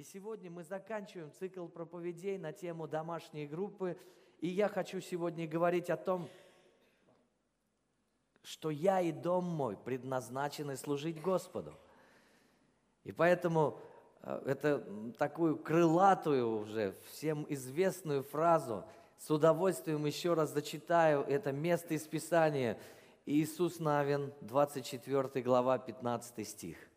И 0.00 0.02
сегодня 0.02 0.50
мы 0.50 0.64
заканчиваем 0.64 1.30
цикл 1.38 1.66
проповедей 1.66 2.38
на 2.38 2.54
тему 2.54 2.88
домашней 2.88 3.46
группы. 3.46 3.98
И 4.40 4.48
я 4.48 4.66
хочу 4.66 4.98
сегодня 5.02 5.46
говорить 5.46 5.90
о 5.90 5.98
том, 5.98 6.26
что 8.42 8.70
я 8.70 9.02
и 9.02 9.12
дом 9.12 9.44
мой 9.44 9.76
предназначены 9.76 10.78
служить 10.78 11.20
Господу. 11.20 11.74
И 13.04 13.12
поэтому 13.12 13.78
э, 14.22 14.42
это 14.46 15.12
такую 15.18 15.58
крылатую 15.58 16.60
уже, 16.60 16.94
всем 17.10 17.44
известную 17.50 18.22
фразу, 18.22 18.86
с 19.18 19.30
удовольствием 19.30 20.06
еще 20.06 20.32
раз 20.32 20.54
зачитаю 20.54 21.24
это 21.28 21.52
место 21.52 21.92
из 21.92 22.06
Писания. 22.06 22.78
Иисус 23.26 23.78
Навин, 23.78 24.32
24 24.40 25.42
глава, 25.44 25.76
15 25.76 26.48
стих. 26.48 26.89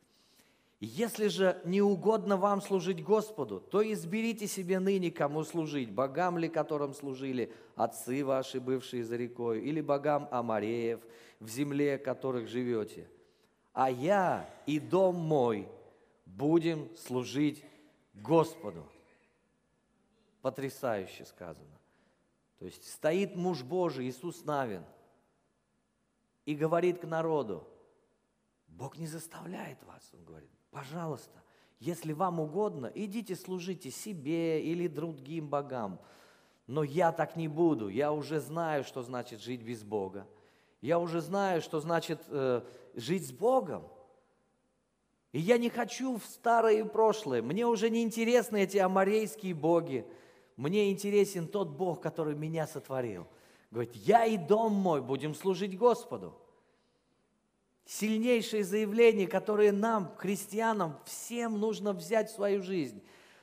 Если 0.85 1.29
же 1.29 1.61
не 1.63 1.81
угодно 1.81 2.35
вам 2.35 2.61
служить 2.61 3.01
Господу, 3.01 3.61
то 3.61 3.81
изберите 3.89 4.47
себе 4.47 4.79
ныне, 4.79 5.11
кому 5.11 5.45
служить, 5.45 5.89
богам 5.89 6.37
ли, 6.37 6.49
которым 6.49 6.93
служили 6.93 7.53
отцы 7.77 8.25
ваши, 8.25 8.59
бывшие 8.59 9.05
за 9.05 9.15
рекой, 9.15 9.61
или 9.61 9.79
богам 9.79 10.27
Амареев, 10.29 10.99
в 11.39 11.47
земле 11.47 11.97
которых 11.97 12.49
живете. 12.49 13.09
А 13.71 13.89
я 13.89 14.53
и 14.65 14.77
дом 14.81 15.15
мой 15.15 15.69
будем 16.25 16.93
служить 16.97 17.63
Господу. 18.13 18.85
Потрясающе 20.41 21.23
сказано. 21.23 21.79
То 22.59 22.65
есть 22.65 22.91
стоит 22.91 23.37
муж 23.37 23.63
Божий, 23.63 24.09
Иисус 24.09 24.43
Навин, 24.43 24.83
и 26.45 26.53
говорит 26.55 26.99
к 26.99 27.05
народу, 27.05 27.65
Бог 28.67 28.97
не 28.97 29.07
заставляет 29.07 29.81
вас, 29.83 30.11
он 30.13 30.25
говорит, 30.25 30.49
пожалуйста, 30.73 31.41
если 31.79 32.13
вам 32.13 32.39
угодно, 32.39 32.91
идите 32.93 33.35
служите 33.35 33.91
себе 33.91 34.61
или 34.61 34.87
другим 34.87 35.47
богам. 35.47 35.99
Но 36.65 36.83
я 36.83 37.11
так 37.11 37.35
не 37.35 37.47
буду. 37.47 37.89
Я 37.89 38.11
уже 38.11 38.39
знаю, 38.39 38.83
что 38.83 39.03
значит 39.03 39.41
жить 39.41 39.61
без 39.61 39.83
Бога. 39.83 40.25
Я 40.81 40.99
уже 40.99 41.21
знаю, 41.21 41.61
что 41.61 41.79
значит 41.79 42.21
э, 42.29 42.61
жить 42.95 43.27
с 43.27 43.31
Богом. 43.31 43.83
И 45.33 45.39
я 45.39 45.57
не 45.57 45.69
хочу 45.69 46.17
в 46.17 46.25
старое 46.25 46.85
прошлое. 46.85 47.41
Мне 47.41 47.65
уже 47.65 47.89
не 47.89 48.01
интересны 48.03 48.63
эти 48.63 48.77
аморейские 48.77 49.53
боги. 49.53 50.05
Мне 50.55 50.91
интересен 50.91 51.47
тот 51.47 51.69
Бог, 51.69 52.01
который 52.01 52.35
меня 52.35 52.65
сотворил. 52.65 53.27
Говорит, 53.71 53.95
я 53.95 54.25
и 54.25 54.37
дом 54.37 54.73
мой 54.73 55.01
будем 55.01 55.35
служить 55.35 55.77
Господу 55.77 56.33
сильнейшие 57.85 58.63
заявления, 58.63 59.27
которые 59.27 59.71
нам, 59.71 60.11
христианам, 60.17 60.97
всем 61.05 61.59
нужно 61.59 61.93
взять 61.93 62.29
в 62.29 62.35
свою 62.35 62.61
жизнь. 62.61 63.01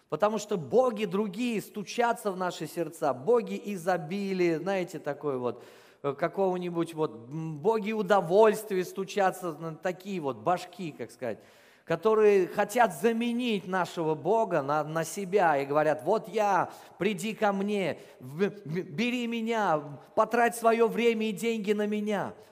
Потому 0.09 0.39
что 0.39 0.57
боги 0.57 1.05
другие 1.05 1.61
стучатся 1.63 2.33
в 2.33 2.37
наши 2.37 2.67
сердца, 2.67 3.15
боги 3.15 3.61
изобилия, 3.65 4.59
знаете, 4.59 4.99
такой 4.99 5.39
вот, 5.39 5.63
э, 6.03 6.15
какого-нибудь 6.15 6.95
вот, 6.95 7.13
боги 7.13 7.93
удовольствия 7.93 8.85
стучатся, 8.85 9.53
такие 9.83 10.21
вот 10.21 10.39
башки, 10.39 10.91
как 10.91 11.13
сказать, 11.13 11.39
которые 11.85 12.49
хотят 12.49 12.93
заменить 13.01 13.69
нашего 13.69 14.17
Бога 14.17 14.63
на, 14.63 14.83
на 14.83 15.05
себя 15.05 15.57
и 15.59 15.67
говорят, 15.67 16.03
вот 16.03 16.29
я, 16.29 16.71
приди 16.99 17.33
ко 17.33 17.53
мне, 17.53 18.01
бери 18.19 19.29
меня, 19.29 19.81
потрать 20.17 20.57
свое 20.57 20.89
время 20.89 21.29
и 21.29 21.33
деньги 21.33 21.73
на 21.73 21.87
меня– 21.87 22.35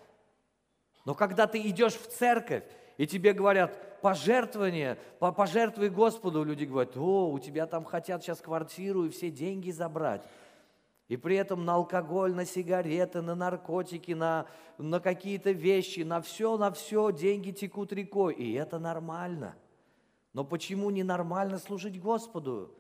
но 1.09 1.14
когда 1.14 1.47
ты 1.47 1.59
идешь 1.62 1.95
в 1.95 2.06
церковь, 2.09 2.64
и 2.98 3.06
тебе 3.06 3.33
говорят, 3.33 4.03
пожертвование, 4.03 4.98
пожертвуй 5.19 5.89
Господу, 5.89 6.45
люди 6.45 6.67
говорят, 6.67 6.98
о, 6.98 7.31
у 7.31 7.39
тебя 7.39 7.67
там 7.67 7.87
хотят 7.87 8.23
сейчас 8.23 8.42
квартиру 8.42 9.06
и 9.06 9.09
все 9.09 9.31
деньги 9.31 9.70
забрать. 9.70 10.23
И 11.09 11.17
при 11.17 11.36
этом 11.36 11.64
на 11.64 11.77
алкоголь, 11.77 12.34
на 12.34 12.45
сигареты, 12.45 13.23
на 13.23 13.35
наркотики, 13.35 14.13
на, 14.13 14.48
на 14.77 15.01
какие-то 15.01 15.52
вещи, 15.52 16.01
на 16.01 16.20
все, 16.20 16.58
на 16.58 16.70
все 16.73 17.11
деньги 17.11 17.52
текут 17.52 17.91
рекой. 17.95 18.35
И 18.35 18.52
это 18.52 18.79
нормально. 18.79 19.57
Но 20.35 20.45
почему 20.45 20.91
ненормально 20.91 21.57
служить 21.57 21.98
Господу? 21.98 22.74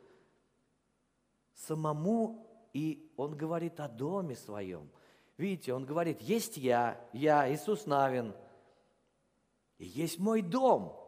Самому, 1.54 2.46
и 2.74 3.10
он 3.16 3.34
говорит 3.34 3.80
о 3.80 3.88
доме 3.88 4.36
своем. 4.36 4.90
Видите, 5.38 5.72
он 5.72 5.86
говорит, 5.86 6.20
есть 6.20 6.56
я, 6.56 7.00
я, 7.12 7.50
Иисус 7.52 7.86
Навин, 7.86 8.34
и 9.78 9.86
есть 9.86 10.18
мой 10.18 10.42
дом. 10.42 10.98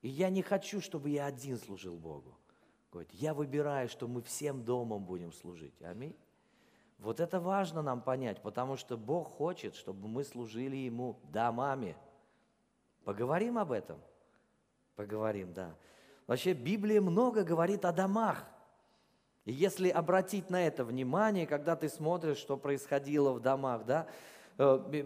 И 0.00 0.08
я 0.08 0.30
не 0.30 0.40
хочу, 0.40 0.80
чтобы 0.80 1.10
я 1.10 1.26
один 1.26 1.58
служил 1.58 1.96
Богу. 1.96 2.34
Говорит, 2.90 3.12
я 3.12 3.34
выбираю, 3.34 3.90
что 3.90 4.08
мы 4.08 4.22
всем 4.22 4.64
домом 4.64 5.04
будем 5.04 5.32
служить. 5.32 5.74
Аминь. 5.82 6.16
Вот 6.98 7.20
это 7.20 7.40
важно 7.40 7.82
нам 7.82 8.00
понять, 8.00 8.40
потому 8.40 8.76
что 8.76 8.96
Бог 8.96 9.28
хочет, 9.28 9.74
чтобы 9.74 10.08
мы 10.08 10.24
служили 10.24 10.76
Ему 10.76 11.20
домами. 11.24 11.94
Поговорим 13.04 13.58
об 13.58 13.70
этом? 13.70 14.00
Поговорим, 14.94 15.52
да. 15.52 15.76
Вообще 16.26 16.54
Библия 16.54 17.02
много 17.02 17.44
говорит 17.44 17.84
о 17.84 17.92
домах. 17.92 18.46
И 19.46 19.52
если 19.52 19.88
обратить 19.88 20.50
на 20.50 20.66
это 20.66 20.84
внимание, 20.84 21.46
когда 21.46 21.76
ты 21.76 21.88
смотришь, 21.88 22.36
что 22.36 22.56
происходило 22.56 23.32
в 23.32 23.40
домах, 23.40 23.86
да, 23.86 24.08
э, 24.58 25.04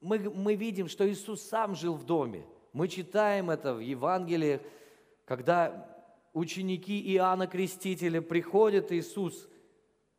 мы, 0.00 0.18
мы 0.18 0.54
видим, 0.54 0.86
что 0.88 1.08
Иисус 1.10 1.42
сам 1.42 1.74
жил 1.74 1.94
в 1.94 2.06
доме. 2.06 2.46
Мы 2.72 2.86
читаем 2.86 3.50
это 3.50 3.74
в 3.74 3.80
Евангелии, 3.80 4.60
когда 5.24 5.88
ученики 6.32 7.12
Иоанна 7.14 7.48
Крестителя 7.48 8.22
приходят, 8.22 8.92
Иисус, 8.92 9.48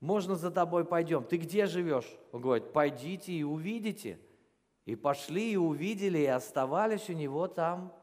можно 0.02 0.36
за 0.36 0.52
тобой 0.52 0.84
пойдем? 0.84 1.24
Ты 1.24 1.38
где 1.38 1.68
живешь? 1.68 2.14
Он 2.34 2.42
говорит, 2.42 2.74
пойдите 2.74 3.32
и 3.32 3.44
увидите. 3.44 4.20
И 4.86 4.98
пошли 4.98 5.54
и 5.54 5.56
увидели, 5.58 6.18
и 6.18 6.26
оставались 6.26 7.10
у 7.10 7.14
него 7.14 7.48
там 7.48 7.94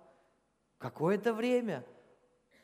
какое-то 0.79 1.35
время– 1.35 1.85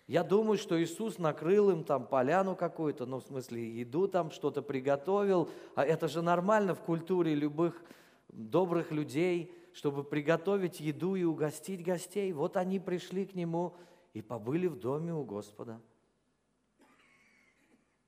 я 0.06 0.22
думаю, 0.22 0.56
что 0.56 0.80
Иисус 0.80 1.18
накрыл 1.18 1.70
им 1.70 1.82
там 1.82 2.06
поляну 2.06 2.54
какую-то, 2.54 3.06
ну, 3.06 3.18
в 3.18 3.24
смысле, 3.24 3.68
еду 3.80 4.06
там, 4.06 4.30
что-то 4.30 4.62
приготовил. 4.62 5.50
А 5.74 5.84
это 5.84 6.06
же 6.06 6.22
нормально 6.22 6.74
в 6.74 6.80
культуре 6.80 7.34
любых 7.34 7.82
добрых 8.28 8.92
людей, 8.92 9.52
чтобы 9.72 10.04
приготовить 10.04 10.78
еду 10.78 11.16
и 11.16 11.24
угостить 11.24 11.84
гостей. 11.84 12.32
Вот 12.32 12.56
они 12.56 12.78
пришли 12.78 13.26
к 13.26 13.34
Нему 13.34 13.74
и 14.14 14.22
побыли 14.22 14.68
в 14.68 14.78
доме 14.78 15.12
у 15.12 15.24
Господа. 15.24 15.80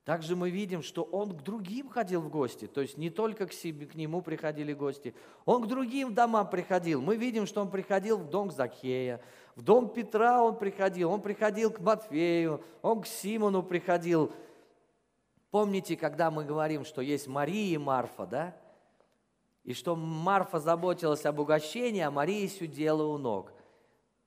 Также 0.09 0.37
мы 0.37 0.49
видим, 0.49 0.83
что 0.83 1.03
он 1.03 1.37
к 1.37 1.43
другим 1.43 1.91
ходил 1.91 2.23
в 2.23 2.31
гости, 2.31 2.67
то 2.67 2.81
есть 2.81 2.97
не 2.97 3.11
только 3.11 3.47
к, 3.47 3.53
себе, 3.53 3.85
к 3.85 3.95
нему 3.95 4.23
приходили 4.23 4.73
гости, 4.73 5.15
он 5.45 5.65
к 5.65 5.67
другим 5.67 6.15
домам 6.15 6.49
приходил. 6.49 7.03
Мы 7.03 7.17
видим, 7.17 7.45
что 7.45 7.61
он 7.61 7.71
приходил 7.71 8.17
в 8.17 8.31
дом 8.31 8.51
Закхея, 8.51 9.21
в 9.55 9.61
дом 9.61 9.91
Петра 9.91 10.43
он 10.43 10.57
приходил, 10.57 11.11
он 11.11 11.21
приходил 11.21 11.71
к 11.71 11.81
Матфею, 11.81 12.65
он 12.81 13.03
к 13.03 13.07
Симону 13.07 13.63
приходил. 13.63 14.33
Помните, 15.51 15.95
когда 15.95 16.31
мы 16.31 16.43
говорим, 16.47 16.87
что 16.87 17.03
есть 17.03 17.27
Мария 17.27 17.75
и 17.75 17.77
Марфа, 17.77 18.25
да? 18.25 18.57
И 19.63 19.75
что 19.75 19.95
Марфа 19.95 20.59
заботилась 20.59 21.27
об 21.27 21.39
угощении, 21.39 22.01
а 22.01 22.11
Мария 22.11 22.49
сидела 22.49 23.03
у 23.03 23.19
ног. 23.19 23.53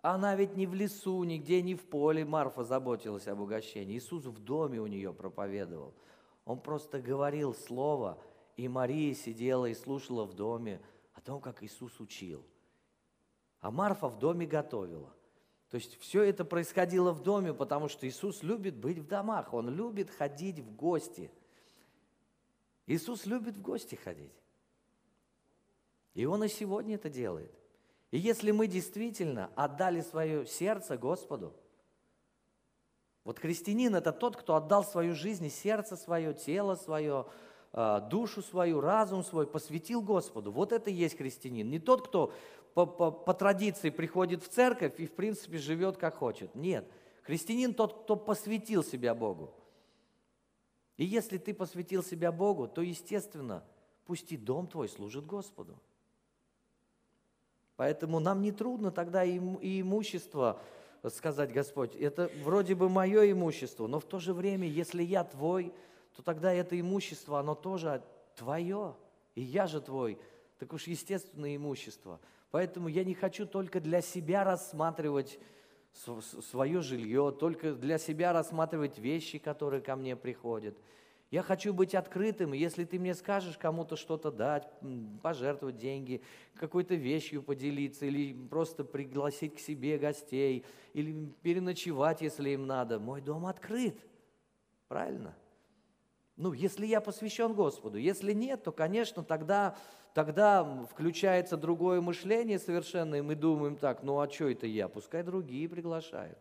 Она 0.02 0.36
ведь 0.36 0.56
не 0.56 0.66
в 0.66 0.74
лесу, 0.74 1.24
нигде 1.24 1.62
не 1.62 1.76
в 1.76 1.84
поле 1.84 2.26
Марфа 2.26 2.64
заботилась 2.64 3.28
об 3.28 3.40
угощении. 3.40 3.98
Иисус 3.98 4.26
в 4.26 4.40
доме 4.40 4.82
у 4.82 4.88
нее 4.88 5.14
проповедовал. 5.14 5.94
Он 6.44 6.60
просто 6.60 7.00
говорил 7.00 7.54
слово, 7.54 8.18
и 8.58 8.68
Мария 8.68 9.14
сидела 9.14 9.68
и 9.68 9.76
слушала 9.76 10.26
в 10.26 10.34
доме 10.34 10.82
о 11.14 11.22
том, 11.22 11.40
как 11.40 11.62
Иисус 11.62 12.00
учил. 12.00 12.44
А 13.60 13.70
Марфа 13.70 14.08
в 14.08 14.18
доме 14.18 14.48
готовила. 14.48 15.14
То 15.70 15.76
есть 15.76 16.00
все 16.00 16.24
это 16.24 16.44
происходило 16.44 17.12
в 17.12 17.22
доме, 17.22 17.54
потому 17.54 17.88
что 17.88 18.08
Иисус 18.08 18.42
любит 18.42 18.76
быть 18.76 18.98
в 18.98 19.08
домах, 19.08 19.54
Он 19.54 19.70
любит 19.70 20.10
ходить 20.10 20.60
в 20.60 20.76
гости. 20.76 21.32
Иисус 22.88 23.28
любит 23.28 23.56
в 23.56 23.62
гости 23.62 23.94
ходить. 23.94 24.34
И 26.16 26.26
Он 26.26 26.44
и 26.44 26.48
сегодня 26.48 26.96
это 26.96 27.10
делает. 27.10 27.61
И 28.12 28.20
если 28.20 28.52
мы 28.52 28.68
действительно 28.68 29.50
отдали 29.56 30.02
свое 30.02 30.46
сердце 30.46 30.98
Господу, 30.98 31.54
вот 33.24 33.40
христианин– 33.40 33.96
это 33.96 34.12
тот, 34.12 34.36
кто 34.36 34.56
отдал 34.56 34.84
свою 34.84 35.16
жизнь, 35.16 35.50
сердце 35.50 35.96
свое, 35.96 36.34
тело 36.34 36.76
свое, 36.76 37.28
а, 37.72 38.00
душу 38.02 38.42
свою, 38.42 38.82
разум 38.82 39.24
свой, 39.24 39.48
посвятил 39.48 40.02
Господу. 40.02 40.52
Вот 40.52 40.72
это 40.72 40.90
и 40.90 40.94
есть 40.94 41.18
христианин. 41.18 41.70
Не 41.70 41.80
тот, 41.80 42.08
кто 42.08 42.34
по, 42.74 42.86
по, 42.86 43.12
по 43.12 43.34
традиции 43.34 43.92
приходит 43.92 44.44
в 44.44 44.50
церковь 44.50 45.00
и, 45.00 45.06
в 45.06 45.14
принципе, 45.14 45.58
живет 45.58 45.98
как 45.98 46.16
хочет. 46.16 46.54
Нет. 46.56 46.92
Христианин 47.24 47.74
тот, 47.74 48.04
кто 48.04 48.16
посвятил 48.16 48.84
себя 48.84 49.14
Богу. 49.14 49.54
И 50.98 51.06
если 51.06 51.38
ты 51.38 51.54
посвятил 51.54 52.04
себя 52.04 52.32
Богу, 52.32 52.68
то, 52.68 52.82
естественно, 52.82 53.64
пусть 54.06 54.32
и 54.32 54.38
дом 54.38 54.68
твой 54.68 54.90
служит 54.90 55.26
Господу. 55.26 55.80
Поэтому 57.82 58.20
нам 58.20 58.44
не 58.44 58.52
трудно 58.52 58.92
тогда 58.92 59.24
и 59.24 59.40
имущество 59.40 60.60
сказать, 61.08 61.52
Господь, 61.52 61.96
это 61.96 62.30
вроде 62.44 62.76
бы 62.76 62.90
мое 62.90 63.32
имущество, 63.32 63.88
но 63.88 64.00
в 64.00 64.06
то 64.06 64.20
же 64.20 64.36
время, 64.36 64.68
если 64.68 65.02
я 65.02 65.24
твой, 65.24 65.74
то 66.16 66.22
тогда 66.22 66.54
это 66.54 66.80
имущество, 66.80 67.40
оно 67.40 67.56
тоже 67.56 68.04
твое, 68.36 68.94
и 69.34 69.42
я 69.42 69.66
же 69.66 69.82
твой, 69.82 70.20
так 70.60 70.72
уж 70.74 70.86
естественное 70.86 71.56
имущество. 71.56 72.20
Поэтому 72.52 72.88
я 72.88 73.04
не 73.04 73.16
хочу 73.16 73.48
только 73.48 73.80
для 73.80 74.02
себя 74.02 74.44
рассматривать 74.44 75.40
свое 76.52 76.82
жилье, 76.84 77.36
только 77.40 77.74
для 77.74 77.98
себя 77.98 78.32
рассматривать 78.32 79.00
вещи, 79.00 79.40
которые 79.40 79.82
ко 79.82 79.96
мне 79.96 80.16
приходят. 80.16 80.78
Я 81.32 81.44
хочу 81.44 81.74
быть 81.74 81.96
открытым, 81.96 82.52
если 82.52 82.84
ты 82.84 83.00
мне 83.00 83.16
скажешь 83.16 83.58
кому-то 83.58 83.96
что-то 83.96 84.32
дать, 84.32 84.68
пожертвовать 85.24 85.78
деньги, 85.78 86.22
какой-то 86.56 86.96
вещью 86.96 87.42
поделиться, 87.42 88.06
или 88.06 88.34
просто 88.50 88.84
пригласить 88.84 89.56
к 89.56 89.60
себе 89.60 89.98
гостей, 89.98 90.66
или 90.92 91.32
переночевать, 91.42 92.22
если 92.22 92.50
им 92.50 92.68
надо, 92.68 93.00
мой 93.00 93.22
дом 93.22 93.46
открыт. 93.46 93.98
Правильно? 94.90 95.34
Ну, 96.36 96.52
если 96.52 96.86
я 96.86 97.00
посвящен 97.00 97.54
Господу. 97.54 97.98
Если 97.98 98.34
нет, 98.34 98.64
то, 98.64 98.74
конечно, 98.74 99.24
тогда, 99.24 99.78
тогда 100.14 100.86
включается 100.92 101.56
другое 101.56 102.02
мышление 102.02 102.60
совершенно, 102.60 103.16
и 103.16 103.22
мы 103.22 103.36
думаем 103.36 103.78
так, 103.78 104.04
ну 104.04 104.20
а 104.20 104.30
что 104.30 104.50
это 104.50 104.68
я? 104.68 104.90
Пускай 104.90 105.24
другие 105.24 105.70
приглашают. 105.70 106.38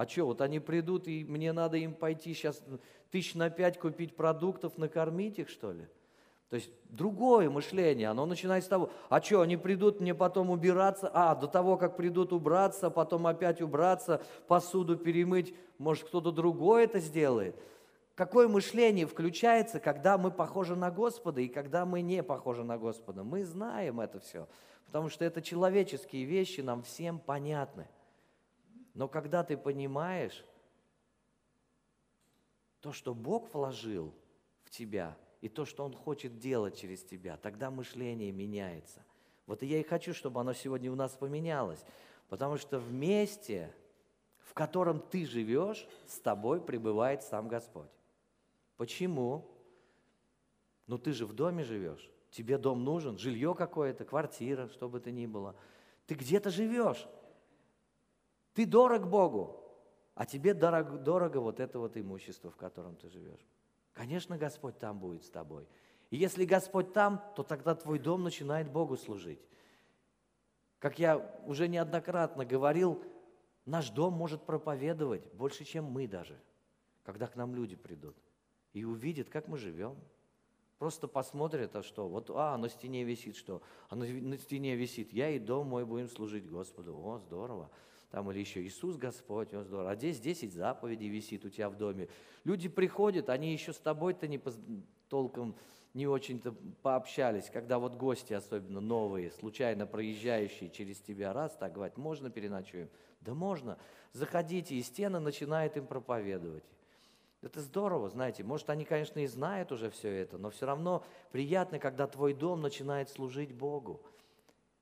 А 0.00 0.08
что, 0.08 0.24
вот 0.24 0.40
они 0.40 0.60
придут, 0.60 1.08
и 1.08 1.24
мне 1.24 1.52
надо 1.52 1.76
им 1.76 1.92
пойти 1.92 2.32
сейчас 2.32 2.64
тысяч 3.10 3.34
на 3.34 3.50
пять 3.50 3.78
купить 3.78 4.16
продуктов, 4.16 4.78
накормить 4.78 5.38
их, 5.38 5.50
что 5.50 5.72
ли? 5.72 5.86
То 6.48 6.56
есть 6.56 6.70
другое 6.88 7.50
мышление, 7.50 8.08
оно 8.08 8.24
начинает 8.24 8.64
с 8.64 8.66
того, 8.66 8.88
а 9.10 9.20
что, 9.20 9.42
они 9.42 9.58
придут 9.58 10.00
мне 10.00 10.14
потом 10.14 10.48
убираться, 10.48 11.10
а, 11.12 11.34
до 11.34 11.48
того, 11.48 11.76
как 11.76 11.98
придут 11.98 12.32
убраться, 12.32 12.88
потом 12.88 13.26
опять 13.26 13.60
убраться, 13.60 14.22
посуду 14.48 14.96
перемыть, 14.96 15.54
может, 15.76 16.04
кто-то 16.04 16.32
другой 16.32 16.84
это 16.84 16.98
сделает. 16.98 17.54
Какое 18.14 18.48
мышление 18.48 19.06
включается, 19.06 19.80
когда 19.80 20.16
мы 20.16 20.30
похожи 20.30 20.76
на 20.76 20.90
Господа 20.90 21.42
и 21.42 21.48
когда 21.48 21.84
мы 21.84 22.00
не 22.00 22.22
похожи 22.22 22.64
на 22.64 22.78
Господа? 22.78 23.22
Мы 23.22 23.44
знаем 23.44 24.00
это 24.00 24.18
все, 24.18 24.48
потому 24.86 25.10
что 25.10 25.26
это 25.26 25.42
человеческие 25.42 26.24
вещи, 26.24 26.62
нам 26.62 26.84
всем 26.84 27.18
понятны. 27.18 27.86
Но 29.00 29.08
когда 29.08 29.42
ты 29.42 29.56
понимаешь 29.56 30.44
то, 32.82 32.92
что 32.92 33.14
Бог 33.14 33.54
вложил 33.54 34.14
в 34.62 34.68
тебя, 34.68 35.16
и 35.40 35.48
то, 35.48 35.64
что 35.64 35.86
Он 35.86 35.94
хочет 35.94 36.38
делать 36.38 36.78
через 36.78 37.02
тебя, 37.02 37.38
тогда 37.38 37.70
мышление 37.70 38.30
меняется. 38.30 39.02
Вот 39.46 39.62
и 39.62 39.66
я 39.66 39.80
и 39.80 39.84
хочу, 39.84 40.12
чтобы 40.12 40.38
оно 40.42 40.52
сегодня 40.52 40.92
у 40.92 40.96
нас 40.96 41.12
поменялось, 41.12 41.82
потому 42.28 42.58
что 42.58 42.78
вместе, 42.78 43.74
в 44.40 44.52
котором 44.52 45.00
ты 45.00 45.24
живешь, 45.24 45.88
с 46.06 46.20
тобой 46.20 46.60
пребывает 46.60 47.22
сам 47.22 47.48
Господь. 47.48 47.88
Почему? 48.76 49.50
Ну 50.86 50.98
ты 50.98 51.14
же 51.14 51.24
в 51.24 51.32
доме 51.32 51.64
живешь, 51.64 52.10
тебе 52.30 52.58
дом 52.58 52.84
нужен, 52.84 53.16
жилье 53.16 53.54
какое-то, 53.54 54.04
квартира, 54.04 54.68
что 54.68 54.90
бы 54.90 55.00
то 55.00 55.10
ни 55.10 55.24
было. 55.24 55.56
Ты 56.06 56.16
где-то 56.16 56.50
живешь, 56.50 57.08
ты 58.60 58.66
дорог 58.66 59.08
Богу, 59.08 59.58
а 60.14 60.26
тебе 60.26 60.52
дорого, 60.52 60.98
дорого 60.98 61.38
вот 61.38 61.60
это 61.60 61.78
вот 61.78 61.96
имущество, 61.96 62.50
в 62.50 62.56
котором 62.56 62.94
ты 62.94 63.08
живешь. 63.08 63.40
Конечно, 63.94 64.36
Господь 64.36 64.78
там 64.78 64.98
будет 64.98 65.24
с 65.24 65.30
тобой. 65.30 65.66
И 66.10 66.18
если 66.18 66.44
Господь 66.44 66.92
там, 66.92 67.24
то 67.34 67.42
тогда 67.42 67.74
твой 67.74 67.98
дом 67.98 68.22
начинает 68.22 68.70
Богу 68.70 68.98
служить. 68.98 69.40
Как 70.78 70.98
я 70.98 71.16
уже 71.46 71.68
неоднократно 71.68 72.44
говорил, 72.44 73.02
наш 73.64 73.88
дом 73.88 74.12
может 74.12 74.44
проповедовать 74.44 75.24
больше, 75.32 75.64
чем 75.64 75.86
мы 75.86 76.06
даже, 76.06 76.38
когда 77.02 77.28
к 77.28 77.36
нам 77.36 77.54
люди 77.54 77.76
придут 77.76 78.16
и 78.74 78.84
увидят, 78.84 79.30
как 79.30 79.48
мы 79.48 79.56
живем. 79.56 79.96
Просто 80.78 81.08
посмотрят, 81.08 81.74
а 81.76 81.82
что, 81.82 82.10
вот, 82.10 82.28
а, 82.28 82.58
на 82.58 82.68
стене 82.68 83.04
висит 83.04 83.36
что? 83.36 83.62
А 83.88 83.96
на, 83.96 84.04
на 84.04 84.36
стене 84.36 84.76
висит, 84.76 85.14
я 85.14 85.30
и 85.30 85.38
дом 85.38 85.68
мой 85.68 85.86
будем 85.86 86.10
служить 86.10 86.46
Господу. 86.46 86.94
О, 86.94 87.18
здорово 87.20 87.70
там 88.10 88.30
или 88.30 88.40
еще 88.40 88.62
Иисус 88.62 88.96
Господь, 88.96 89.54
он 89.54 89.64
здорово. 89.64 89.92
А 89.92 89.94
здесь 89.94 90.20
10 90.20 90.52
заповедей 90.52 91.08
висит 91.08 91.44
у 91.44 91.48
тебя 91.48 91.68
в 91.70 91.76
доме. 91.76 92.08
Люди 92.44 92.68
приходят, 92.68 93.28
они 93.28 93.52
еще 93.52 93.72
с 93.72 93.78
тобой-то 93.78 94.26
не 94.26 94.38
поз... 94.38 94.58
толком 95.08 95.54
не 95.94 96.06
очень-то 96.06 96.54
пообщались, 96.82 97.50
когда 97.50 97.78
вот 97.78 97.94
гости, 97.96 98.32
особенно 98.32 98.80
новые, 98.80 99.30
случайно 99.32 99.86
проезжающие 99.86 100.70
через 100.70 101.00
тебя, 101.00 101.32
раз 101.32 101.56
так 101.56 101.72
говорят, 101.72 101.96
можно 101.96 102.30
переночуем? 102.30 102.88
Да 103.20 103.34
можно. 103.34 103.76
Заходите, 104.12 104.74
и 104.76 104.82
стена 104.82 105.18
начинает 105.20 105.76
им 105.76 105.86
проповедовать. 105.86 106.64
Это 107.42 107.60
здорово, 107.60 108.10
знаете, 108.10 108.44
может, 108.44 108.68
они, 108.70 108.84
конечно, 108.84 109.18
и 109.20 109.26
знают 109.26 109.72
уже 109.72 109.90
все 109.90 110.10
это, 110.10 110.36
но 110.36 110.50
все 110.50 110.66
равно 110.66 111.04
приятно, 111.32 111.78
когда 111.78 112.06
твой 112.06 112.34
дом 112.34 112.60
начинает 112.60 113.08
служить 113.08 113.52
Богу. 113.52 114.02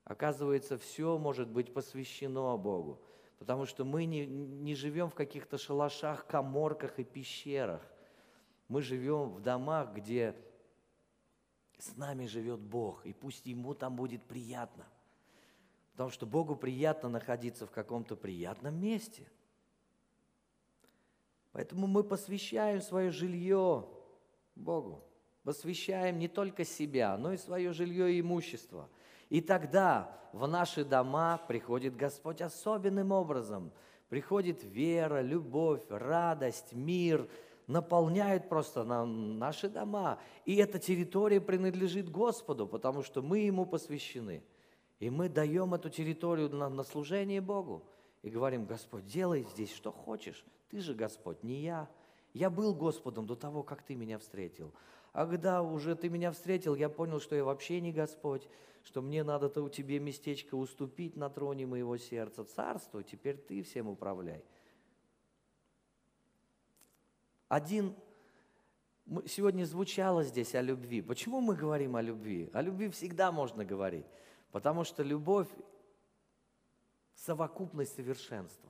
Оказывается, 0.03 0.77
все 0.77 1.17
может 1.17 1.47
быть 1.47 1.73
посвящено 1.73 2.57
Богу. 2.57 2.99
Потому 3.39 3.65
что 3.65 3.85
мы 3.85 4.05
не, 4.05 4.25
не 4.25 4.75
живем 4.75 5.09
в 5.09 5.15
каких-то 5.15 5.57
шалашах, 5.57 6.27
коморках 6.27 6.99
и 6.99 7.05
пещерах. 7.05 7.81
Мы 8.67 8.81
живем 8.81 9.29
в 9.29 9.41
домах, 9.41 9.93
где 9.93 10.35
с 11.77 11.95
нами 11.95 12.25
живет 12.25 12.59
Бог, 12.59 13.05
и 13.05 13.13
пусть 13.13 13.45
Ему 13.45 13.73
там 13.73 13.95
будет 13.95 14.23
приятно. 14.25 14.85
Потому 15.93 16.09
что 16.09 16.25
Богу 16.25 16.55
приятно 16.55 17.07
находиться 17.07 17.65
в 17.65 17.71
каком-то 17.71 18.17
приятном 18.17 18.79
месте. 18.79 19.25
Поэтому 21.53 21.87
мы 21.87 22.03
посвящаем 22.03 22.81
свое 22.81 23.09
жилье 23.09 23.87
Богу. 24.55 25.03
Посвящаем 25.43 26.19
не 26.19 26.27
только 26.27 26.65
себя, 26.65 27.17
но 27.17 27.31
и 27.31 27.37
свое 27.37 27.71
жилье 27.71 28.13
и 28.13 28.19
имущество– 28.19 28.89
и 29.29 29.41
тогда 29.41 30.15
в 30.33 30.47
наши 30.47 30.83
дома 30.83 31.39
приходит 31.47 31.95
Господь 31.95 32.41
особенным 32.41 33.11
образом. 33.11 33.71
Приходит 34.09 34.63
вера, 34.63 35.21
любовь, 35.21 35.83
радость, 35.89 36.73
мир, 36.73 37.29
наполняют 37.67 38.49
просто 38.49 38.83
нам 38.83 39.37
наши 39.37 39.69
дома. 39.69 40.19
И 40.45 40.55
эта 40.55 40.79
территория 40.79 41.39
принадлежит 41.39 42.09
Господу, 42.09 42.67
потому 42.67 43.03
что 43.03 43.21
мы 43.21 43.39
Ему 43.39 43.65
посвящены. 43.65 44.43
И 44.99 45.09
мы 45.09 45.29
даем 45.29 45.73
эту 45.73 45.89
территорию 45.89 46.49
на, 46.49 46.69
на 46.69 46.83
служение 46.83 47.39
Богу. 47.39 47.83
И 48.23 48.29
говорим, 48.29 48.65
Господь, 48.65 49.05
делай 49.05 49.43
здесь 49.43 49.73
что 49.73 49.91
хочешь. 49.91 50.43
Ты 50.69 50.81
же 50.81 50.93
Господь, 50.93 51.43
не 51.43 51.61
я. 51.61 51.87
Я 52.33 52.49
был 52.49 52.75
Господом 52.75 53.25
до 53.25 53.35
того, 53.35 53.63
как 53.63 53.81
Ты 53.83 53.95
меня 53.95 54.17
встретил. 54.17 54.73
А 55.13 55.25
когда 55.25 55.61
уже 55.61 55.95
Ты 55.95 56.09
меня 56.09 56.31
встретил, 56.31 56.75
я 56.75 56.89
понял, 56.89 57.19
что 57.19 57.35
я 57.35 57.43
вообще 57.43 57.81
не 57.81 57.91
Господь, 57.91 58.47
что 58.83 59.01
мне 59.01 59.23
надо-то 59.23 59.61
у 59.61 59.69
тебе 59.69 59.99
местечко 59.99 60.55
уступить 60.55 61.15
на 61.15 61.29
троне 61.29 61.65
моего 61.65 61.97
сердца. 61.97 62.43
Царство, 62.43 63.03
теперь 63.03 63.37
ты 63.37 63.61
всем 63.63 63.87
управляй. 63.87 64.43
Один 67.47 67.95
сегодня 69.25 69.65
звучало 69.65 70.23
здесь 70.23 70.53
о 70.55 70.61
любви. 70.61 71.01
Почему 71.01 71.41
мы 71.41 71.55
говорим 71.55 71.95
о 71.95 72.01
любви? 72.01 72.49
О 72.53 72.61
любви 72.61 72.89
всегда 72.89 73.31
можно 73.31 73.65
говорить, 73.65 74.05
потому 74.51 74.83
что 74.83 75.03
любовь– 75.03 75.47
совокупность 77.15 77.95
совершенства. 77.95 78.69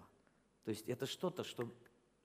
То 0.64 0.72
есть 0.72 0.88
это 0.88 1.06
что-то, 1.06 1.44
что, 1.44 1.70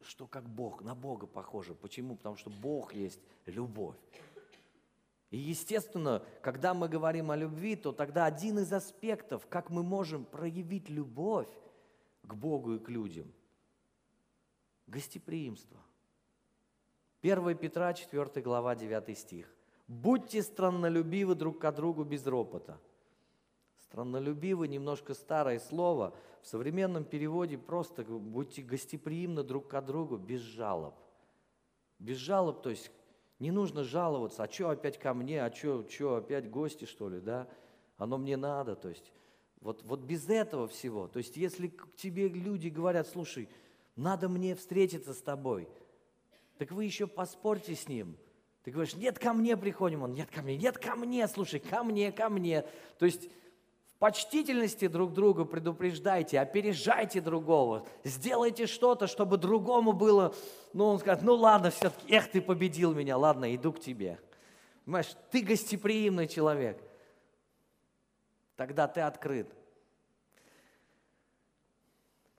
что 0.05 0.27
как 0.27 0.49
Бог, 0.49 0.83
на 0.83 0.95
Бога 0.95 1.27
похоже. 1.27 1.75
Почему? 1.75 2.17
Потому 2.17 2.37
что 2.37 2.51
Бог 2.51 2.95
есть 2.95 3.21
любовь. 3.47 3.97
И 5.31 5.37
естественно, 5.37 6.23
когда 6.43 6.75
мы 6.75 6.89
говорим 6.89 7.31
о 7.31 7.37
любви, 7.37 7.75
то 7.75 7.93
тогда 7.93 8.25
один 8.27 8.59
из 8.61 8.73
аспектов, 8.73 9.47
как 9.49 9.69
мы 9.71 9.83
можем 9.83 10.25
проявить 10.25 10.89
любовь 10.89 11.49
к 12.23 12.35
Богу 12.35 12.75
и 12.75 12.79
к 12.79 12.89
людям, 12.89 13.33
гостеприимство. 14.87 15.81
1 17.23 17.57
Петра, 17.57 17.93
4 17.95 18.43
глава, 18.43 18.77
9 18.77 19.19
стих. 19.19 19.53
«Будьте 19.89 20.43
страннолюбивы 20.43 21.35
друг 21.35 21.59
к 21.59 21.73
другу 21.73 22.05
без 22.05 22.27
ропота». 22.27 22.79
Страннолюбивы, 23.95 24.67
немножко 24.67 25.15
старое 25.15 25.61
слово, 25.61 26.17
в 26.43 26.49
современном 26.49 27.05
переводе 27.05 27.57
просто 27.57 28.03
будьте 28.03 28.61
гостеприимны 28.61 29.45
друг 29.45 29.69
к 29.69 29.81
другу 29.83 30.17
без 30.17 30.41
жалоб. 30.41 30.97
Без 32.01 32.17
жалоб, 32.17 32.61
то 32.61 32.71
есть 32.71 32.91
не 33.39 33.53
нужно 33.53 33.85
жаловаться, 33.85 34.43
а 34.43 34.51
что 34.51 34.71
опять 34.71 34.99
ко 34.99 35.15
мне, 35.15 35.45
а 35.45 35.55
что, 35.55 35.89
что 35.89 36.17
опять 36.17 36.51
гости, 36.51 36.87
что 36.87 37.09
ли, 37.09 37.21
да? 37.21 37.47
Оно 37.97 38.19
мне 38.19 38.37
надо, 38.37 38.75
то 38.75 38.89
есть 38.89 39.13
вот, 39.61 39.85
вот 39.85 40.01
без 40.01 40.29
этого 40.29 40.67
всего. 40.67 41.07
То 41.07 41.19
есть 41.19 41.37
если 41.37 41.69
к 41.69 41.95
тебе 41.95 42.27
люди 42.27 42.71
говорят, 42.71 43.07
слушай, 43.07 43.49
надо 43.95 44.29
мне 44.29 44.57
встретиться 44.57 45.15
с 45.15 45.23
тобой, 45.23 45.69
так 46.59 46.73
вы 46.73 46.85
еще 46.85 47.07
поспорьте 47.07 47.77
с 47.77 47.87
ним. 47.87 48.17
Ты 48.65 48.73
говоришь, 48.73 48.97
нет, 48.97 49.21
ко 49.21 49.33
мне 49.33 49.57
приходим, 49.57 50.03
он, 50.03 50.15
нет, 50.15 50.33
ко 50.33 50.43
мне, 50.43 50.57
нет, 50.57 50.79
ко 50.79 50.97
мне, 50.97 51.29
слушай, 51.29 51.61
ко 51.61 51.85
мне, 51.85 52.11
ко 52.11 52.29
мне. 52.29 52.65
То 52.99 53.07
есть 53.07 53.29
почтительности 54.05 54.87
друг 54.87 55.15
другу 55.15 55.47
предупреждайте, 55.47 56.39
опережайте 56.39 57.23
другого, 57.23 57.87
сделайте 58.05 58.67
что-то, 58.67 59.07
чтобы 59.07 59.39
другому 59.39 59.95
было, 59.95 60.35
ну, 60.75 60.85
он 60.85 60.99
скажет, 60.99 61.25
ну 61.25 61.35
ладно, 61.35 61.71
все-таки, 61.71 62.15
эх, 62.15 62.31
ты 62.31 62.43
победил 62.43 62.93
меня, 62.93 63.17
ладно, 63.17 63.55
иду 63.55 63.73
к 63.73 63.81
тебе. 63.81 64.21
Понимаешь, 64.85 65.17
ты 65.31 65.41
гостеприимный 65.41 66.29
человек. 66.29 66.79
Тогда 68.57 68.89
ты 68.89 69.01
открыт. 69.01 69.51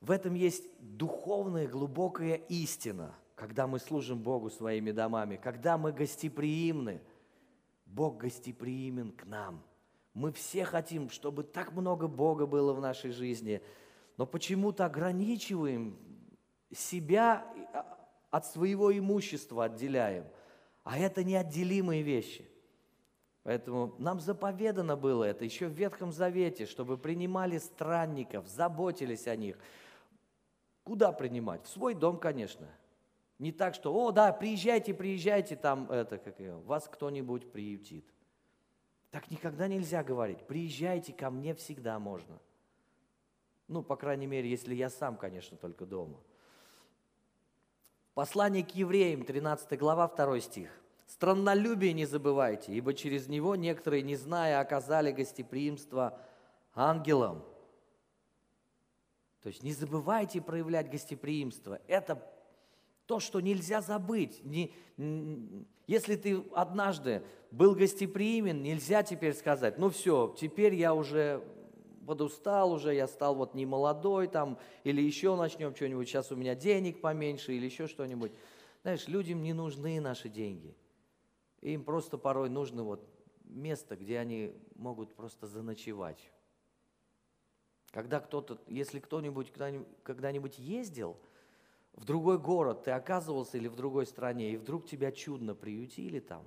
В 0.01 0.11
этом 0.11 0.35
есть 0.35 0.65
духовная 0.77 1.67
глубокая 1.67 2.35
истина, 2.47 3.15
когда 3.33 3.65
мы 3.65 3.79
служим 3.79 4.19
Богу 4.19 4.51
своими 4.51 4.91
домами, 4.91 5.39
когда 5.43 5.79
мы 5.79 5.91
гостеприимны. 5.93 7.01
Бог 7.87 8.17
гостеприимен 8.17 9.13
к 9.13 9.25
нам. 9.25 9.63
Мы 10.15 10.31
все 10.31 10.65
хотим, 10.65 11.11
чтобы 11.11 11.43
так 11.43 11.73
много 11.73 12.07
Бога 12.07 12.47
было 12.47 12.73
в 12.73 12.81
нашей 12.81 13.11
жизни, 13.11 13.61
но 14.17 14.25
почему-то 14.25 14.85
ограничиваем 14.85 15.95
себя 16.73 17.45
а, 17.73 17.85
от 18.31 18.47
своего 18.47 18.97
имущества, 18.97 19.65
отделяем. 19.65 20.25
А 20.83 20.97
это 20.97 21.23
неотделимые 21.23 22.01
вещи. 22.01 22.49
Поэтому 23.43 23.93
нам 23.99 24.19
заповедано 24.19 24.95
было 24.95 25.23
это 25.23 25.45
еще 25.45 25.67
в 25.67 25.73
Ветхом 25.73 26.11
Завете, 26.11 26.65
чтобы 26.65 26.97
принимали 26.97 27.59
странников, 27.59 28.47
заботились 28.47 29.27
о 29.27 29.35
них– 29.35 29.59
Куда 30.85 31.11
принимать? 31.11 31.65
В 31.65 31.67
свой 31.67 31.95
дом, 31.95 32.19
конечно. 32.19 32.67
Не 33.39 33.51
так, 33.51 33.73
что, 33.73 33.93
о, 33.93 34.11
да, 34.11 34.31
приезжайте, 34.31 34.93
приезжайте, 34.93 35.55
там 35.55 35.91
это, 35.91 36.19
как 36.19 36.39
ее, 36.39 36.57
вас 36.59 36.87
кто-нибудь 36.87 37.51
приютит. 37.51 38.05
Так 39.15 39.31
никогда 39.31 39.69
нельзя 39.69 40.03
говорить. 40.03 40.45
Приезжайте 40.45 41.13
ко 41.13 41.29
мне 41.29 41.55
всегда 41.55 41.99
можно. 41.99 42.37
Ну, 43.69 43.81
по 43.81 43.95
крайней 43.95 44.27
мере, 44.27 44.49
если 44.49 44.75
я 44.75 44.89
сам, 44.89 45.15
конечно, 45.15 45.55
только 45.55 45.85
дома. 45.85 46.19
Послание 48.13 48.65
к 48.65 48.71
евреям, 48.71 49.23
13 49.23 49.79
глава, 49.79 50.09
2 50.09 50.41
стих. 50.41 50.69
«Страннолюбие 51.07 51.93
не 51.93 52.03
забывайте, 52.03 52.73
ибо 52.73 52.93
через 52.93 53.29
него 53.29 53.55
некоторые, 53.55 54.03
не 54.03 54.17
зная, 54.17 54.59
оказали 54.59 55.13
гостеприимство 55.13 56.19
ангелам». 56.73 57.41
То 59.43 59.47
есть 59.47 59.63
не 59.63 59.71
забывайте 59.71 60.41
проявлять 60.41 60.91
гостеприимство. 60.91 61.79
Это 61.87 62.21
то, 63.05 63.19
что 63.19 63.39
нельзя 63.39 63.81
забыть. 63.81 64.43
Не, 64.43 64.73
если 65.87 66.15
ты 66.15 66.43
однажды 66.53 67.23
был 67.51 67.75
гостеприимен, 67.75 68.61
нельзя 68.61 69.03
теперь 69.03 69.33
сказать, 69.33 69.77
ну 69.77 69.89
все, 69.89 70.35
теперь 70.39 70.73
я 70.75 70.93
уже 70.93 71.43
подустал 72.05 72.71
уже, 72.71 72.93
я 72.93 73.07
стал 73.07 73.35
вот 73.35 73.53
не 73.55 73.65
молодой 73.65 74.27
там, 74.27 74.59
или 74.83 75.01
еще 75.01 75.35
начнем 75.35 75.75
что-нибудь, 75.75 76.07
сейчас 76.07 76.31
у 76.31 76.35
меня 76.35 76.55
денег 76.55 77.01
поменьше, 77.01 77.53
или 77.53 77.65
еще 77.65 77.87
что-нибудь. 77.87 78.31
Знаешь, 78.83 79.07
людям 79.07 79.41
не 79.41 79.53
нужны 79.53 79.99
наши 79.99 80.29
деньги. 80.29 80.75
Им 81.61 81.83
просто 81.83 82.17
порой 82.17 82.49
нужно 82.49 82.83
вот 82.83 83.07
место, 83.45 83.95
где 83.95 84.19
они 84.19 84.53
могут 84.75 85.15
просто 85.15 85.47
заночевать. 85.47 86.31
Когда 87.91 88.19
кто-то, 88.19 88.59
если 88.67 88.99
кто-нибудь 88.99 89.51
когда-нибудь 90.03 90.59
ездил 90.59 91.17
в 91.95 92.05
другой 92.05 92.37
город, 92.37 92.83
ты 92.83 92.91
оказывался 92.91 93.57
или 93.57 93.67
в 93.67 93.75
другой 93.75 94.05
стране, 94.05 94.51
и 94.51 94.57
вдруг 94.57 94.85
тебя 94.85 95.11
чудно 95.11 95.55
приютили 95.55 96.19
там, 96.19 96.43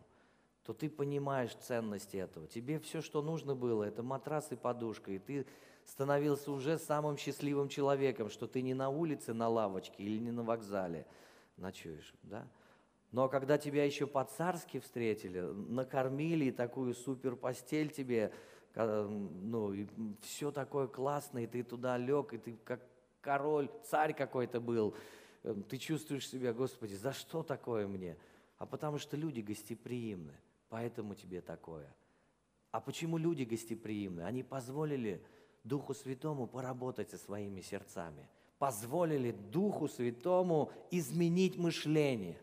то 0.63 0.75
ты 0.75 0.91
понимаешь 0.91 1.55
ценность 1.55 2.15
этого. 2.15 2.47
Тебе 2.47 2.79
все, 2.79 3.01
что 3.01 3.23
нужно 3.23 3.55
было, 3.55 3.85
это 3.85 4.03
матрас 4.03 4.53
и 4.53 4.57
подушка, 4.57 5.11
и 5.13 5.19
ты 5.19 5.47
становился 5.85 6.53
уже 6.53 6.79
самым 6.79 7.17
счастливым 7.17 7.69
человеком, 7.69 8.29
что 8.29 8.47
ты 8.47 8.61
не 8.61 8.75
на 8.75 8.91
улице, 8.91 9.33
на 9.33 9.49
лавочке 9.49 10.03
или 10.03 10.19
не 10.19 10.31
на 10.31 10.43
вокзале 10.43 11.07
ночуешь, 11.57 12.15
да? 12.23 12.47
Но 13.11 13.27
когда 13.31 13.57
тебя 13.57 13.87
еще 13.87 14.07
по-царски 14.07 14.81
встретили, 14.81 15.41
накормили, 15.41 16.47
и 16.47 16.51
такую 16.51 16.95
супер 16.95 17.37
постель 17.37 17.91
тебе 17.91 18.33
ну, 18.75 19.73
и 19.73 19.87
все 20.21 20.51
такое 20.53 20.87
классное, 20.87 21.45
и 21.45 21.47
ты 21.47 21.63
туда 21.65 21.97
лег, 21.97 22.35
и 22.35 22.39
ты 22.39 22.59
как 22.65 22.81
король, 23.21 23.71
царь 23.85 24.15
какой-то 24.15 24.61
был. 24.61 24.95
Эм, 25.45 25.63
ты 25.63 25.79
чувствуешь 25.79 26.29
себя, 26.29 26.53
Господи, 26.53 26.95
за 26.95 27.13
что 27.13 27.43
такое 27.43 27.87
мне? 27.87 28.17
А 28.59 28.67
потому 28.67 28.99
что 28.99 29.17
люди 29.17 29.41
гостеприимны, 29.41 30.35
поэтому 30.69 31.15
тебе 31.15 31.41
такое. 31.41 31.95
А 32.71 32.81
почему 32.81 33.19
люди 33.19 33.45
гостеприимны? 33.45 34.23
Они 34.23 34.43
позволили 34.43 35.23
Духу 35.65 35.95
Святому 35.95 36.47
поработать 36.47 37.11
со 37.11 37.19
своими 37.19 37.61
сердцами, 37.61 38.29
позволили 38.59 39.33
Духу 39.33 39.89
Святому 39.89 40.73
изменить 40.91 41.57
мышление. 41.57 42.41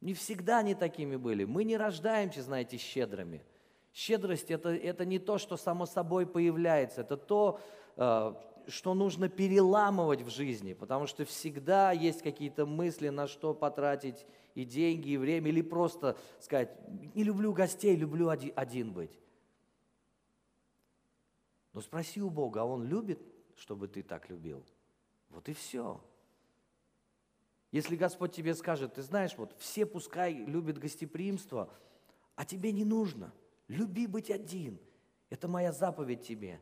Не 0.00 0.14
всегда 0.14 0.58
они 0.58 0.74
такими 0.74 1.16
были. 1.16 1.44
Мы 1.44 1.64
не 1.64 1.76
рождаемся, 1.76 2.42
знаете, 2.42 2.76
щедрыми– 2.78 3.44
Щедрость 3.92 4.50
это, 4.50 4.70
это 4.70 5.04
не 5.04 5.18
то, 5.18 5.38
что 5.38 5.56
само 5.56 5.86
собой 5.86 6.26
появляется, 6.26 7.00
это 7.00 7.16
то, 7.16 7.60
э, 7.96 8.34
что 8.70 8.94
нужно 8.94 9.28
переламывать 9.28 10.22
в 10.22 10.30
жизни, 10.30 10.72
потому 10.72 11.06
что 11.06 11.24
всегда 11.24 11.92
есть 11.92 12.22
какие-то 12.22 12.66
мысли, 12.66 13.08
на 13.08 13.26
что 13.26 13.54
потратить 13.54 14.26
и 14.54 14.64
деньги, 14.64 15.10
и 15.10 15.16
время, 15.16 15.48
или 15.48 15.62
просто 15.62 16.16
сказать, 16.40 16.70
не 17.14 17.24
люблю 17.24 17.52
гостей, 17.52 17.96
люблю 17.96 18.28
один, 18.28 18.92
быть. 18.92 19.18
Но 21.72 21.80
спроси 21.80 22.20
у 22.20 22.30
Бога, 22.30 22.62
а 22.62 22.64
Он 22.64 22.84
любит, 22.84 23.20
чтобы 23.56 23.88
ты 23.88 24.02
так 24.02 24.28
любил? 24.28 24.64
Вот 25.28 25.48
и 25.48 25.52
все. 25.52 26.00
Если 27.70 27.94
Господь 27.94 28.32
тебе 28.32 28.54
скажет, 28.54 28.94
ты 28.94 29.02
знаешь, 29.02 29.36
вот 29.36 29.54
все 29.58 29.86
пускай 29.86 30.32
любят 30.32 30.78
гостеприимство, 30.78 31.72
а 32.34 32.44
тебе 32.44 32.72
не 32.72 32.84
нужно– 32.84 33.32
Люби 33.70 34.08
быть 34.08 34.32
один. 34.32 34.80
Это 35.28 35.46
моя 35.46 35.70
заповедь 35.70 36.26
тебе. 36.26 36.60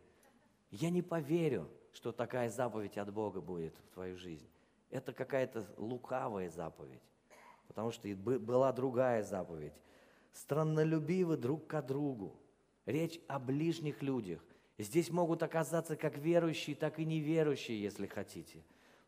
Я 0.70 0.90
не 0.90 1.00
поверю, 1.00 1.70
что 1.92 2.12
такая 2.12 2.48
заповедь 2.48 2.98
от 2.98 3.12
Бога 3.12 3.40
будет 3.40 3.76
в 3.76 3.94
твою 3.94 4.16
жизнь. 4.16 4.48
Это 4.90 5.12
какая-то 5.12 5.66
лукавая 5.76 6.50
заповедь. 6.50 7.02
Потому 7.66 7.90
что 7.90 8.08
была 8.16 8.72
другая 8.72 9.22
заповедь. 9.22 9.74
Страннолюбивы 10.32 11.36
друг 11.36 11.66
к 11.66 11.82
другу. 11.82 12.34
Речь 12.86 13.20
о 13.28 13.38
ближних 13.38 14.02
людях. 14.02 14.40
Здесь 14.78 15.10
могут 15.10 15.42
оказаться 15.42 15.96
как 15.96 16.16
верующие, 16.16 16.76
так 16.76 16.98
и 16.98 17.04
неверующие, 17.04 17.82
если 17.82 18.06
хотите. 18.06 18.62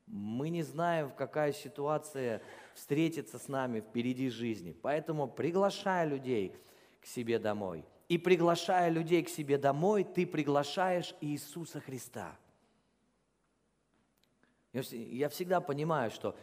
Мы 0.07 0.51
не 0.51 0.63
знаем, 0.63 1.11
какая 1.17 1.53
ситуация 1.53 2.43
встретится 2.75 3.39
с 3.39 3.49
нами 3.49 3.81
впереди 3.81 4.29
жизни. 4.29 4.77
Поэтому 4.83 5.29
приглашая 5.29 6.05
людей– 6.07 6.55
к 7.01 7.07
себе 7.07 7.39
домой. 7.39 7.85
И 8.09 8.19
приглашая 8.19 8.91
людей 8.91 9.23
к 9.23 9.29
себе 9.29 9.57
домой, 9.57 10.05
ты 10.05 10.27
приглашаешь 10.27 11.15
Иисуса 11.21 11.81
Христа. 11.81 12.37
Я 14.73 15.29
всегда 15.29 15.61
понимаю, 15.61 16.11
что 16.11 16.37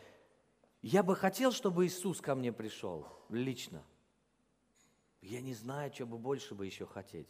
я 0.81 1.03
бы 1.03 1.15
хотел, 1.15 1.51
чтобы 1.51 1.85
Иисус 1.85 2.21
ко 2.21 2.35
мне 2.35 2.51
пришел 2.51 3.07
лично. 3.29 3.83
Я 5.21 5.41
не 5.41 5.53
знаю, 5.53 5.91
что 5.93 6.05
бы 6.05 6.17
больше 6.17 6.55
бы 6.55 6.65
еще 6.65 6.85
хотеть, 6.85 7.27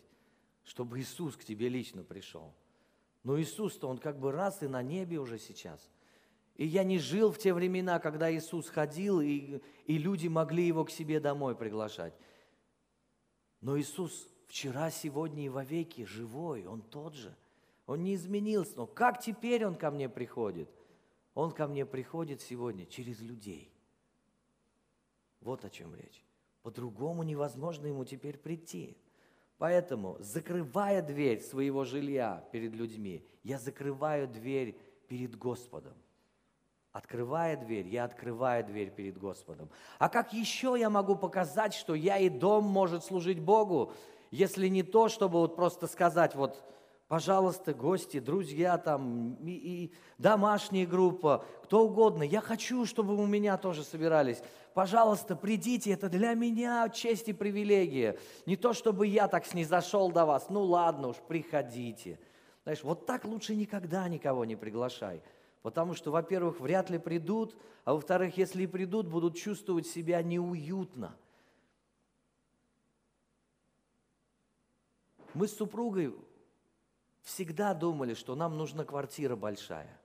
чтобы 0.64 1.00
Иисус 1.00 1.36
к 1.36 1.44
тебе 1.44 1.70
лично 1.70 2.04
пришел. 2.04 2.54
Но 3.24 3.40
Иисус-то, 3.40 3.88
Он 3.88 3.98
как 3.98 4.20
бы 4.20 4.32
раз 4.32 4.64
и 4.64 4.68
на 4.68 4.82
небе 4.82 5.20
уже 5.20 5.40
сейчас. 5.40 5.90
И 6.56 6.66
я 6.66 6.84
не 6.84 6.98
жил 6.98 7.32
в 7.32 7.38
те 7.38 7.54
времена, 7.54 8.00
когда 8.00 8.34
Иисус 8.34 8.68
ходил, 8.68 9.22
и, 9.22 9.62
и 9.86 9.98
люди 9.98 10.28
могли 10.28 10.66
Его 10.66 10.86
к 10.86 10.90
себе 10.90 11.20
домой 11.20 11.56
приглашать. 11.56 12.14
Но 13.62 13.80
Иисус 13.80 14.28
вчера, 14.48 14.90
сегодня 14.90 15.46
и 15.46 15.50
вовеки 15.50 16.06
живой, 16.06 16.66
Он 16.66 16.82
тот 16.82 17.14
же. 17.14 17.36
Он 17.86 18.04
не 18.04 18.16
изменился. 18.16 18.74
Но 18.76 18.88
как 18.88 19.20
теперь 19.20 19.66
Он 19.66 19.76
ко 19.76 19.92
мне 19.92 20.10
приходит? 20.10 20.70
Он 21.38 21.52
ко 21.52 21.68
мне 21.68 21.86
приходит 21.86 22.42
сегодня 22.42 22.88
через 22.88 23.22
людей. 23.22 23.72
Вот 25.40 25.66
о 25.66 25.70
чем 25.70 25.94
речь. 25.94 26.26
По-другому 26.64 27.22
невозможно 27.22 27.86
ему 27.86 28.06
теперь 28.06 28.40
прийти. 28.40 28.98
Поэтому, 29.60 30.18
закрывая 30.20 31.04
дверь 31.04 31.40
своего 31.42 31.84
жилья 31.84 32.44
перед 32.52 32.74
людьми, 32.74 33.24
я 33.44 33.60
закрываю 33.60 34.28
дверь 34.28 34.80
перед 35.08 35.38
Господом. 35.38 35.94
Открывая 36.92 37.56
дверь, 37.56 37.88
я 37.88 38.06
открываю 38.06 38.66
дверь 38.66 38.90
перед 38.90 39.20
Господом. 39.20 39.70
А 40.00 40.10
как 40.10 40.34
еще 40.34 40.76
я 40.76 40.90
могу 40.90 41.16
показать, 41.16 41.76
что 41.76 41.94
я 41.94 42.18
и 42.18 42.30
дом 42.30 42.64
может 42.64 43.04
служить 43.04 43.40
Богу, 43.40 43.94
если 44.32 44.70
не 44.70 44.82
то, 44.82 45.08
чтобы 45.08 45.38
вот 45.38 45.56
просто 45.56 45.86
сказать, 45.86 46.34
вот 46.34 46.64
Пожалуйста, 47.08 47.74
гости, 47.74 48.20
друзья 48.20 48.78
там, 48.78 49.36
и, 49.36 49.52
и 49.52 49.94
домашняя 50.18 50.86
группа, 50.86 51.46
кто 51.64 51.86
угодно. 51.86 52.24
Я 52.24 52.42
хочу, 52.42 52.86
чтобы 52.86 53.16
у 53.16 53.26
меня 53.26 53.58
тоже 53.58 53.86
собирались. 53.86 54.42
Пожалуйста, 54.74 55.38
придите, 55.38 55.92
это 55.92 56.10
для 56.10 56.34
меня 56.34 56.90
честь 56.90 57.30
и 57.30 57.34
привилегия. 57.34 58.20
Не 58.46 58.58
то, 58.58 58.74
чтобы 58.74 59.08
я 59.08 59.30
так 59.30 59.46
снизошел 59.46 60.12
до 60.12 60.26
вас. 60.26 60.50
Ну 60.50 60.64
ладно 60.64 61.08
уж, 61.08 61.16
приходите. 61.16 62.20
Знаешь, 62.64 62.84
вот 62.84 63.06
так 63.06 63.24
лучше 63.24 63.56
никогда 63.56 64.10
никого 64.10 64.44
не 64.44 64.58
приглашай. 64.58 65.22
Потому 65.62 65.94
что, 65.94 66.12
во-первых, 66.12 66.60
вряд 66.60 66.90
ли 66.90 66.98
придут, 66.98 67.56
а 67.86 67.94
во-вторых, 67.94 68.38
если 68.38 68.64
и 68.64 68.68
придут, 68.68 69.08
будут 69.08 69.38
чувствовать 69.38 69.88
себя 69.88 70.22
неуютно. 70.22 71.16
Мы 75.34 75.48
с 75.48 75.56
супругой 75.56 76.14
всегда 77.28 77.74
думали, 77.74 78.14
что 78.14 78.36
нам 78.36 78.58
нужна 78.58 78.86
квартира 78.86 79.36
большая. 79.36 80.00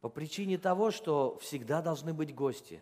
По 0.00 0.08
причине 0.08 0.56
того, 0.56 0.92
что 0.92 1.36
всегда 1.42 1.82
должны 1.82 2.14
быть 2.14 2.32
гости. 2.32 2.80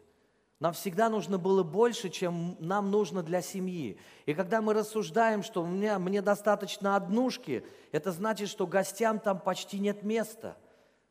Нам 0.61 0.75
всегда 0.75 1.09
нужно 1.09 1.39
было 1.39 1.63
больше, 1.63 2.11
чем 2.11 2.57
нам 2.61 2.91
нужно 2.91 3.23
для 3.23 3.41
семьи. 3.41 3.99
И 4.27 4.35
когда 4.35 4.61
мы 4.61 4.75
рассуждаем, 4.75 5.43
что 5.43 5.63
у 5.63 5.67
меня, 5.67 5.99
мне 5.99 6.21
достаточно 6.21 6.95
однушки, 6.95 7.65
это 7.91 8.13
значит, 8.13 8.51
что 8.51 8.67
гостям 8.67 9.19
там 9.19 9.41
почти 9.41 9.79
нет 9.79 10.03
места. 10.03 10.59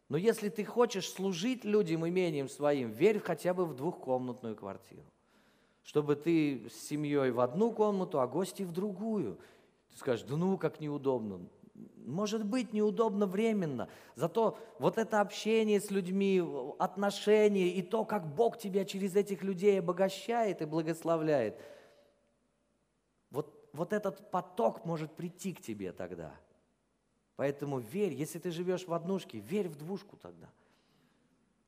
Но 0.07 0.17
если 0.17 0.49
ты 0.49 0.63
хочешь 0.63 1.09
служить 1.09 1.65
людям 1.65 2.07
имением 2.07 2.49
своим, 2.49 2.91
верь 2.91 3.19
хотя 3.19 3.55
бы 3.55 3.65
в 3.65 3.75
двухкомнатную 3.75 4.55
квартиру. 4.55 5.01
Чтобы 5.81 6.15
ты 6.15 6.69
с 6.69 6.87
семьей 6.87 7.31
в 7.31 7.39
одну 7.39 7.71
комнату, 7.71 8.19
а 8.19 8.27
гости 8.27 8.61
в 8.61 8.71
другую. 8.71 9.39
Ты 9.91 9.97
скажешь, 9.97 10.25
да 10.27 10.37
ну, 10.37 10.57
как 10.59 10.79
неудобно. 10.79 11.47
Может 12.05 12.45
быть, 12.45 12.71
неудобно 12.71 13.25
временно, 13.25 13.89
зато 14.15 14.57
вот 14.79 14.97
это 14.97 15.21
общение 15.21 15.81
с 15.81 15.91
людьми, 15.91 16.41
отношения 16.79 17.69
и 17.69 17.81
то, 17.81 18.05
как 18.05 18.27
Бог 18.27 18.57
тебя 18.57 18.85
через 18.85 19.15
этих 19.15 19.43
людей 19.43 19.79
обогащает 19.79 20.61
и 20.61 20.65
благословляет, 20.65 21.59
вот, 23.31 23.69
вот 23.73 23.91
этот 23.91 24.31
поток 24.31 24.85
может 24.85 25.15
прийти 25.15 25.53
к 25.53 25.61
тебе 25.61 25.91
тогда. 25.91 26.33
Поэтому 27.35 27.79
верь, 27.79 28.13
если 28.13 28.39
ты 28.39 28.51
живешь 28.51 28.87
в 28.87 28.93
однушке, 28.93 29.39
верь 29.39 29.67
в 29.67 29.75
двушку 29.75 30.15
тогда. 30.15 30.49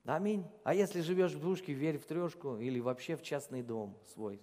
Аминь. 0.06 0.46
А 0.64 0.74
если 0.74 1.02
живешь 1.02 1.34
в 1.34 1.42
двушке, 1.42 1.74
верь 1.74 1.98
в 1.98 2.06
трешку 2.06 2.58
или 2.58 2.80
вообще 2.80 3.18
в 3.18 3.24
частный 3.24 3.62
дом 3.62 3.98
свой. 4.14 4.40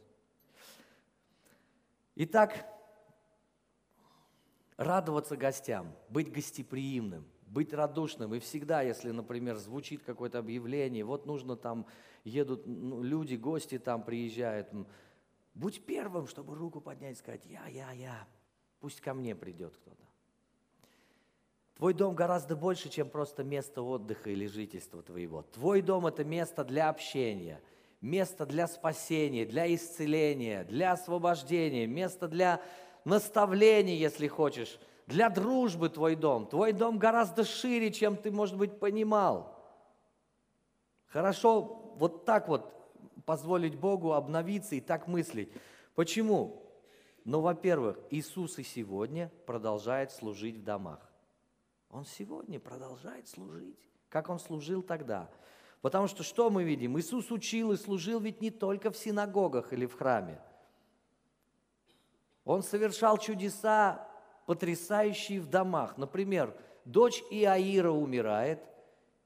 Итак, 2.17 2.67
радоваться 4.77 5.37
гостям, 5.37 5.95
быть 6.09 6.33
гостеприимным, 6.33 7.27
быть 7.47 7.73
радушным. 7.73 8.35
И 8.35 8.39
всегда, 8.41 8.83
если, 8.83 9.11
например, 9.11 9.57
звучит 9.57 10.03
какое-то 10.03 10.39
объявление, 10.39 11.05
вот 11.05 11.27
нужно 11.27 11.57
там, 11.57 11.87
едут 12.25 12.67
ну, 12.67 13.03
люди, 13.03 13.37
гости 13.37 13.79
там 13.79 14.03
приезжают, 14.03 14.69
будь 15.55 15.85
первым, 15.85 16.27
чтобы 16.27 16.55
руку 16.55 16.81
поднять 16.81 17.17
и 17.17 17.19
сказать, 17.19 17.47
я, 17.47 17.67
я, 17.67 17.93
я, 17.93 18.27
пусть 18.81 19.01
ко 19.01 19.15
мне 19.15 19.35
придет 19.35 19.77
кто-то. 19.77 20.05
Твой 21.77 21.93
дом 21.93 22.15
гораздо 22.15 22.55
больше, 22.55 22.89
чем 22.89 23.09
просто 23.09 23.43
место 23.43 23.83
отдыха 23.83 24.31
или 24.31 24.47
жительства 24.47 25.03
твоего. 25.03 25.43
Твой 25.43 25.83
дом– 25.83 26.07
это 26.09 26.25
место 26.25 26.65
для 26.65 26.89
общения, 26.89 27.61
место 28.01 28.47
для 28.47 28.69
спасения, 28.69 29.45
для 29.45 29.73
исцеления, 29.75 30.65
для 30.65 30.93
освобождения, 30.93 31.89
место 31.89 32.29
для 32.29 32.63
наставление, 33.05 33.99
если 33.99 34.27
хочешь, 34.29 34.79
для 35.07 35.29
дружбы 35.29 35.89
твой 35.89 36.17
дом. 36.17 36.47
Твой 36.47 36.73
дом 36.73 36.99
гораздо 36.99 37.45
шире, 37.45 37.93
чем 37.93 38.17
ты, 38.17 38.31
может 38.31 38.57
быть, 38.57 38.79
понимал. 38.79 39.55
Хорошо 41.07 41.95
вот 41.97 42.25
так 42.25 42.49
вот 42.49 42.73
позволить 43.25 43.77
Богу 43.77 44.13
обновиться 44.13 44.75
и 44.75 44.81
так 44.81 45.07
мыслить. 45.07 45.51
Почему? 45.95 46.63
Ну, 47.25 47.41
во-первых, 47.41 47.99
Иисус 48.11 48.59
и 48.59 48.63
сегодня 48.63 49.31
продолжает 49.47 50.11
служить 50.11 50.57
в 50.57 50.65
домах. 50.65 51.01
Он 51.91 52.05
сегодня 52.05 52.59
продолжает 52.59 53.29
служить, 53.29 53.79
как 54.09 54.29
Он 54.29 54.41
служил 54.41 54.83
тогда. 54.83 55.31
Потому 55.81 56.09
что 56.09 56.23
что 56.23 56.51
мы 56.51 56.65
видим? 56.65 56.99
Иисус 56.99 57.31
учил 57.31 57.73
и 57.73 57.77
служил 57.77 58.19
ведь 58.19 58.41
не 58.41 58.51
только 58.51 58.91
в 58.91 58.97
синагогах 58.97 59.73
или 59.73 59.87
в 59.87 59.95
храме– 59.95 60.41
он 62.45 62.63
совершал 62.63 63.19
чудеса, 63.19 64.07
потрясающие 64.47 65.41
в 65.41 65.47
домах. 65.47 65.97
Например, 65.97 66.57
дочь 66.85 67.23
Иаира 67.31 67.91
умирает, 67.91 68.63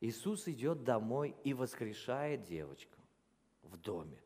Иисус 0.00 0.46
идет 0.46 0.84
домой 0.84 1.34
и 1.42 1.54
воскрешает 1.54 2.44
девочку 2.44 2.98
в 3.62 3.76
доме. 3.76 4.22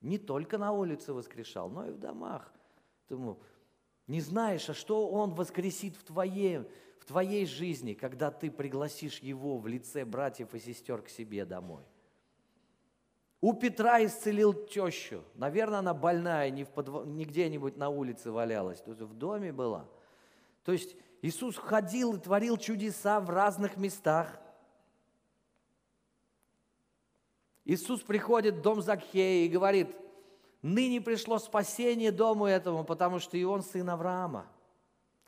Не 0.00 0.18
только 0.18 0.56
на 0.56 0.72
улице 0.72 1.12
воскрешал, 1.12 1.68
но 1.68 1.88
и 1.88 1.90
в 1.90 1.98
домах. 1.98 2.52
Думаю, 3.08 3.38
не 4.06 4.20
знаешь, 4.20 4.68
а 4.70 4.74
что 4.74 5.08
Он 5.08 5.34
воскресит 5.34 5.96
в 5.96 6.04
твоей, 6.04 6.60
в 7.00 7.04
твоей 7.06 7.44
жизни, 7.46 7.94
когда 7.94 8.30
ты 8.30 8.52
пригласишь 8.52 9.18
Его 9.18 9.58
в 9.58 9.66
лице 9.66 10.04
братьев 10.04 10.54
и 10.54 10.60
сестер 10.60 11.02
к 11.02 11.08
себе 11.08 11.44
домой. 11.44 11.82
У 13.46 13.52
Петра 13.52 14.04
исцелил 14.04 14.52
тещу. 14.52 15.22
Наверное, 15.36 15.78
она 15.78 15.94
больная, 15.94 16.50
не, 16.50 16.64
в 16.64 16.68
подв... 16.68 17.06
не 17.06 17.24
где-нибудь 17.24 17.76
на 17.76 17.90
улице 17.90 18.32
валялась, 18.32 18.80
то 18.80 18.90
есть 18.90 19.00
в 19.00 19.14
доме 19.14 19.52
была. 19.52 19.86
То 20.64 20.72
есть 20.72 20.96
Иисус 21.22 21.56
ходил 21.56 22.14
и 22.14 22.18
творил 22.18 22.56
чудеса 22.56 23.20
в 23.20 23.30
разных 23.30 23.76
местах. 23.76 24.36
Иисус 27.64 28.00
приходит 28.00 28.56
в 28.56 28.62
дом 28.62 28.82
Закхея 28.82 29.46
и 29.46 29.48
говорит, 29.48 29.94
ныне 30.60 31.00
пришло 31.00 31.38
спасение 31.38 32.10
дому 32.10 32.46
этому, 32.46 32.82
потому 32.82 33.20
что 33.20 33.36
и 33.36 33.44
он 33.44 33.62
сын 33.62 33.88
Авраама. 33.88 34.48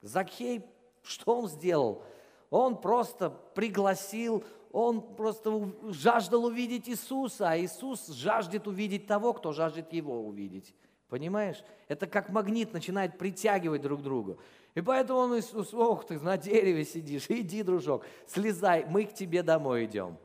Закхей, 0.01 0.67
что 1.05 1.39
он 1.39 1.47
сделал? 1.47 2.03
Он 2.51 2.81
просто 2.81 3.31
пригласил 3.55 4.45
он 4.71 5.01
просто 5.17 5.73
жаждал 5.89 6.45
увидеть 6.45 6.89
Иисуса, 6.89 7.51
а 7.51 7.59
Иисус 7.59 8.09
жаждет 8.09 8.67
увидеть 8.67 9.07
того, 9.07 9.33
кто 9.33 9.53
жаждет 9.53 9.93
его 9.93 10.27
увидеть. 10.27 10.75
Понимаешь? 11.09 11.63
Это 11.89 12.07
как 12.07 12.29
магнит 12.29 12.73
начинает 12.73 13.17
притягивать 13.17 13.83
друг 13.83 14.03
друга. 14.03 14.37
И 14.75 14.83
поэтому 14.83 15.21
он 15.21 15.39
Иисус, 15.39 15.73
ох 15.73 16.07
ты, 16.07 16.21
на 16.21 16.37
дереве 16.37 16.85
сидишь, 16.85 17.27
иди, 17.29 17.63
дружок, 17.63 18.05
слезай, 18.27 18.85
мы 18.85 19.05
к 19.05 19.15
тебе 19.15 19.43
домой 19.43 19.87
идем. 19.87 20.19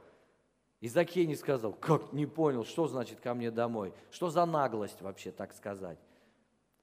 И 0.81 0.89
Закей 0.89 1.25
не 1.25 1.35
сказал, 1.35 1.71
как 1.71 2.11
не 2.11 2.25
понял, 2.25 2.65
что 2.65 2.87
значит 2.87 3.21
ко 3.21 3.33
мне 3.33 3.49
домой? 3.49 3.93
Что 4.11 4.29
за 4.29 4.45
наглость 4.45 5.01
вообще 5.01 5.31
так 5.31 5.53
сказать? 5.53 5.97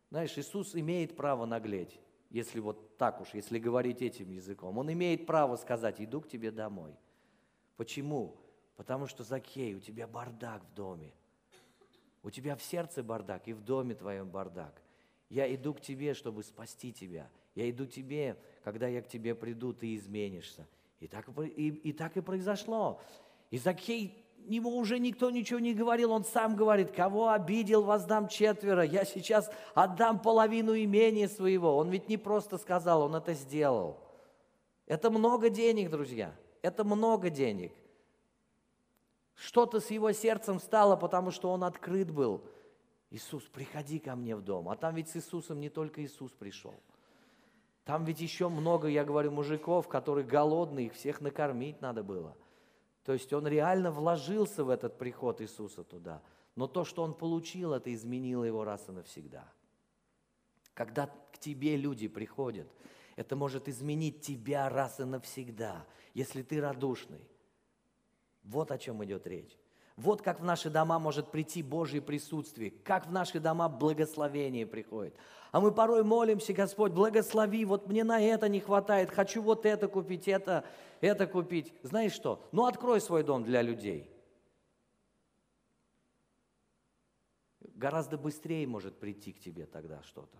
Знаешь, 0.08 0.36
Иисус 0.38 0.74
имеет 0.74 1.14
право 1.14 1.44
наглеть, 1.44 2.00
если 2.30 2.60
вот 2.60 2.96
так 2.96 3.20
уж, 3.20 3.34
если 3.34 3.58
говорить 3.58 4.02
этим 4.02 4.30
языком. 4.30 4.78
Он 4.78 4.90
имеет 4.92 5.26
право 5.26 5.56
сказать, 5.56 6.00
иду 6.00 6.20
к 6.20 6.28
тебе 6.28 6.50
домой. 6.50 6.96
Почему? 7.76 8.36
Потому 8.76 9.06
что, 9.06 9.24
Закей, 9.24 9.74
у 9.74 9.80
тебя 9.80 10.06
бардак 10.06 10.64
в 10.64 10.74
доме. 10.74 11.12
У 12.22 12.30
тебя 12.30 12.56
в 12.56 12.62
сердце 12.62 13.02
бардак 13.02 13.48
и 13.48 13.52
в 13.52 13.62
доме 13.62 13.94
твоем 13.94 14.30
бардак. 14.30 14.80
Я 15.28 15.52
иду 15.54 15.74
к 15.74 15.80
тебе, 15.80 16.14
чтобы 16.14 16.42
спасти 16.42 16.92
тебя. 16.92 17.28
Я 17.54 17.68
иду 17.68 17.86
к 17.86 17.90
тебе, 17.90 18.36
когда 18.62 18.86
я 18.86 19.02
к 19.02 19.08
тебе 19.08 19.34
приду, 19.34 19.72
ты 19.72 19.96
изменишься. 19.96 20.66
И 21.00 21.08
так 21.08 21.28
и, 21.28 21.68
и, 21.68 21.92
так 21.92 22.16
и 22.16 22.20
произошло. 22.20 23.00
И 23.50 23.58
Закей, 23.58 24.24
ему 24.46 24.76
уже 24.76 24.98
никто 24.98 25.30
ничего 25.30 25.60
не 25.60 25.74
говорил, 25.74 26.12
он 26.12 26.24
сам 26.24 26.56
говорит, 26.56 26.90
кого 26.90 27.30
обидел, 27.30 27.82
воздам 27.82 28.28
четверо, 28.28 28.82
я 28.82 29.04
сейчас 29.04 29.50
отдам 29.74 30.20
половину 30.20 30.76
имения 30.76 31.28
своего. 31.28 31.76
Он 31.76 31.90
ведь 31.90 32.08
не 32.08 32.16
просто 32.16 32.58
сказал, 32.58 33.02
он 33.02 33.14
это 33.14 33.34
сделал. 33.34 33.98
Это 34.86 35.10
много 35.10 35.50
денег, 35.50 35.90
друзья 35.90 36.34
это 36.62 36.84
много 36.84 37.30
денег. 37.30 37.72
Что-то 39.34 39.80
с 39.80 39.90
его 39.90 40.12
сердцем 40.12 40.60
стало, 40.60 40.96
потому 40.96 41.30
что 41.30 41.50
он 41.50 41.64
открыт 41.64 42.10
был. 42.10 42.44
Иисус, 43.10 43.42
приходи 43.44 43.98
ко 43.98 44.14
мне 44.14 44.36
в 44.36 44.42
дом. 44.42 44.68
А 44.68 44.76
там 44.76 44.94
ведь 44.94 45.08
с 45.08 45.16
Иисусом 45.16 45.60
не 45.60 45.68
только 45.68 46.04
Иисус 46.04 46.32
пришел. 46.32 46.74
Там 47.84 48.04
ведь 48.04 48.20
еще 48.20 48.48
много, 48.48 48.86
я 48.86 49.04
говорю, 49.04 49.32
мужиков, 49.32 49.88
которые 49.88 50.24
голодные, 50.24 50.86
их 50.86 50.94
всех 50.94 51.20
накормить 51.20 51.80
надо 51.80 52.04
было. 52.04 52.36
То 53.04 53.12
есть 53.12 53.32
он 53.32 53.46
реально 53.46 53.90
вложился 53.90 54.64
в 54.64 54.70
этот 54.70 54.98
приход 54.98 55.40
Иисуса 55.40 55.84
туда. 55.84 56.22
Но 56.56 56.66
то, 56.66 56.84
что 56.84 57.02
он 57.02 57.14
получил, 57.14 57.72
это 57.72 57.92
изменило 57.94 58.44
его 58.44 58.64
раз 58.64 58.88
и 58.88 58.92
навсегда. 58.92 59.50
Когда 60.74 61.06
к 61.06 61.38
тебе 61.38 61.76
люди 61.76 62.08
приходят, 62.08 62.68
это 63.16 63.36
может 63.36 63.68
изменить 63.68 64.20
тебя 64.20 64.68
раз 64.68 65.00
и 65.00 65.04
навсегда, 65.04 65.86
если 66.14 66.42
ты 66.42 66.60
радушный. 66.60 67.26
Вот 68.42 68.70
о 68.70 68.78
чем 68.78 69.04
идет 69.04 69.26
речь. 69.26 69.56
Вот 70.00 70.22
как 70.22 70.40
в 70.40 70.44
наши 70.44 70.70
дома 70.70 70.98
может 70.98 71.30
прийти 71.30 71.62
Божье 71.62 72.00
присутствие, 72.00 72.70
как 72.70 73.06
в 73.06 73.12
наши 73.12 73.38
дома 73.38 73.68
благословение 73.68 74.66
приходит. 74.66 75.14
А 75.52 75.60
мы 75.60 75.72
порой 75.72 76.04
молимся, 76.04 76.54
Господь, 76.54 76.92
благослови, 76.92 77.66
вот 77.66 77.86
мне 77.86 78.02
на 78.02 78.18
это 78.18 78.48
не 78.48 78.60
хватает, 78.60 79.10
хочу 79.10 79.42
вот 79.42 79.66
это 79.66 79.88
купить, 79.88 80.26
это, 80.26 80.64
это 81.02 81.26
купить. 81.26 81.74
Знаешь 81.82 82.12
что? 82.12 82.48
Ну, 82.50 82.64
открой 82.64 83.00
свой 83.02 83.22
дом 83.24 83.44
для 83.44 83.60
людей. 83.60 84.10
Гораздо 87.60 88.16
быстрее 88.16 88.66
может 88.66 88.98
прийти 88.98 89.34
к 89.34 89.40
тебе 89.40 89.66
тогда 89.66 90.02
что-то, 90.04 90.38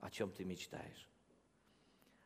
о 0.00 0.10
чем 0.10 0.32
ты 0.32 0.44
мечтаешь. 0.44 1.08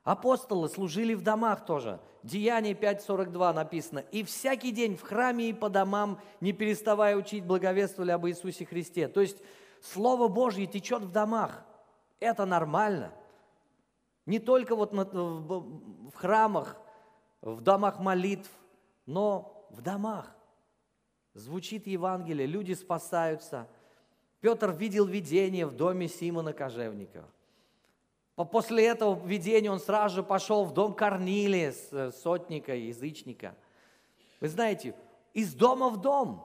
Апостолы 0.04 0.68
служили 0.68 1.14
в 1.14 1.22
домах 1.22 1.64
тоже. 1.64 2.00
Деяние 2.22 2.74
5.42 2.74 3.52
написано. 3.52 4.00
«И 4.10 4.24
всякий 4.24 4.72
день 4.72 4.96
в 4.96 5.02
храме 5.02 5.50
и 5.50 5.52
по 5.52 5.68
домам, 5.68 6.20
не 6.40 6.52
переставая 6.52 7.16
учить, 7.16 7.44
благовествовали 7.44 8.10
об 8.10 8.26
Иисусе 8.26 8.64
Христе». 8.64 9.08
То 9.08 9.20
есть 9.20 9.38
Слово 9.80 10.28
Божье 10.28 10.66
течет 10.66 11.02
в 11.02 11.10
домах. 11.10 11.64
Это 12.20 12.44
нормально. 12.44 13.12
Не 14.26 14.38
только 14.38 14.76
вот 14.76 14.92
в 14.92 16.12
храмах, 16.14 16.76
в 17.40 17.60
домах 17.60 17.98
молитв, 17.98 18.50
но 19.06 19.66
в 19.70 19.82
домах. 19.82 20.32
Звучит 21.34 21.88
Евангелие, 21.88 22.46
люди 22.46 22.74
спасаются. 22.74 23.68
Петр 24.40 24.70
видел 24.70 25.06
видение 25.06 25.66
в 25.66 25.72
доме 25.72 26.06
Симона 26.08 26.52
Кожевникова. 26.52 27.28
После 28.44 28.86
этого 28.86 29.18
видения 29.26 29.70
он 29.70 29.80
сразу 29.80 30.16
же 30.16 30.22
пошел 30.22 30.64
в 30.64 30.72
дом 30.72 30.94
Корнилия, 30.94 31.74
э, 31.90 32.10
сотника, 32.10 32.74
язычника. 32.74 33.54
Вы 34.40 34.48
знаете, 34.48 34.94
из 35.34 35.54
дома 35.54 35.88
в 35.88 36.00
дом 36.00 36.44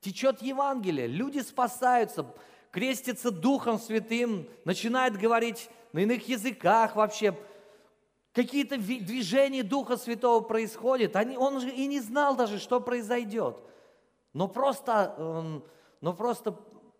течет 0.00 0.42
Евангелие, 0.42 1.06
люди 1.06 1.38
спасаются, 1.40 2.26
крестятся 2.70 3.30
Духом 3.30 3.78
Святым, 3.78 4.48
начинают 4.64 5.16
говорить 5.16 5.70
на 5.92 6.00
иных 6.00 6.28
языках 6.28 6.96
вообще. 6.96 7.36
Какие-то 8.32 8.76
движения 8.76 9.62
Духа 9.62 9.96
Святого 9.96 10.40
происходят. 10.40 11.16
Они, 11.16 11.36
он 11.36 11.60
же 11.60 11.70
и 11.70 11.86
не 11.86 12.00
знал 12.00 12.36
даже, 12.36 12.58
что 12.58 12.80
произойдет. 12.80 13.60
Но 14.32 14.46
просто, 14.46 15.62
но 16.00 16.12
просто 16.12 16.56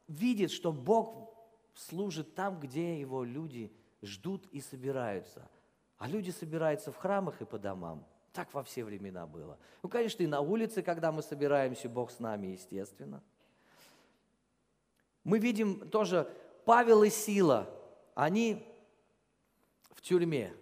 видит, 0.08 0.50
что 0.50 0.72
Бог 0.72 1.30
служит 1.74 2.34
там, 2.34 2.58
где 2.58 2.98
его 2.98 3.22
люди 3.22 3.72
ждут 4.02 4.46
и 4.52 4.60
собираются. 4.60 5.48
А 5.98 6.08
люди 6.08 6.30
собираются 6.30 6.92
в 6.92 6.96
храмах 6.96 7.40
и 7.42 7.44
по 7.44 7.58
домам. 7.58 8.06
Так 8.32 8.52
во 8.54 8.62
все 8.62 8.84
времена 8.84 9.26
было. 9.26 9.58
Ну, 9.82 9.88
конечно, 9.88 10.22
и 10.22 10.26
на 10.26 10.40
улице, 10.40 10.82
когда 10.82 11.12
мы 11.12 11.22
собираемся, 11.22 11.88
Бог 11.88 12.10
с 12.10 12.20
нами, 12.20 12.48
естественно. 12.48 13.22
Мы 15.24 15.38
видим 15.38 15.88
тоже 15.90 16.30
Павел 16.64 17.02
и 17.02 17.10
Сила, 17.10 17.68
они 18.14 18.66
в 19.90 20.00
тюрьме, 20.00 20.54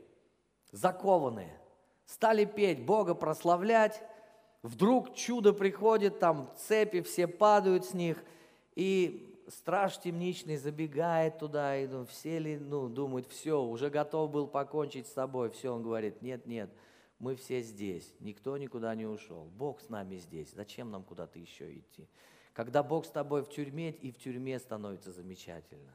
закованные, 0.73 1.61
стали 2.07 2.45
петь, 2.45 2.85
Бога 2.85 3.15
прославлять, 3.15 4.03
вдруг 4.63 5.15
чудо 5.15 5.53
приходит, 5.53 6.19
там 6.19 6.51
цепи 6.57 7.03
все 7.03 7.27
падают 7.27 7.85
с 7.85 7.95
них, 7.95 8.23
и 8.75 9.28
страж 9.51 9.99
темничный 9.99 10.57
забегает 10.57 11.39
туда, 11.39 11.77
и 11.77 11.87
ну, 11.87 12.05
все 12.07 12.39
ли, 12.39 12.59
ну, 12.59 12.89
думают, 12.89 13.27
все, 13.29 13.63
уже 13.63 13.91
готов 13.91 14.31
был 14.31 14.47
покончить 14.47 15.07
с 15.07 15.13
собой, 15.13 15.51
все, 15.51 15.73
он 15.73 15.83
говорит, 15.83 16.23
нет, 16.23 16.47
нет, 16.47 16.71
мы 17.19 17.37
все 17.37 17.63
здесь, 17.63 18.13
никто 18.21 18.57
никуда 18.57 18.95
не 18.95 19.07
ушел, 19.07 19.51
Бог 19.57 19.81
с 19.81 19.89
нами 19.89 20.17
здесь, 20.17 20.51
зачем 20.53 20.91
нам 20.91 21.03
куда-то 21.03 21.39
еще 21.39 21.73
идти? 21.73 22.09
Когда 22.53 22.83
Бог 22.83 23.07
с 23.07 23.11
тобой 23.11 23.43
в 23.43 23.49
тюрьме, 23.49 23.91
и 23.91 24.11
в 24.11 24.19
тюрьме 24.19 24.59
становится 24.59 25.13
замечательно. 25.13 25.93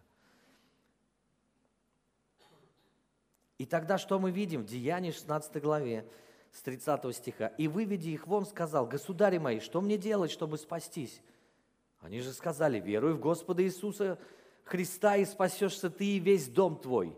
И 3.57 3.65
тогда 3.65 3.97
что 3.97 4.19
мы 4.19 4.31
видим? 4.31 4.63
В 4.63 4.65
Деянии 4.65 5.11
16 5.11 5.61
главе, 5.61 6.07
с 6.53 6.61
30 6.61 7.15
стиха. 7.15 7.47
«И 7.47 7.67
выведи 7.67 8.09
их 8.09 8.27
вон, 8.27 8.45
сказал, 8.45 8.85
государи 8.85 9.39
мои, 9.39 9.59
что 9.59 9.81
мне 9.81 9.97
делать, 9.97 10.31
чтобы 10.31 10.57
спастись?» 10.57 11.21
Они 12.03 12.19
же 12.19 12.33
сказали, 12.33 12.81
веруй 12.81 13.13
в 13.13 13.19
Господа 13.19 13.63
Иисуса 13.63 14.19
Христа, 14.65 15.15
и 15.15 15.23
спасешься 15.23 15.89
ты 15.89 16.05
и 16.05 16.19
весь 16.19 16.49
дом 16.49 16.75
твой. 16.75 17.15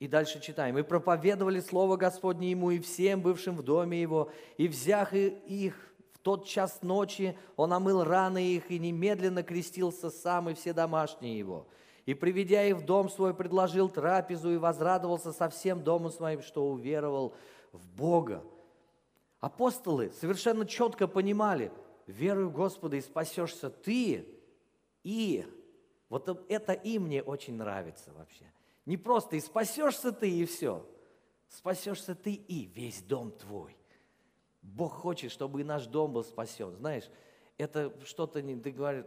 И 0.00 0.08
дальше 0.08 0.40
читаем. 0.40 0.76
«И 0.76 0.82
проповедовали 0.82 1.60
Слово 1.60 1.96
Господне 1.96 2.50
ему 2.50 2.72
и 2.72 2.80
всем, 2.80 3.20
бывшим 3.20 3.56
в 3.56 3.62
доме 3.62 4.00
его, 4.00 4.32
и 4.56 4.66
взяв 4.66 5.12
их 5.12 5.76
в 6.12 6.18
тот 6.18 6.46
час 6.46 6.80
ночи, 6.82 7.36
он 7.56 7.72
омыл 7.72 8.02
раны 8.02 8.44
их 8.44 8.70
и 8.72 8.78
немедленно 8.78 9.44
крестился 9.44 10.10
сам 10.10 10.50
и 10.50 10.54
все 10.54 10.72
домашние 10.72 11.38
его. 11.38 11.68
И, 12.06 12.14
приведя 12.14 12.64
их 12.64 12.78
в 12.78 12.84
дом 12.84 13.08
свой, 13.08 13.34
предложил 13.34 13.88
трапезу 13.88 14.50
и 14.50 14.56
возрадовался 14.56 15.32
со 15.32 15.48
всем 15.48 15.84
домом 15.84 16.10
своим, 16.10 16.42
что 16.42 16.68
уверовал 16.68 17.34
в 17.72 17.86
Бога». 17.90 18.42
Апостолы 19.38 20.10
совершенно 20.18 20.66
четко 20.66 21.06
понимали– 21.06 21.70
веруй 22.06 22.46
в 22.46 22.52
Господа 22.52 22.96
и 22.96 23.00
спасешься 23.00 23.70
ты 23.70 24.26
и. 25.02 25.46
Вот 26.08 26.28
это 26.48 26.72
и 26.72 26.98
мне 26.98 27.22
очень 27.22 27.54
нравится 27.54 28.12
вообще. 28.12 28.44
Не 28.86 28.96
просто 28.96 29.36
и 29.36 29.40
спасешься 29.40 30.12
ты 30.12 30.30
и 30.30 30.44
все. 30.44 30.86
Спасешься 31.48 32.14
ты 32.14 32.32
и 32.32 32.66
весь 32.66 33.02
дом 33.02 33.32
твой. 33.32 33.76
Бог 34.62 34.92
хочет, 34.92 35.30
чтобы 35.32 35.60
и 35.60 35.64
наш 35.64 35.86
дом 35.86 36.12
был 36.12 36.24
спасен. 36.24 36.76
Знаешь, 36.76 37.08
это 37.58 37.92
что-то, 38.04 38.42
не 38.42 38.56
ты 38.56 38.70
говоришь, 38.70 39.04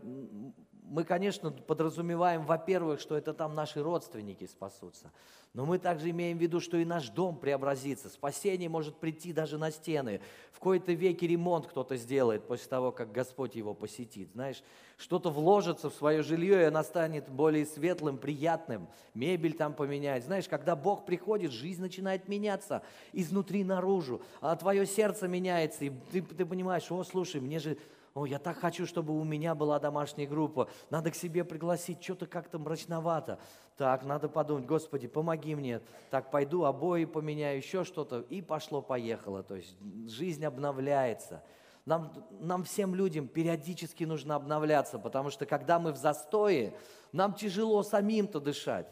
мы, 0.86 1.04
конечно, 1.04 1.52
подразумеваем, 1.52 2.46
во-первых, 2.46 3.00
что 3.00 3.18
это 3.18 3.34
там 3.34 3.56
наши 3.56 3.82
родственники 3.82 4.46
спасутся, 4.46 5.12
но 5.54 5.66
мы 5.66 5.78
также 5.78 6.10
имеем 6.10 6.38
в 6.38 6.42
виду, 6.42 6.60
что 6.60 6.78
и 6.78 6.86
наш 6.86 7.10
дом 7.10 7.38
преобразится. 7.38 8.10
Спасение 8.10 8.70
может 8.70 8.98
прийти 8.98 9.34
даже 9.34 9.58
на 9.58 9.72
стены. 9.72 10.20
В 10.52 10.60
кои-то 10.60 10.94
веке 10.94 11.28
ремонт 11.28 11.68
кто-то 11.68 11.96
сделает 11.96 12.48
после 12.48 12.68
того, 12.68 12.92
как 12.92 13.12
Господь 13.12 13.56
его 13.56 13.74
посетит. 13.74 14.32
Знаешь, 14.34 14.64
что-то 14.98 15.30
вложится 15.30 15.90
в 15.90 15.94
свое 15.94 16.24
жилье, 16.24 16.62
и 16.62 16.66
оно 16.66 16.84
станет 16.84 17.30
более 17.30 17.66
светлым, 17.66 18.18
приятным. 18.18 18.88
Мебель 19.14 19.54
там 19.54 19.74
поменять. 19.74 20.26
Знаешь, 20.26 20.48
когда 20.48 20.76
Бог 20.76 21.06
приходит, 21.06 21.52
жизнь 21.52 21.82
начинает 21.82 22.28
меняться 22.28 22.82
изнутри 23.12 23.64
наружу, 23.64 24.22
а 24.42 24.56
твое 24.56 24.86
сердце 24.86 25.28
меняется, 25.28 25.86
и 25.86 25.92
ты, 26.12 26.22
ты 26.22 26.46
понимаешь, 26.46 26.92
о, 26.92 27.04
слушай, 27.04 27.40
мне 27.40 27.60
же 27.60 27.78
о, 28.14 28.28
я 28.28 28.38
так 28.38 28.58
хочу, 28.58 28.86
чтобы 28.86 29.20
у 29.20 29.24
меня 29.24 29.56
была 29.56 29.80
домашняя 29.80 30.28
группа, 30.28 30.70
надо 30.92 31.10
к 31.10 31.16
себе 31.16 31.44
пригласить, 31.44 32.04
что-то 32.04 32.28
как-то 32.28 32.60
мрачновато. 32.60 33.40
Так, 33.76 34.04
надо 34.04 34.30
подумать, 34.30 34.66
Господи, 34.66 35.08
помоги 35.08 35.56
мне. 35.56 35.82
Так, 36.12 36.30
пойду, 36.30 36.64
обои 36.64 37.06
поменяю, 37.06 37.58
еще 37.58 37.84
что-то, 37.84 38.20
и 38.20 38.42
пошло-поехало. 38.42 39.42
То 39.42 39.56
есть 39.56 39.76
жизнь 40.08 40.46
обновляется. 40.46 41.44
Нам, 41.86 42.14
нам 42.40 42.64
всем 42.64 42.94
людям 42.94 43.28
периодически 43.28 44.04
нужно 44.04 44.36
обновляться, 44.36 45.00
потому 45.00 45.32
что 45.32 45.48
когда 45.48 45.80
мы 45.80 45.92
в 45.92 45.98
застое, 45.98 46.76
нам 47.12 47.34
тяжело 47.34 47.82
самим-то 47.82 48.40
дышать. 48.40 48.88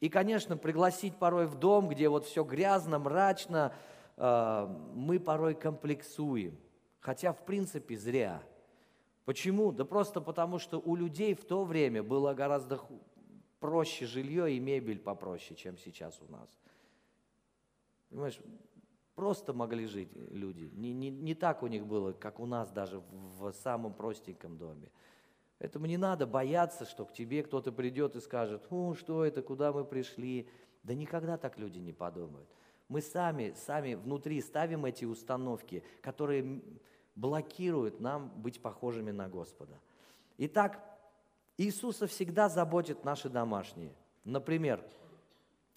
И, 0.00 0.08
конечно, 0.08 0.56
пригласить 0.56 1.16
порой 1.16 1.46
в 1.46 1.54
дом, 1.54 1.88
где 1.88 2.08
вот 2.08 2.26
все 2.26 2.42
грязно, 2.42 2.98
мрачно, 2.98 3.72
э, 4.16 4.68
мы 4.92 5.20
порой 5.20 5.54
комплексуем. 5.54 6.58
Хотя, 7.04 7.34
в 7.34 7.44
принципе, 7.44 7.98
зря. 7.98 8.42
Почему? 9.26 9.72
Да 9.72 9.84
просто 9.84 10.22
потому, 10.22 10.58
что 10.58 10.80
у 10.80 10.96
людей 10.96 11.34
в 11.34 11.44
то 11.44 11.62
время 11.64 12.02
было 12.02 12.32
гораздо 12.32 12.80
проще 13.60 14.06
жилье 14.06 14.50
и 14.50 14.58
мебель 14.58 14.98
попроще, 14.98 15.54
чем 15.54 15.76
сейчас 15.76 16.18
у 16.26 16.32
нас. 16.32 16.48
Понимаешь, 18.08 18.40
просто 19.14 19.52
могли 19.52 19.84
жить 19.86 20.08
люди. 20.14 20.70
Не, 20.72 20.94
не, 20.94 21.10
не 21.10 21.34
так 21.34 21.62
у 21.62 21.66
них 21.66 21.84
было, 21.84 22.12
как 22.12 22.40
у 22.40 22.46
нас 22.46 22.70
даже 22.70 23.00
в, 23.00 23.50
в 23.50 23.52
самом 23.52 23.92
простеньком 23.92 24.56
доме. 24.56 24.90
Поэтому 25.58 25.84
не 25.84 25.98
надо 25.98 26.26
бояться, 26.26 26.86
что 26.86 27.04
к 27.04 27.12
тебе 27.12 27.42
кто-то 27.42 27.70
придет 27.70 28.16
и 28.16 28.20
скажет, 28.20 28.62
ну 28.70 28.94
что 28.94 29.26
это, 29.26 29.42
куда 29.42 29.74
мы 29.74 29.84
пришли. 29.84 30.48
Да 30.82 30.94
никогда 30.94 31.36
так 31.36 31.58
люди 31.58 31.80
не 31.80 31.92
подумают. 31.92 32.48
Мы 32.88 33.02
сами, 33.02 33.52
сами 33.58 33.92
внутри 33.92 34.40
ставим 34.40 34.86
эти 34.86 35.04
установки, 35.04 35.82
которые 36.00 36.62
блокирует 37.14 38.00
нам 38.00 38.28
быть 38.36 38.60
похожими 38.60 39.10
на 39.10 39.28
Господа. 39.28 39.78
Итак, 40.38 40.80
Иисуса 41.56 42.06
всегда 42.06 42.48
заботит 42.48 43.04
наши 43.04 43.28
домашние. 43.28 43.94
Например, 44.24 44.84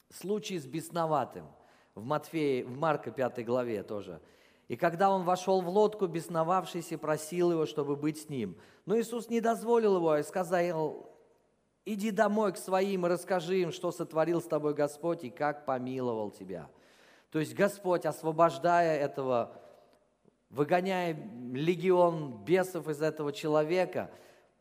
случай 0.09 0.57
с 0.57 0.65
бесноватым 0.65 1.45
в, 1.93 2.03
Матфея, 2.03 2.65
в 2.65 2.77
Марка 2.77 3.11
5 3.11 3.45
главе 3.45 3.83
тоже. 3.83 4.21
И 4.67 4.75
когда 4.75 5.11
он 5.11 5.23
вошел 5.23 5.61
в 5.61 5.69
лодку, 5.69 6.07
бесновавшийся 6.07 6.97
просил 6.97 7.51
его, 7.51 7.65
чтобы 7.65 7.95
быть 7.95 8.21
с 8.21 8.29
ним. 8.29 8.57
Но 8.85 8.99
Иисус 8.99 9.29
не 9.29 9.39
дозволил 9.39 9.97
его 9.97 10.17
и 10.17 10.23
сказал, 10.23 11.09
иди 11.85 12.11
домой 12.11 12.51
к 12.51 12.57
своим 12.57 13.05
и 13.05 13.09
расскажи 13.09 13.61
им, 13.61 13.71
что 13.71 13.91
сотворил 13.91 14.41
с 14.41 14.45
тобой 14.45 14.73
Господь 14.73 15.23
и 15.23 15.29
как 15.29 15.65
помиловал 15.65 16.31
тебя. 16.31 16.69
То 17.31 17.39
есть 17.39 17.53
Господь, 17.53 18.05
освобождая 18.05 18.97
этого 18.99 19.55
выгоняя 20.49 21.17
легион 21.53 22.43
бесов 22.43 22.87
из 22.87 23.01
этого 23.01 23.33
человека, 23.33 24.11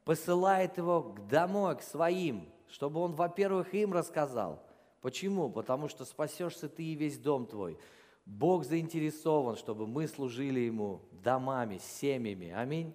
посылает 0.04 0.76
его 0.78 1.16
домой, 1.28 1.76
к 1.76 1.82
своим, 1.82 2.48
чтобы 2.68 3.00
он, 3.00 3.12
во-первых, 3.12 3.74
им 3.74 3.92
рассказал. 3.92 4.62
Почему? 5.00 5.50
Потому 5.50 5.88
что 5.88 6.04
спасешься 6.04 6.68
ты 6.68 6.82
и 6.82 6.94
весь 6.94 7.18
дом 7.18 7.46
твой. 7.46 7.78
Бог 8.24 8.64
заинтересован, 8.64 9.56
чтобы 9.56 9.86
мы 9.86 10.08
служили 10.08 10.60
Ему 10.60 11.00
домами, 11.12 11.78
семьями. 11.78 12.50
Аминь. 12.50 12.94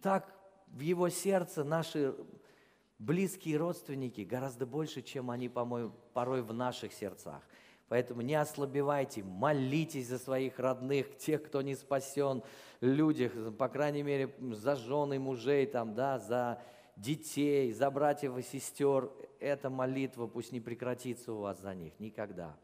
Так 0.00 0.34
в 0.68 0.80
Его 0.80 1.10
сердце 1.10 1.64
наши 1.64 2.14
близкие 2.98 3.58
родственники 3.58 4.22
гораздо 4.22 4.64
больше, 4.64 5.02
чем 5.02 5.30
они, 5.30 5.48
по-моему, 5.48 5.92
порой 6.14 6.42
в 6.42 6.52
наших 6.54 6.92
сердцах. 6.94 7.42
Поэтому 7.88 8.22
не 8.22 8.34
ослабевайте, 8.34 9.22
молитесь 9.22 10.08
за 10.08 10.18
своих 10.18 10.58
родных, 10.58 11.16
тех, 11.18 11.42
кто 11.42 11.60
не 11.60 11.74
спасен, 11.74 12.42
людях, 12.80 13.32
по 13.58 13.68
крайней 13.68 14.02
мере, 14.02 14.34
за 14.52 14.74
жены 14.74 15.18
мужей, 15.18 15.66
там, 15.66 15.94
да, 15.94 16.18
за 16.18 16.62
детей, 16.96 17.72
за 17.72 17.90
братьев 17.90 18.36
и 18.38 18.42
сестер. 18.42 19.10
Эта 19.38 19.68
молитва 19.68 20.26
пусть 20.26 20.52
не 20.52 20.60
прекратится 20.60 21.32
у 21.32 21.40
вас 21.40 21.60
за 21.60 21.74
них 21.74 21.98
никогда. 22.00 22.56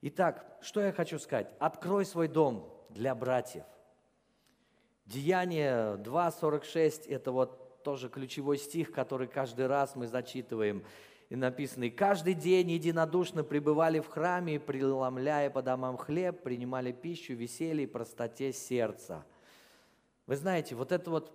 Итак, 0.00 0.58
что 0.62 0.80
я 0.80 0.92
хочу 0.92 1.18
сказать? 1.18 1.50
Открой 1.58 2.06
свой 2.06 2.28
дом 2.28 2.72
для 2.88 3.14
братьев. 3.14 3.64
Деяние 5.04 5.96
2.46– 5.96 7.06
это 7.08 7.32
вот 7.32 7.82
тоже 7.82 8.08
ключевой 8.08 8.58
стих, 8.58 8.92
который 8.92 9.26
каждый 9.26 9.66
раз 9.66 9.94
мы 9.94 10.06
зачитываем– 10.06 10.82
и 11.28 11.36
написано, 11.36 11.84
и 11.84 11.90
каждый 11.90 12.34
день 12.34 12.70
единодушно 12.70 13.44
пребывали 13.44 14.00
в 14.00 14.08
храме, 14.08 14.54
и, 14.54 14.58
преломляя 14.58 15.50
по 15.50 15.60
домам 15.60 15.98
хлеб, 15.98 16.42
принимали 16.42 16.90
пищу, 16.90 17.34
веселье 17.34 17.84
и 17.84 17.86
простоте 17.86 18.52
сердца. 18.52 19.26
Вы 20.26 20.36
знаете, 20.36 20.74
вот 20.74 20.90
это 20.90 21.10
вот 21.10 21.32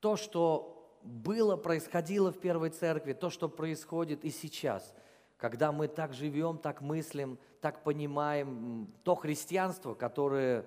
то, 0.00 0.16
что 0.16 0.98
было, 1.02 1.56
происходило 1.56 2.32
в 2.32 2.40
первой 2.40 2.70
церкви, 2.70 3.12
то, 3.12 3.28
что 3.28 3.48
происходит 3.48 4.24
и 4.24 4.30
сейчас, 4.30 4.94
когда 5.36 5.70
мы 5.70 5.86
так 5.86 6.14
живем, 6.14 6.56
так 6.56 6.80
мыслим, 6.80 7.38
так 7.60 7.84
понимаем, 7.84 8.90
то 9.04 9.16
христианство, 9.16 9.94
которое 9.94 10.64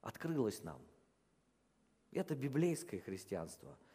открылось 0.00 0.62
нам. 0.62 0.80
Это 2.10 2.34
библейское 2.34 3.00
христианство– 3.00 3.76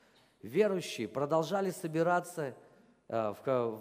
верующие 0.45 1.07
продолжали 1.07 1.71
собираться 1.71 2.55
э, 3.07 3.33
в, 3.43 3.79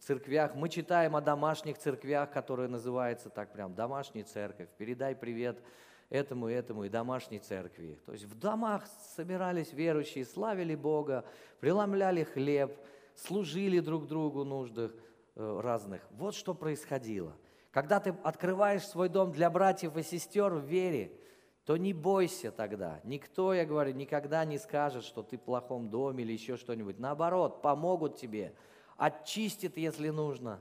церквях. 0.00 0.54
Мы 0.54 0.68
читаем 0.68 1.14
о 1.16 1.20
домашних 1.20 1.78
церквях, 1.78 2.30
которые 2.30 2.68
называются 2.68 3.30
так 3.30 3.52
прям 3.52 3.74
«домашняя 3.74 4.24
церковь». 4.24 4.68
Передай 4.76 5.14
привет 5.14 5.62
этому, 6.08 6.48
этому 6.48 6.84
и 6.84 6.88
домашней 6.88 7.38
церкви. 7.38 7.98
То 8.06 8.12
есть 8.12 8.24
в 8.24 8.38
домах 8.38 8.84
собирались 9.14 9.72
верующие, 9.72 10.24
славили 10.24 10.74
Бога, 10.74 11.24
преломляли 11.60 12.24
хлеб, 12.24 12.76
служили 13.14 13.80
друг 13.80 14.06
другу 14.06 14.44
нуждах 14.44 14.92
э, 15.36 15.60
разных. 15.62 16.02
Вот 16.10 16.34
что 16.34 16.54
происходило. 16.54 17.36
Когда 17.70 18.00
ты 18.00 18.16
открываешь 18.24 18.86
свой 18.86 19.08
дом 19.08 19.30
для 19.30 19.48
братьев 19.48 19.96
и 19.96 20.02
сестер 20.02 20.54
в 20.54 20.64
вере– 20.64 21.12
то 21.64 21.76
не 21.76 21.92
бойся 21.92 22.50
тогда. 22.50 23.00
Никто, 23.04 23.52
я 23.52 23.64
говорю, 23.64 23.92
никогда 23.92 24.44
не 24.44 24.58
скажет, 24.58 25.04
что 25.04 25.22
ты 25.22 25.36
в 25.36 25.42
плохом 25.42 25.90
доме 25.90 26.24
или 26.24 26.32
еще 26.32 26.56
что-нибудь. 26.56 26.98
Наоборот, 26.98 27.62
помогут 27.62 28.16
тебе, 28.16 28.54
очистят, 28.96 29.76
если 29.76 30.08
нужно. 30.10 30.60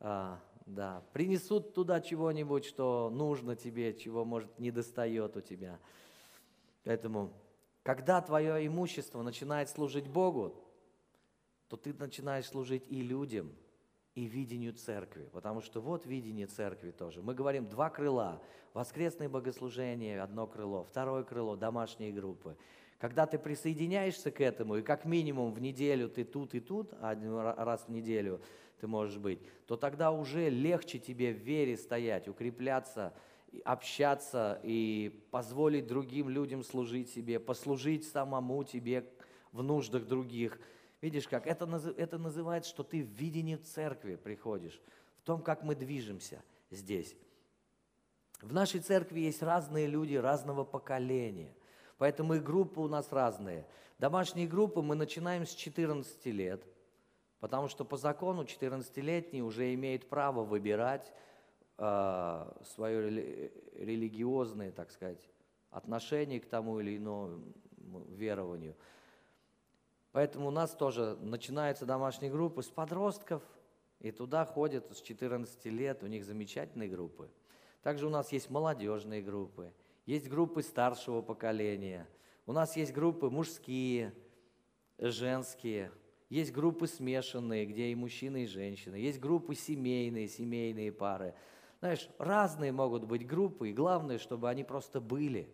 А, 0.00 0.40
да, 0.66 1.02
принесут 1.12 1.74
туда 1.74 2.00
чего-нибудь, 2.00 2.64
что 2.64 3.10
нужно 3.10 3.56
тебе, 3.56 3.94
чего, 3.94 4.24
может, 4.24 4.58
не 4.58 4.70
достает 4.70 5.36
у 5.36 5.40
тебя. 5.40 5.78
Поэтому, 6.84 7.32
когда 7.82 8.20
твое 8.20 8.66
имущество 8.66 9.22
начинает 9.22 9.68
служить 9.68 10.08
Богу, 10.08 10.64
то 11.68 11.76
ты 11.76 11.94
начинаешь 11.94 12.46
служить 12.46 12.84
и 12.88 13.02
людям– 13.02 13.52
и 14.14 14.24
видению 14.26 14.74
церкви. 14.74 15.28
Потому 15.32 15.60
что 15.60 15.80
вот 15.80 16.06
видение 16.06 16.46
церкви 16.46 16.90
тоже. 16.90 17.22
Мы 17.22 17.34
говорим 17.34 17.68
два 17.68 17.90
крыла. 17.90 18.42
Воскресное 18.74 19.28
богослужение, 19.28 20.20
одно 20.20 20.46
крыло. 20.46 20.84
Второе 20.84 21.24
крыло, 21.24 21.56
домашние 21.56 22.12
группы. 22.12 22.56
Когда 22.98 23.26
ты 23.26 23.38
присоединяешься 23.38 24.30
к 24.30 24.40
этому, 24.40 24.76
и 24.76 24.82
как 24.82 25.04
минимум 25.04 25.52
в 25.52 25.60
неделю 25.60 26.08
ты 26.08 26.24
тут 26.24 26.54
и 26.54 26.60
тут, 26.60 26.92
один 27.00 27.36
раз 27.36 27.86
в 27.86 27.88
неделю 27.88 28.40
ты 28.80 28.86
можешь 28.86 29.18
быть, 29.18 29.40
то 29.66 29.76
тогда 29.76 30.12
уже 30.12 30.48
легче 30.48 30.98
тебе 30.98 31.32
в 31.32 31.38
вере 31.38 31.76
стоять, 31.76 32.28
укрепляться, 32.28 33.12
общаться 33.64 34.60
и 34.62 35.26
позволить 35.30 35.86
другим 35.86 36.28
людям 36.28 36.62
служить 36.62 37.10
себе, 37.10 37.40
послужить 37.40 38.06
самому 38.06 38.62
тебе 38.62 39.08
в 39.52 39.62
нуждах 39.62 40.06
других– 40.06 40.60
Видишь 41.02 41.26
как? 41.26 41.48
Это, 41.48 41.68
это 41.96 42.16
называется, 42.16 42.70
что 42.70 42.84
ты 42.84 43.02
в 43.02 43.08
видении 43.08 43.56
церкви 43.56 44.14
приходишь, 44.14 44.80
в 45.18 45.22
том, 45.24 45.42
как 45.42 45.64
мы 45.64 45.74
движемся 45.74 46.40
здесь. 46.70 47.16
В 48.40 48.52
нашей 48.52 48.80
церкви 48.80 49.20
есть 49.20 49.42
разные 49.42 49.88
люди 49.88 50.14
разного 50.14 50.64
поколения, 50.64 51.54
поэтому 51.98 52.34
и 52.34 52.40
группы 52.40 52.80
у 52.80 52.88
нас 52.88 53.12
разные. 53.12 53.66
Домашние 53.98 54.46
группы 54.46 54.80
мы 54.80 54.94
начинаем 54.94 55.44
с 55.44 55.54
14 55.54 56.24
лет, 56.26 56.64
потому 57.40 57.66
что 57.66 57.84
по 57.84 57.96
закону 57.96 58.44
14-летний 58.44 59.42
уже 59.42 59.74
имеет 59.74 60.08
право 60.08 60.44
выбирать 60.44 61.12
э, 61.78 62.52
свое 62.64 63.50
религиозное, 63.74 64.70
так 64.70 64.92
сказать, 64.92 65.28
отношение 65.70 66.38
к 66.38 66.46
тому 66.46 66.78
или 66.78 66.96
иному 66.96 67.42
верованию– 68.08 68.76
Поэтому 70.12 70.48
у 70.48 70.50
нас 70.50 70.74
тоже 70.74 71.16
начинаются 71.20 71.86
домашние 71.86 72.30
группы 72.30 72.62
с 72.62 72.68
подростков, 72.68 73.42
и 73.98 74.10
туда 74.10 74.44
ходят 74.44 74.94
с 74.94 75.00
14 75.00 75.64
лет, 75.66 76.02
у 76.02 76.06
них 76.06 76.24
замечательные 76.24 76.88
группы. 76.88 77.30
Также 77.82 78.06
у 78.06 78.10
нас 78.10 78.30
есть 78.30 78.50
молодежные 78.50 79.22
группы, 79.22 79.72
есть 80.04 80.28
группы 80.28 80.62
старшего 80.62 81.22
поколения, 81.22 82.06
у 82.46 82.52
нас 82.52 82.76
есть 82.76 82.92
группы 82.92 83.30
мужские, 83.30 84.12
женские, 84.98 85.90
есть 86.28 86.52
группы 86.52 86.86
смешанные, 86.86 87.64
где 87.64 87.88
и 87.88 87.94
мужчины, 87.94 88.44
и 88.44 88.46
женщины, 88.46 88.96
есть 88.96 89.18
группы 89.18 89.54
семейные, 89.54 90.28
семейные 90.28 90.92
пары. 90.92 91.34
Знаешь, 91.80 92.08
разные 92.18 92.70
могут 92.70 93.04
быть 93.04 93.26
группы, 93.26 93.70
и 93.70 93.72
главное, 93.72 94.18
чтобы 94.18 94.50
они 94.50 94.62
просто 94.62 95.00
были, 95.00 95.48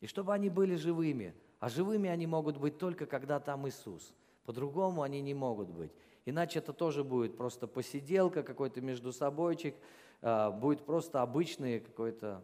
и 0.00 0.06
чтобы 0.06 0.34
они 0.34 0.50
были 0.50 0.74
живыми– 0.74 1.36
а 1.62 1.68
живыми 1.68 2.10
они 2.10 2.26
могут 2.26 2.56
быть 2.56 2.76
только, 2.76 3.06
когда 3.06 3.38
там 3.38 3.68
Иисус. 3.68 4.12
По-другому 4.46 5.02
они 5.02 5.20
не 5.20 5.32
могут 5.32 5.68
быть. 5.68 5.92
Иначе 6.24 6.58
это 6.58 6.72
тоже 6.72 7.04
будет 7.04 7.36
просто 7.36 7.68
посиделка, 7.68 8.42
какой-то 8.42 8.80
между 8.80 9.12
собойчик, 9.12 9.76
а, 10.22 10.50
будет 10.50 10.84
просто 10.84 11.22
обычное 11.22 11.78
какое-то 11.78 12.42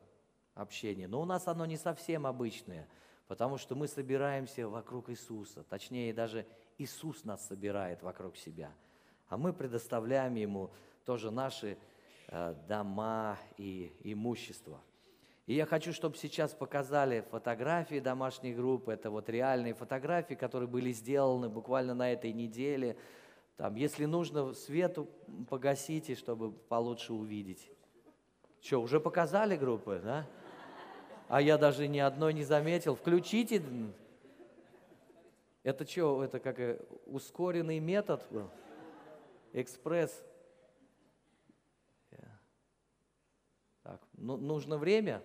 общение. 0.55 1.09
Но 1.09 1.21
у 1.21 1.25
нас 1.25 1.49
оно 1.49 1.67
не 1.67 1.77
совсем 1.77 2.29
обычное, 2.29 2.87
потому 3.27 3.59
что 3.59 3.75
мы 3.75 3.89
собираемся 3.89 4.69
вокруг 4.69 5.11
Иисуса. 5.11 5.65
Точнее, 5.65 6.15
даже 6.15 6.47
Иисус 6.79 7.25
нас 7.25 7.45
собирает 7.45 8.05
вокруг 8.05 8.37
себя. 8.37 8.71
А 9.29 9.37
мы 9.37 9.53
предоставляем 9.53 10.37
Ему 10.37 10.71
тоже 11.05 11.33
наши 11.33 11.77
а, 12.29 12.55
дома 12.69 13.37
и 13.57 13.93
имущество. 14.05 14.81
И 15.49 15.55
я 15.55 15.65
хочу, 15.65 15.95
чтобы 15.95 16.19
сейчас 16.19 16.53
показали 16.53 17.25
фотографии 17.31 18.01
домашней 18.01 18.53
группы. 18.53 18.93
Это 18.93 19.11
вот 19.11 19.31
реальные 19.31 19.73
фотографии, 19.73 20.35
которые 20.35 20.69
были 20.69 20.93
сделаны 20.93 21.49
буквально 21.49 21.95
на 21.95 22.13
этой 22.13 22.35
неделе. 22.35 22.99
Там, 23.57 23.75
если 23.75 24.05
нужно, 24.05 24.53
свету 24.53 25.09
погасите, 25.49 26.17
чтобы 26.17 26.53
получше 26.53 27.15
увидеть. 27.15 27.71
Что, 28.61 28.83
уже 28.83 29.01
показали 29.01 29.57
группы, 29.57 30.03
да? 30.05 30.27
А 31.29 31.41
я 31.41 31.57
даже 31.57 31.89
ни 31.89 31.99
одной 31.99 32.35
не 32.35 32.45
заметил. 32.45 32.95
Включите. 32.95 33.63
Это 35.63 35.89
что, 35.89 36.23
это 36.25 36.41
как 36.41 36.61
э, 36.61 36.79
ускоренный 37.07 37.81
метод 37.81 38.23
был? 38.31 38.51
Экспресс. 39.55 40.23
Так, 43.83 44.03
ну, 44.13 44.37
нужно 44.37 44.77
время? 44.77 45.23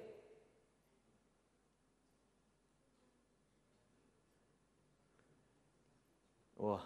О. 6.63 6.79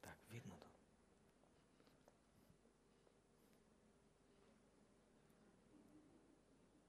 Так, 0.00 0.16
видно 0.30 0.56
тут? 0.58 0.70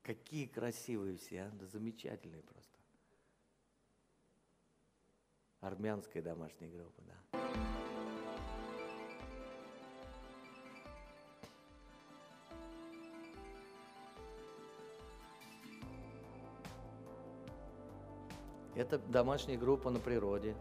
Какие 0.04 0.46
красивые 0.46 1.18
все, 1.18 1.42
а? 1.42 1.50
Да 1.52 1.66
замечательные 1.66 2.44
просто. 2.44 2.80
армянской 5.60 6.22
домашней 6.22 6.70
группы, 6.70 7.02
да. 7.02 7.75
Это 18.76 18.98
домашняя 18.98 19.58
группа 19.58 19.90
на 19.90 20.00
природе. 20.00 20.54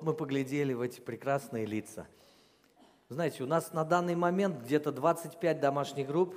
Вот 0.00 0.06
мы 0.06 0.14
поглядели 0.14 0.72
в 0.72 0.80
эти 0.80 0.98
прекрасные 0.98 1.66
лица. 1.66 2.06
Знаете, 3.10 3.42
у 3.42 3.46
нас 3.46 3.74
на 3.74 3.84
данный 3.84 4.14
момент 4.14 4.62
где-то 4.62 4.92
25 4.92 5.60
домашних 5.60 6.06
групп, 6.06 6.36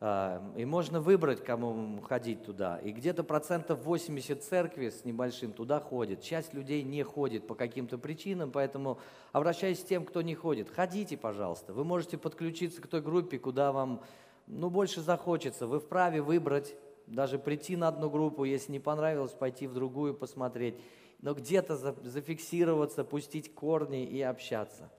а, 0.00 0.42
и 0.56 0.64
можно 0.64 1.00
выбрать, 1.00 1.44
кому 1.44 2.00
ходить 2.00 2.42
туда. 2.44 2.78
И 2.78 2.90
где-то 2.90 3.22
процентов 3.22 3.84
80 3.84 4.42
церкви 4.42 4.88
с 4.88 5.04
небольшим 5.04 5.52
туда 5.52 5.78
ходит. 5.78 6.20
Часть 6.20 6.52
людей 6.52 6.82
не 6.82 7.04
ходит 7.04 7.46
по 7.46 7.54
каким-то 7.54 7.96
причинам, 7.96 8.50
поэтому 8.50 8.98
обращаюсь 9.30 9.78
к 9.78 9.86
тем, 9.86 10.04
кто 10.04 10.20
не 10.20 10.34
ходит. 10.34 10.68
Ходите, 10.68 11.16
пожалуйста. 11.16 11.72
Вы 11.72 11.84
можете 11.84 12.18
подключиться 12.18 12.82
к 12.82 12.88
той 12.88 13.02
группе, 13.02 13.38
куда 13.38 13.70
вам 13.70 14.02
ну, 14.48 14.68
больше 14.68 15.00
захочется. 15.00 15.68
Вы 15.68 15.78
вправе 15.78 16.22
выбрать 16.22 16.74
даже 17.06 17.38
прийти 17.38 17.76
на 17.76 17.86
одну 17.86 18.10
группу, 18.10 18.42
если 18.42 18.72
не 18.72 18.80
понравилось, 18.80 19.30
пойти 19.30 19.68
в 19.68 19.74
другую 19.74 20.12
посмотреть, 20.12 20.74
но 21.22 21.34
где-то 21.34 21.76
зафиксироваться, 21.76 23.04
пустить 23.04 23.54
корни 23.54 24.04
и 24.04 24.22
общаться. 24.22 24.90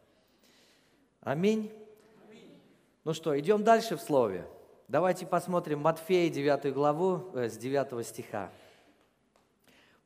Аминь. 1.21 1.71
Ну 3.03 3.13
что, 3.13 3.38
идем 3.39 3.63
дальше 3.63 3.97
в 3.97 4.01
слове. 4.01 4.47
Давайте 4.88 5.25
посмотрим 5.25 5.79
Матфея 5.79 6.29
9 6.29 6.73
главу 6.73 7.31
э, 7.34 7.49
с 7.49 7.57
9 7.57 8.05
стиха. 8.05 8.51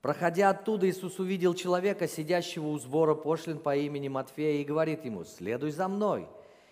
Проходя 0.02 0.52
оттуда, 0.52 0.88
Иисус 0.88 1.20
увидел 1.20 1.56
человека, 1.56 2.08
сидящего 2.08 2.68
у 2.68 2.78
сбора 2.78 3.16
пошлин 3.16 3.58
по 3.58 3.76
имени 3.76 4.08
Матфея, 4.08 4.62
и 4.62 4.64
говорит 4.64 5.04
ему, 5.04 5.24
«Следуй 5.24 5.72
за 5.72 5.88
мной». 5.88 6.28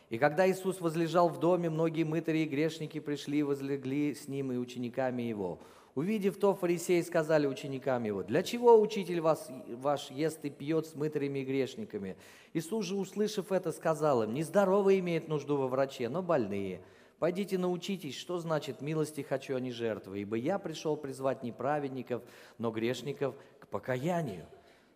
И 0.09 0.19
когда 0.19 0.47
Иисус 0.47 0.79
возлежал 0.79 1.27
в 1.29 1.39
доме, 1.39 1.71
многие 1.71 2.03
мытари 2.03 2.39
и 2.39 2.45
грешники 2.45 2.99
пришли 2.99 3.39
и 3.39 3.43
возлегли 3.43 4.13
с 4.13 4.27
ним 4.27 4.51
и 4.51 4.57
учениками 4.57 5.23
его. 5.23 5.59
Увидев 5.95 6.37
то, 6.37 6.55
фарисеи 6.55 7.01
сказали 7.01 7.45
ученикам 7.45 8.03
его, 8.03 8.23
«Для 8.23 8.41
чего 8.41 8.79
учитель 8.79 9.21
вас, 9.21 9.51
ваш 9.67 10.09
ест 10.09 10.43
и 10.43 10.49
пьет 10.49 10.87
с 10.87 10.95
мытарями 10.95 11.39
и 11.39 11.45
грешниками?» 11.45 12.17
Иисус 12.53 12.85
же, 12.85 12.95
услышав 12.95 13.51
это, 13.51 13.71
сказал 13.71 14.23
им, 14.23 14.33
«Нездоровые 14.33 14.99
имеют 14.99 15.27
нужду 15.27 15.55
во 15.55 15.67
враче, 15.67 16.09
но 16.09 16.23
больные. 16.23 16.81
Пойдите 17.19 17.59
научитесь, 17.59 18.15
что 18.15 18.39
значит 18.39 18.81
«милости 18.81 19.21
хочу, 19.21 19.55
а 19.55 19.59
не 19.59 19.71
жертвы», 19.71 20.21
ибо 20.21 20.35
я 20.35 20.57
пришел 20.57 20.97
призвать 20.97 21.43
не 21.43 21.51
праведников, 21.51 22.23
но 22.57 22.71
грешников 22.71 23.35
к 23.59 23.67
покаянию». 23.67 24.47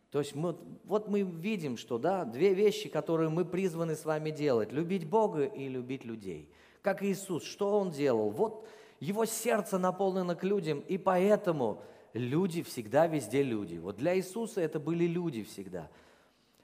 То 0.10 0.20
есть 0.20 0.36
мы, 0.36 0.56
вот 0.86 1.10
мы 1.10 1.22
видим, 1.22 1.78
что 1.78 2.00
да, 2.00 2.26
две 2.26 2.56
вещи, 2.56 2.90
которые 2.90 3.30
мы 3.30 3.46
призваны 3.46 3.96
с 3.96 4.06
вами 4.06 4.32
делать. 4.32 4.72
Любить 4.72 5.08
Бога 5.08 5.44
и 5.44 5.68
любить 5.68 6.06
людей. 6.06 6.50
Как 6.82 7.04
Иисус, 7.04 7.44
что 7.44 7.78
Он 7.78 7.92
делал? 7.92 8.30
Вот 8.30 8.66
Его 9.00 9.26
сердце 9.26 9.78
наполнено 9.78 10.36
к 10.36 10.44
людям, 10.44 10.80
и 10.80 10.98
поэтому 10.98 11.82
люди 12.14 12.64
всегда 12.64 13.08
везде 13.08 13.44
люди. 13.44 13.78
Вот 13.78 13.98
для 13.98 14.16
Иисуса 14.18 14.62
это 14.62 14.80
были 14.80 15.06
люди 15.06 15.44
всегда. 15.44 15.90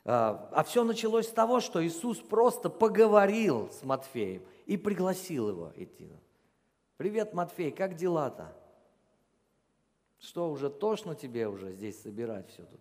А, 0.05 0.49
а 0.51 0.63
все 0.63 0.83
началось 0.83 1.27
с 1.27 1.31
того, 1.31 1.59
что 1.59 1.85
Иисус 1.85 2.19
просто 2.19 2.69
поговорил 2.69 3.69
с 3.71 3.83
Матфеем 3.83 4.43
и 4.65 4.77
пригласил 4.77 5.49
его 5.49 5.71
идти. 5.75 6.11
Привет, 6.97 7.33
Матфей, 7.33 7.71
как 7.71 7.95
дела-то? 7.95 8.55
Что, 10.19 10.49
уже 10.49 10.69
тошно 10.69 11.15
тебе 11.15 11.47
уже 11.47 11.71
здесь 11.73 12.01
собирать 12.01 12.49
все 12.49 12.63
тут? 12.63 12.79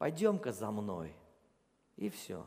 пойдем-ка 0.00 0.50
за 0.50 0.70
мной. 0.70 1.14
И 1.96 2.08
все. 2.08 2.42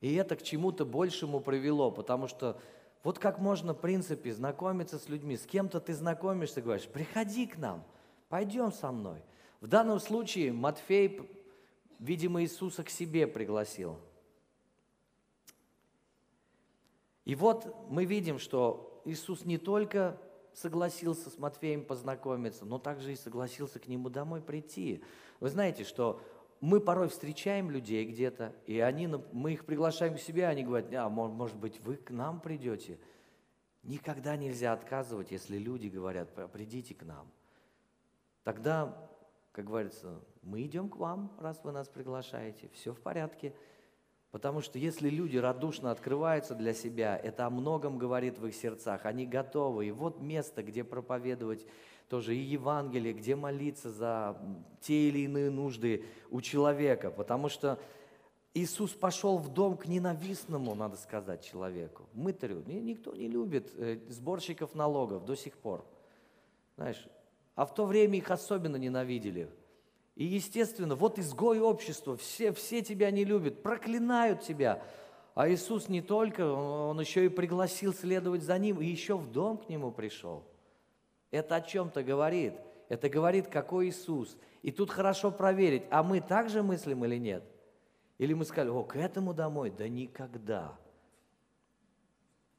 И 0.00 0.14
это 0.14 0.36
к 0.36 0.42
чему-то 0.44 0.84
большему 0.86 1.40
привело, 1.40 1.90
потому 1.90 2.28
что 2.28 2.60
вот 3.02 3.18
как 3.18 3.38
можно, 3.38 3.72
в 3.72 3.80
принципе, 3.80 4.32
знакомиться 4.32 4.98
с 4.98 5.08
людьми. 5.08 5.36
С 5.36 5.46
кем-то 5.46 5.80
ты 5.80 5.94
знакомишься, 5.94 6.60
говоришь, 6.60 6.86
приходи 6.86 7.46
к 7.46 7.56
нам, 7.56 7.84
пойдем 8.28 8.72
со 8.72 8.92
мной. 8.92 9.22
В 9.60 9.66
данном 9.66 10.00
случае 10.00 10.52
Матфей, 10.52 11.30
видимо, 11.98 12.42
Иисуса 12.42 12.84
к 12.84 12.90
себе 12.90 13.26
пригласил. 13.26 13.98
И 17.24 17.34
вот 17.34 17.74
мы 17.88 18.04
видим, 18.04 18.38
что 18.38 19.02
Иисус 19.04 19.44
не 19.44 19.56
только 19.56 20.18
согласился 20.52 21.30
с 21.30 21.38
Матфеем 21.38 21.84
познакомиться, 21.84 22.64
но 22.64 22.78
также 22.78 23.12
и 23.12 23.16
согласился 23.16 23.78
к 23.78 23.88
нему 23.88 24.10
домой 24.10 24.40
прийти. 24.42 25.02
Вы 25.38 25.48
знаете, 25.48 25.84
что 25.84 26.20
мы 26.60 26.80
порой 26.80 27.08
встречаем 27.08 27.70
людей 27.70 28.04
где-то, 28.04 28.54
и 28.66 28.80
они, 28.80 29.06
мы 29.32 29.52
их 29.52 29.64
приглашаем 29.64 30.14
к 30.14 30.20
себе, 30.20 30.46
они 30.46 30.62
говорят, 30.64 30.92
а 30.94 31.08
может 31.08 31.56
быть, 31.56 31.80
вы 31.80 31.96
к 31.96 32.10
нам 32.10 32.40
придете? 32.40 32.98
Никогда 33.82 34.36
нельзя 34.36 34.72
отказывать, 34.72 35.30
если 35.30 35.56
люди 35.56 35.88
говорят, 35.88 36.28
придите 36.52 36.94
к 36.94 37.02
нам. 37.02 37.30
Тогда, 38.44 39.08
как 39.52 39.64
говорится, 39.64 40.20
мы 40.42 40.62
идем 40.62 40.88
к 40.90 40.96
вам, 40.96 41.34
раз 41.38 41.60
вы 41.64 41.72
нас 41.72 41.88
приглашаете, 41.88 42.68
все 42.74 42.92
в 42.92 43.00
порядке– 43.00 43.54
Потому 44.30 44.60
что 44.60 44.78
если 44.78 45.08
люди 45.08 45.36
радушно 45.36 45.90
открываются 45.90 46.54
для 46.54 46.72
себя, 46.72 47.16
это 47.16 47.46
о 47.46 47.50
многом 47.50 47.98
говорит 47.98 48.38
в 48.38 48.46
их 48.46 48.54
сердцах. 48.54 49.04
Они 49.04 49.26
готовы. 49.26 49.86
И 49.86 49.90
вот 49.90 50.20
место, 50.20 50.62
где 50.62 50.84
проповедовать 50.84 51.66
тоже 52.08 52.36
и 52.36 52.40
Евангелие, 52.40 53.12
где 53.12 53.34
молиться 53.34 53.90
за 53.90 54.36
те 54.80 55.08
или 55.08 55.20
иные 55.20 55.50
нужды 55.50 56.04
у 56.30 56.40
человека. 56.40 57.10
Потому 57.10 57.48
что 57.48 57.80
Иисус 58.54 58.92
пошел 58.92 59.38
в 59.38 59.48
дом 59.48 59.76
к 59.76 59.86
ненавистному, 59.86 60.74
надо 60.74 60.96
сказать, 60.96 61.44
человеку. 61.44 62.08
Мытарю. 62.12 62.62
Никто 62.66 63.14
не 63.14 63.28
любит 63.28 63.72
э, 63.76 63.98
сборщиков 64.08 64.74
налогов 64.74 65.24
до 65.24 65.34
сих 65.34 65.56
пор. 65.56 65.84
Знаешь, 66.76 67.04
а 67.56 67.66
в 67.66 67.74
то 67.74 67.84
время 67.84 68.18
их 68.18 68.30
особенно 68.30 68.76
ненавидели. 68.76 69.50
И 70.20 70.24
естественно, 70.24 70.96
вот 70.96 71.18
изгой 71.18 71.60
общества, 71.60 72.14
все, 72.14 72.52
все 72.52 72.82
тебя 72.82 73.10
не 73.10 73.24
любят, 73.24 73.62
проклинают 73.62 74.42
тебя. 74.42 74.82
А 75.34 75.48
Иисус 75.48 75.88
не 75.88 76.02
только, 76.02 76.42
Он 76.42 77.00
еще 77.00 77.24
и 77.24 77.30
пригласил 77.30 77.94
следовать 77.94 78.42
за 78.42 78.58
Ним, 78.58 78.82
и 78.82 78.84
еще 78.84 79.16
в 79.16 79.32
дом 79.32 79.56
к 79.56 79.70
Нему 79.70 79.90
пришел. 79.90 80.44
Это 81.30 81.56
о 81.56 81.60
чем-то 81.62 82.02
говорит. 82.02 82.52
Это 82.90 83.08
говорит, 83.08 83.46
какой 83.48 83.88
Иисус. 83.88 84.36
И 84.60 84.70
тут 84.70 84.90
хорошо 84.90 85.30
проверить, 85.30 85.84
а 85.90 86.02
мы 86.02 86.20
также 86.20 86.62
мыслим 86.62 87.02
или 87.06 87.16
нет? 87.16 87.42
Или 88.18 88.34
мы 88.34 88.44
сказали, 88.44 88.68
о, 88.68 88.82
к 88.82 88.96
этому 88.96 89.32
домой? 89.32 89.70
Да 89.70 89.88
никогда. 89.88 90.78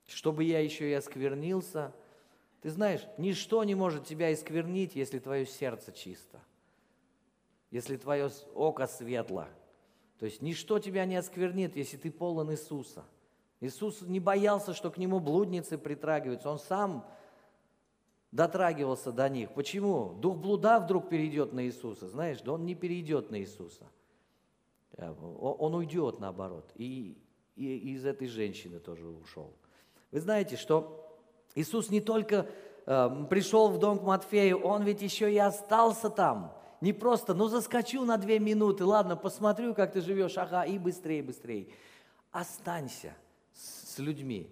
Чтобы 0.08 0.46
я 0.46 0.62
еще 0.62 0.90
и 0.90 0.94
осквернился. 0.94 1.94
Ты 2.64 2.72
знаешь, 2.72 3.06
ничто 3.20 3.64
не 3.64 3.76
может 3.76 4.06
тебя 4.06 4.34
исквернить, 4.34 4.96
если 4.96 5.20
твое 5.20 5.46
сердце 5.46 5.92
чисто 5.92 6.42
если 7.72 7.98
твое 7.98 8.30
око 8.54 8.86
светло. 8.86 9.48
То 10.20 10.26
есть 10.26 10.42
ничто 10.42 10.78
тебя 10.78 11.06
не 11.06 11.16
осквернит, 11.16 11.76
если 11.76 11.98
ты 11.98 12.12
полон 12.12 12.52
Иисуса. 12.52 13.04
Иисус 13.60 14.02
не 14.02 14.20
боялся, 14.20 14.74
что 14.74 14.92
к 14.92 14.98
нему 14.98 15.20
блудницы 15.20 15.78
притрагиваются. 15.78 16.50
Он 16.50 16.60
сам 16.60 17.06
дотрагивался 18.32 19.12
до 19.12 19.30
них. 19.30 19.54
Почему? 19.54 20.14
Дух 20.14 20.38
блуда 20.38 20.80
вдруг 20.80 21.10
перейдет 21.10 21.54
на 21.54 21.66
Иисуса. 21.66 22.08
Знаешь, 22.08 22.42
да 22.42 22.54
он 22.54 22.66
не 22.66 22.76
перейдет 22.76 23.32
на 23.32 23.40
Иисуса. 23.40 23.88
Э, 24.98 25.12
он 25.12 25.74
уйдет 25.76 26.20
наоборот. 26.20 26.72
И, 26.76 27.18
и 27.56 27.94
из 27.94 28.06
этой 28.06 28.28
женщины 28.28 28.80
тоже 28.80 29.08
ушел. 29.08 29.54
Вы 30.12 30.20
знаете, 30.20 30.58
что 30.58 31.20
Иисус 31.56 31.90
не 31.90 32.02
только 32.02 32.48
э, 32.86 33.26
пришел 33.30 33.70
в 33.70 33.80
дом 33.80 34.00
к 34.00 34.04
Матфею, 34.04 34.60
Он 34.60 34.84
ведь 34.84 35.02
еще 35.02 35.32
и 35.32 35.38
остался 35.38 36.10
там. 36.10 36.56
Не 36.82 36.94
просто, 36.94 37.36
ну 37.36 37.48
заскочу 37.48 38.04
на 38.06 38.18
две 38.18 38.40
минуты, 38.40 38.84
ладно, 38.86 39.16
посмотрю, 39.16 39.76
как 39.76 39.94
ты 39.94 40.02
живешь, 40.02 40.38
ага, 40.38 40.64
и 40.64 40.80
быстрее, 40.80 41.22
быстрее. 41.22 41.68
Останься 42.32 43.14
с, 43.54 44.00
людьми. 44.00 44.50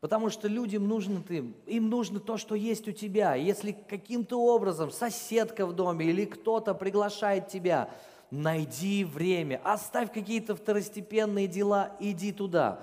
Потому 0.00 0.30
что 0.30 0.46
людям 0.46 0.86
нужно 0.86 1.20
ты, 1.20 1.52
им 1.66 1.90
нужно 1.90 2.20
то, 2.20 2.36
что 2.36 2.54
есть 2.54 2.86
у 2.86 2.92
тебя. 2.92 3.34
Если 3.34 3.72
каким-то 3.72 4.40
образом 4.40 4.92
соседка 4.92 5.66
в 5.66 5.74
доме 5.74 6.06
или 6.06 6.24
кто-то 6.24 6.72
приглашает 6.72 7.48
тебя, 7.48 7.90
найди 8.30 9.04
время, 9.04 9.60
оставь 9.64 10.12
какие-то 10.12 10.54
второстепенные 10.54 11.48
дела, 11.48 11.96
иди 11.98 12.32
туда. 12.32 12.80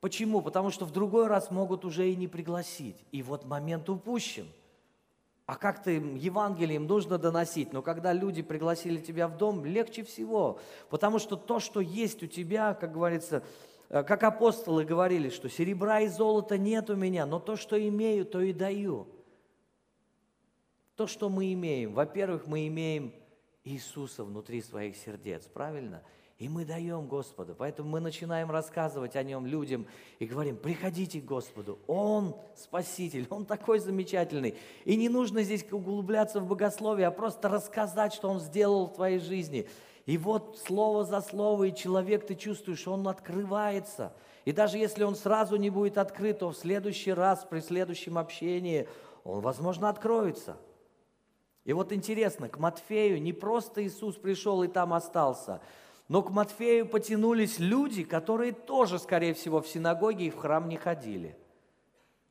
Почему? 0.00 0.40
Потому 0.40 0.70
что 0.70 0.86
в 0.86 0.90
другой 0.90 1.28
раз 1.28 1.50
могут 1.50 1.84
уже 1.84 2.10
и 2.10 2.16
не 2.16 2.26
пригласить. 2.26 2.96
И 3.12 3.22
вот 3.22 3.44
момент 3.44 3.88
упущен. 3.88 4.48
А 5.50 5.56
как 5.56 5.82
ты 5.82 5.94
Евангелием 5.96 6.86
нужно 6.86 7.18
доносить? 7.18 7.72
Но 7.72 7.82
когда 7.82 8.12
люди 8.12 8.40
пригласили 8.40 8.98
тебя 8.98 9.26
в 9.26 9.36
дом, 9.36 9.64
легче 9.64 10.04
всего. 10.04 10.60
Потому 10.90 11.18
что 11.18 11.34
то, 11.34 11.58
что 11.58 11.80
есть 11.80 12.22
у 12.22 12.28
тебя, 12.28 12.72
как 12.72 12.92
говорится, 12.92 13.42
э, 13.88 14.04
как 14.04 14.22
апостолы 14.22 14.84
говорили, 14.84 15.28
что 15.28 15.48
серебра 15.48 16.02
и 16.02 16.06
золота 16.06 16.56
нет 16.56 16.88
у 16.88 16.94
меня, 16.94 17.26
но 17.26 17.40
то, 17.40 17.56
что 17.56 17.76
имею, 17.76 18.26
то 18.26 18.40
и 18.40 18.52
даю. 18.52 19.08
То, 20.94 21.08
что 21.08 21.28
мы 21.28 21.52
имеем. 21.52 21.94
Во-первых, 21.94 22.46
мы 22.46 22.68
имеем 22.68 23.12
Иисуса 23.64 24.22
внутри 24.22 24.62
своих 24.62 24.96
сердец, 24.96 25.48
правильно? 25.48 26.04
И 26.40 26.48
мы 26.48 26.64
даем 26.64 27.06
Господу. 27.06 27.54
Поэтому 27.56 27.90
мы 27.90 28.00
начинаем 28.00 28.50
рассказывать 28.50 29.14
о 29.14 29.22
Нем 29.22 29.44
людям 29.44 29.86
и 30.18 30.24
говорим, 30.24 30.56
приходите 30.56 31.20
к 31.20 31.26
Господу. 31.26 31.78
Он 31.86 32.34
Спаситель, 32.56 33.26
Он 33.28 33.44
такой 33.44 33.78
замечательный. 33.78 34.56
И 34.86 34.96
не 34.96 35.10
нужно 35.10 35.42
здесь 35.42 35.70
углубляться 35.70 36.40
в 36.40 36.48
богословие, 36.48 37.08
а 37.08 37.10
просто 37.10 37.50
рассказать, 37.50 38.14
что 38.14 38.30
Он 38.30 38.40
сделал 38.40 38.86
в 38.86 38.94
твоей 38.94 39.18
жизни. 39.18 39.68
И 40.06 40.16
вот 40.16 40.58
слово 40.66 41.04
за 41.04 41.20
слово, 41.20 41.64
и 41.64 41.74
человек, 41.74 42.26
ты 42.26 42.34
чувствуешь, 42.34 42.88
он 42.88 43.06
открывается. 43.06 44.14
И 44.46 44.52
даже 44.52 44.78
если 44.78 45.04
он 45.04 45.16
сразу 45.16 45.56
не 45.56 45.68
будет 45.68 45.98
открыт, 45.98 46.38
то 46.38 46.52
в 46.52 46.56
следующий 46.56 47.12
раз, 47.12 47.46
при 47.48 47.60
следующем 47.60 48.16
общении, 48.16 48.88
он, 49.24 49.40
возможно, 49.40 49.90
откроется. 49.90 50.56
И 51.66 51.74
вот 51.74 51.92
интересно, 51.92 52.48
к 52.48 52.58
Матфею 52.58 53.20
не 53.20 53.34
просто 53.34 53.84
Иисус 53.84 54.16
пришел 54.16 54.62
и 54.62 54.68
там 54.68 54.94
остался– 54.94 55.60
но 56.10 56.22
к 56.22 56.30
Матфею 56.30 56.86
потянулись 56.86 57.60
люди, 57.60 58.02
которые 58.02 58.50
тоже, 58.50 58.98
скорее 58.98 59.32
всего, 59.32 59.60
в 59.60 59.68
синагоге 59.68 60.26
и 60.26 60.30
в 60.30 60.38
храм 60.38 60.68
не 60.68 60.76
ходили. 60.76 61.36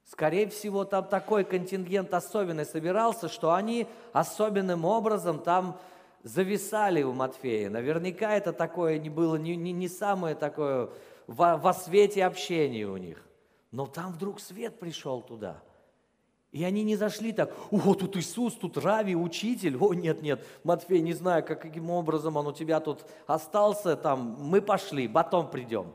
Скорее 0.04 0.50
всего, 0.50 0.84
там 0.84 1.06
такой 1.06 1.46
контингент 1.46 2.14
особенный 2.14 2.66
собирался, 2.66 3.30
что 3.30 3.54
они 3.54 3.88
особенным 4.12 4.84
образом 4.84 5.40
там 5.40 5.80
зависали 6.24 7.04
у 7.04 7.14
Матфея. 7.14 7.70
Наверняка 7.70 8.36
это 8.36 8.52
такое 8.52 9.00
не 9.00 9.10
было 9.10 9.38
не, 9.38 9.56
не, 9.56 9.72
не 9.72 9.88
самое 9.88 10.36
такое 10.36 10.90
во, 11.26 11.56
во 11.56 11.74
свете 11.74 12.26
общения 12.26 12.86
у 12.86 12.98
них. 12.98 13.26
Но 13.72 13.86
там 13.86 14.12
вдруг 14.12 14.42
свет 14.42 14.78
пришел 14.78 15.22
туда– 15.22 15.64
и 16.52 16.64
они 16.64 16.84
не 16.84 16.95
зашли 16.95 17.32
так, 17.32 17.54
о, 17.70 17.93
тут 17.93 18.18
Иисус, 18.18 18.56
тут 18.56 18.78
Рави, 18.78 19.16
учитель, 19.16 19.78
о, 19.78 19.93
нет, 19.93 20.22
нет, 20.24 20.43
Матфей, 20.64 21.02
не 21.02 21.14
знаю, 21.14 21.45
как, 21.45 21.62
каким 21.62 21.91
образом 21.91 22.38
он 22.38 22.47
у 22.47 22.52
тебя 22.52 22.80
тут 22.80 23.06
остался, 23.28 23.95
там, 23.95 24.36
мы 24.39 24.62
пошли, 24.62 25.08
потом 25.08 25.50
придем. 25.52 25.93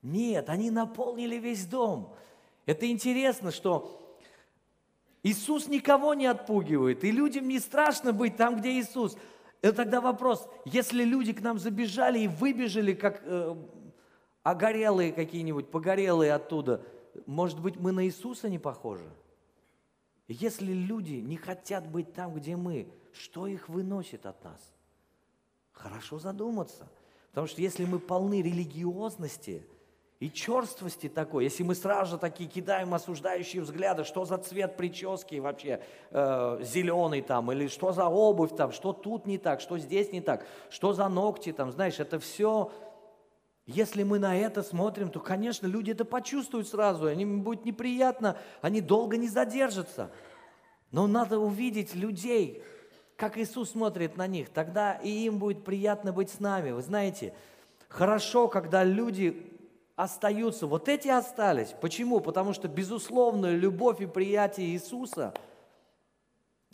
Нет, 0.00 0.48
они 0.48 0.70
наполнили 0.70 1.36
весь 1.36 1.66
дом. 1.66 2.14
Это 2.64 2.90
интересно, 2.90 3.50
что 3.50 4.18
Иисус 5.22 5.68
никого 5.68 6.14
не 6.14 6.26
отпугивает, 6.26 7.04
и 7.04 7.10
людям 7.10 7.46
не 7.46 7.58
страшно 7.58 8.14
быть 8.14 8.36
там, 8.36 8.56
где 8.56 8.72
Иисус. 8.72 9.18
Это 9.60 9.78
тогда 9.78 10.00
вопрос, 10.00 10.48
если 10.64 11.04
люди 11.04 11.34
к 11.34 11.42
нам 11.42 11.58
забежали 11.58 12.20
и 12.20 12.28
выбежали, 12.28 12.94
как 12.94 13.22
э, 13.24 13.54
огорелые 14.42 15.12
какие-нибудь, 15.12 15.70
погорелые 15.70 16.32
оттуда– 16.32 16.80
может 17.26 17.60
быть, 17.60 17.76
мы 17.76 17.92
на 17.92 18.04
Иисуса 18.04 18.48
не 18.48 18.58
похожи? 18.58 19.08
Если 20.28 20.72
люди 20.72 21.14
не 21.14 21.36
хотят 21.36 21.86
быть 21.86 22.12
там, 22.14 22.34
где 22.34 22.56
мы, 22.56 22.88
что 23.12 23.46
их 23.46 23.68
выносит 23.68 24.26
от 24.26 24.42
нас? 24.42 24.60
Хорошо 25.72 26.18
задуматься. 26.18 26.88
Потому 27.30 27.46
что 27.46 27.60
если 27.60 27.84
мы 27.84 27.98
полны 27.98 28.40
религиозности 28.40 29.66
и 30.20 30.30
черствости 30.30 31.08
такой, 31.08 31.44
если 31.44 31.62
мы 31.64 31.74
сразу 31.74 32.12
же 32.12 32.18
такие 32.18 32.48
кидаем 32.48 32.94
осуждающие 32.94 33.60
взгляды, 33.60 34.04
что 34.04 34.24
за 34.24 34.38
цвет 34.38 34.76
прически 34.76 35.36
вообще 35.36 35.82
э, 36.10 36.58
зеленый 36.62 37.20
там, 37.20 37.50
или 37.52 37.66
что 37.66 37.92
за 37.92 38.06
обувь 38.06 38.56
там, 38.56 38.72
что 38.72 38.92
тут 38.92 39.26
не 39.26 39.36
так, 39.36 39.60
что 39.60 39.78
здесь 39.78 40.12
не 40.12 40.20
так, 40.20 40.46
что 40.70 40.92
за 40.92 41.08
ногти 41.08 41.52
там, 41.52 41.72
знаешь, 41.72 41.98
это 41.98 42.18
все 42.18 42.70
если 43.66 44.02
мы 44.02 44.18
на 44.18 44.36
это 44.36 44.62
смотрим, 44.62 45.10
то, 45.10 45.20
конечно, 45.20 45.66
люди 45.66 45.90
это 45.90 46.04
почувствуют 46.04 46.68
сразу, 46.68 47.08
им 47.08 47.42
будет 47.42 47.64
неприятно, 47.64 48.36
они 48.60 48.80
долго 48.80 49.16
не 49.16 49.28
задержатся. 49.28 50.10
Но 50.90 51.06
надо 51.06 51.38
увидеть 51.38 51.94
людей, 51.94 52.62
как 53.16 53.38
Иисус 53.38 53.70
смотрит 53.70 54.16
на 54.16 54.26
них, 54.26 54.50
тогда 54.50 54.94
и 54.94 55.08
им 55.08 55.38
будет 55.38 55.64
приятно 55.64 56.12
быть 56.12 56.30
с 56.30 56.40
нами. 56.40 56.72
Вы 56.72 56.82
знаете, 56.82 57.34
хорошо, 57.88 58.48
когда 58.48 58.84
люди 58.84 59.50
остаются, 59.96 60.66
вот 60.66 60.88
эти 60.88 61.08
остались. 61.08 61.74
Почему? 61.80 62.20
Потому 62.20 62.52
что 62.52 62.68
безусловная 62.68 63.56
любовь 63.56 64.00
и 64.00 64.06
приятие 64.06 64.68
Иисуса, 64.68 65.32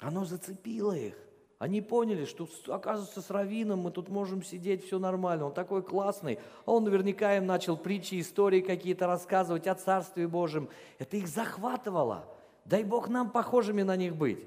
оно 0.00 0.24
зацепило 0.24 0.92
их. 0.92 1.14
Они 1.60 1.82
поняли, 1.82 2.24
что, 2.24 2.48
оказывается, 2.68 3.20
с 3.20 3.28
Равином 3.28 3.80
мы 3.80 3.90
тут 3.90 4.08
можем 4.08 4.42
сидеть, 4.42 4.82
все 4.82 4.98
нормально, 4.98 5.44
он 5.44 5.52
такой 5.52 5.82
классный. 5.82 6.38
А 6.64 6.72
он 6.72 6.84
наверняка 6.84 7.36
им 7.36 7.44
начал 7.44 7.76
притчи, 7.76 8.18
истории 8.18 8.62
какие-то 8.62 9.06
рассказывать 9.06 9.66
о 9.66 9.74
Царстве 9.74 10.26
Божьем. 10.26 10.70
Это 10.98 11.18
их 11.18 11.28
захватывало. 11.28 12.24
Дай 12.64 12.82
Бог 12.82 13.10
нам 13.10 13.30
похожими 13.30 13.82
на 13.82 13.94
них 13.96 14.16
быть. 14.16 14.42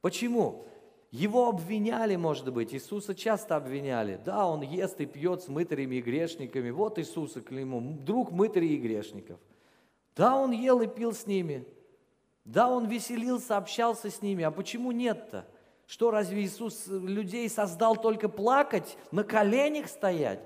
Почему? 0.00 0.66
Его 1.12 1.48
обвиняли, 1.48 2.16
может 2.16 2.52
быть, 2.52 2.74
Иисуса 2.74 3.14
часто 3.14 3.54
обвиняли. 3.54 4.20
Да, 4.24 4.48
он 4.48 4.62
ест 4.62 5.00
и 5.00 5.06
пьет 5.06 5.44
с 5.44 5.46
мытарями 5.46 5.96
и 5.96 6.02
грешниками. 6.02 6.70
Вот 6.70 6.98
Иисуса 6.98 7.42
к 7.42 7.52
нему, 7.52 7.80
друг 7.80 8.32
мытарей 8.32 8.74
и 8.74 8.80
грешников. 8.80 9.38
Да, 10.16 10.34
он 10.34 10.50
ел 10.50 10.80
и 10.80 10.88
пил 10.88 11.12
с 11.12 11.28
ними. 11.28 11.64
Да, 12.44 12.68
он 12.68 12.88
веселился, 12.88 13.56
общался 13.56 14.10
с 14.10 14.20
ними. 14.20 14.42
А 14.42 14.50
почему 14.50 14.90
нет-то? 14.90 15.46
Что, 15.86 16.10
разве 16.10 16.42
Иисус 16.42 16.86
людей 16.86 17.48
создал 17.48 17.96
только 17.96 18.28
плакать, 18.28 18.96
на 19.10 19.24
коленях 19.24 19.88
стоять? 19.88 20.40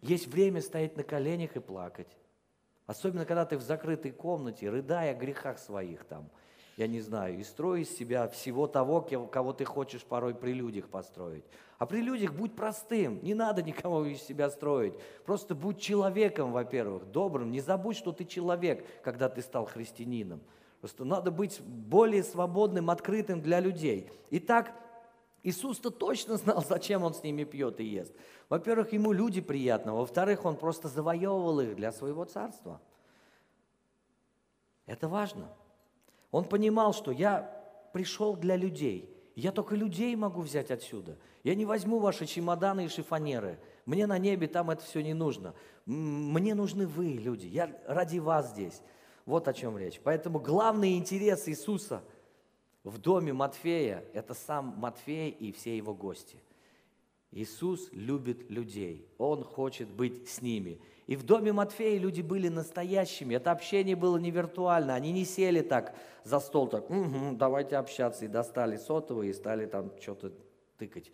Есть 0.00 0.26
время 0.28 0.62
стоять 0.62 0.96
на 0.96 1.02
коленях 1.02 1.56
и 1.56 1.60
плакать. 1.60 2.08
Особенно, 2.86 3.24
когда 3.24 3.44
ты 3.44 3.56
в 3.56 3.62
закрытой 3.62 4.10
комнате, 4.10 4.70
рыдая 4.70 5.12
о 5.12 5.14
грехах 5.14 5.58
своих 5.58 6.04
там, 6.04 6.30
я 6.76 6.86
не 6.86 7.00
знаю, 7.00 7.38
и 7.38 7.42
строй 7.42 7.82
из 7.82 7.94
себя 7.94 8.26
всего 8.28 8.66
того, 8.66 9.02
кого 9.02 9.52
ты 9.52 9.66
хочешь 9.66 10.02
порой 10.02 10.34
при 10.34 10.54
людях 10.54 10.88
построить. 10.88 11.44
А 11.78 11.84
при 11.84 12.00
людях 12.00 12.32
будь 12.32 12.56
простым, 12.56 13.22
не 13.22 13.34
надо 13.34 13.62
никого 13.62 14.06
из 14.06 14.22
себя 14.22 14.48
строить. 14.48 14.94
Просто 15.26 15.54
будь 15.54 15.78
человеком, 15.78 16.52
во-первых, 16.52 17.04
добрым. 17.10 17.50
Не 17.50 17.60
забудь, 17.60 17.96
что 17.96 18.12
ты 18.12 18.24
человек, 18.24 18.86
когда 19.02 19.28
ты 19.28 19.42
стал 19.42 19.66
христианином. 19.66 20.40
Просто 20.80 21.04
надо 21.04 21.30
быть 21.30 21.60
более 21.60 22.22
свободным, 22.22 22.90
открытым 22.90 23.42
для 23.42 23.60
людей. 23.60 24.10
Итак, 24.30 24.72
Иисус-то 25.42 25.90
точно 25.90 26.36
знал, 26.36 26.64
зачем 26.68 27.02
Он 27.02 27.14
с 27.14 27.22
ними 27.22 27.44
пьет 27.44 27.80
и 27.80 27.84
ест. 27.84 28.12
Во-первых, 28.48 28.92
Ему 28.92 29.12
люди 29.12 29.40
приятны. 29.40 29.92
Во-вторых, 29.92 30.44
Он 30.44 30.56
просто 30.56 30.88
завоевывал 30.88 31.60
их 31.60 31.76
для 31.76 31.92
своего 31.92 32.24
царства. 32.24 32.80
Это 34.86 35.08
важно. 35.08 35.48
Он 36.30 36.44
понимал, 36.44 36.92
что 36.92 37.12
я 37.12 37.56
пришел 37.92 38.34
для 38.34 38.56
людей. 38.56 39.16
Я 39.36 39.52
только 39.52 39.74
людей 39.74 40.14
могу 40.16 40.40
взять 40.40 40.70
отсюда. 40.70 41.16
Я 41.44 41.54
не 41.54 41.64
возьму 41.64 41.98
ваши 41.98 42.26
чемоданы 42.26 42.86
и 42.86 42.88
шифонеры. 42.88 43.58
Мне 43.86 44.06
на 44.06 44.18
небе 44.18 44.48
там 44.48 44.70
это 44.70 44.82
все 44.84 45.02
не 45.02 45.14
нужно. 45.14 45.54
Мне 45.86 46.54
нужны 46.54 46.86
вы, 46.86 47.12
люди. 47.12 47.46
Я 47.46 47.70
ради 47.86 48.18
вас 48.18 48.50
здесь. 48.50 48.82
Вот 49.30 49.46
о 49.46 49.52
чем 49.52 49.78
речь. 49.78 50.00
Поэтому 50.02 50.40
главный 50.40 50.96
интерес 50.96 51.46
Иисуса 51.46 52.02
в 52.82 52.98
доме 52.98 53.32
Матфея– 53.32 54.02
это 54.12 54.34
сам 54.34 54.74
Матфей 54.76 55.30
и 55.30 55.52
все 55.52 55.76
его 55.76 55.94
гости. 55.94 56.36
Иисус 57.30 57.90
любит 57.92 58.50
людей, 58.50 59.06
Он 59.18 59.44
хочет 59.44 59.88
быть 59.88 60.28
с 60.28 60.42
ними. 60.42 60.80
И 61.06 61.14
в 61.14 61.22
доме 61.22 61.52
Матфея 61.52 61.96
люди 62.00 62.22
были 62.22 62.48
настоящими. 62.48 63.36
Это 63.36 63.52
общение 63.52 63.94
было 63.94 64.16
не 64.16 64.32
виртуально. 64.32 64.94
Они 64.94 65.12
не 65.12 65.24
сели 65.24 65.60
так 65.60 65.94
за 66.24 66.40
стол, 66.40 66.66
так, 66.66 66.90
угу, 66.90 67.36
давайте 67.36 67.76
общаться. 67.76 68.24
И 68.24 68.28
достали 68.28 68.78
сотовые 68.78 69.30
и 69.30 69.32
стали 69.32 69.66
там 69.66 69.92
что-то 70.00 70.32
тыкать. 70.76 71.12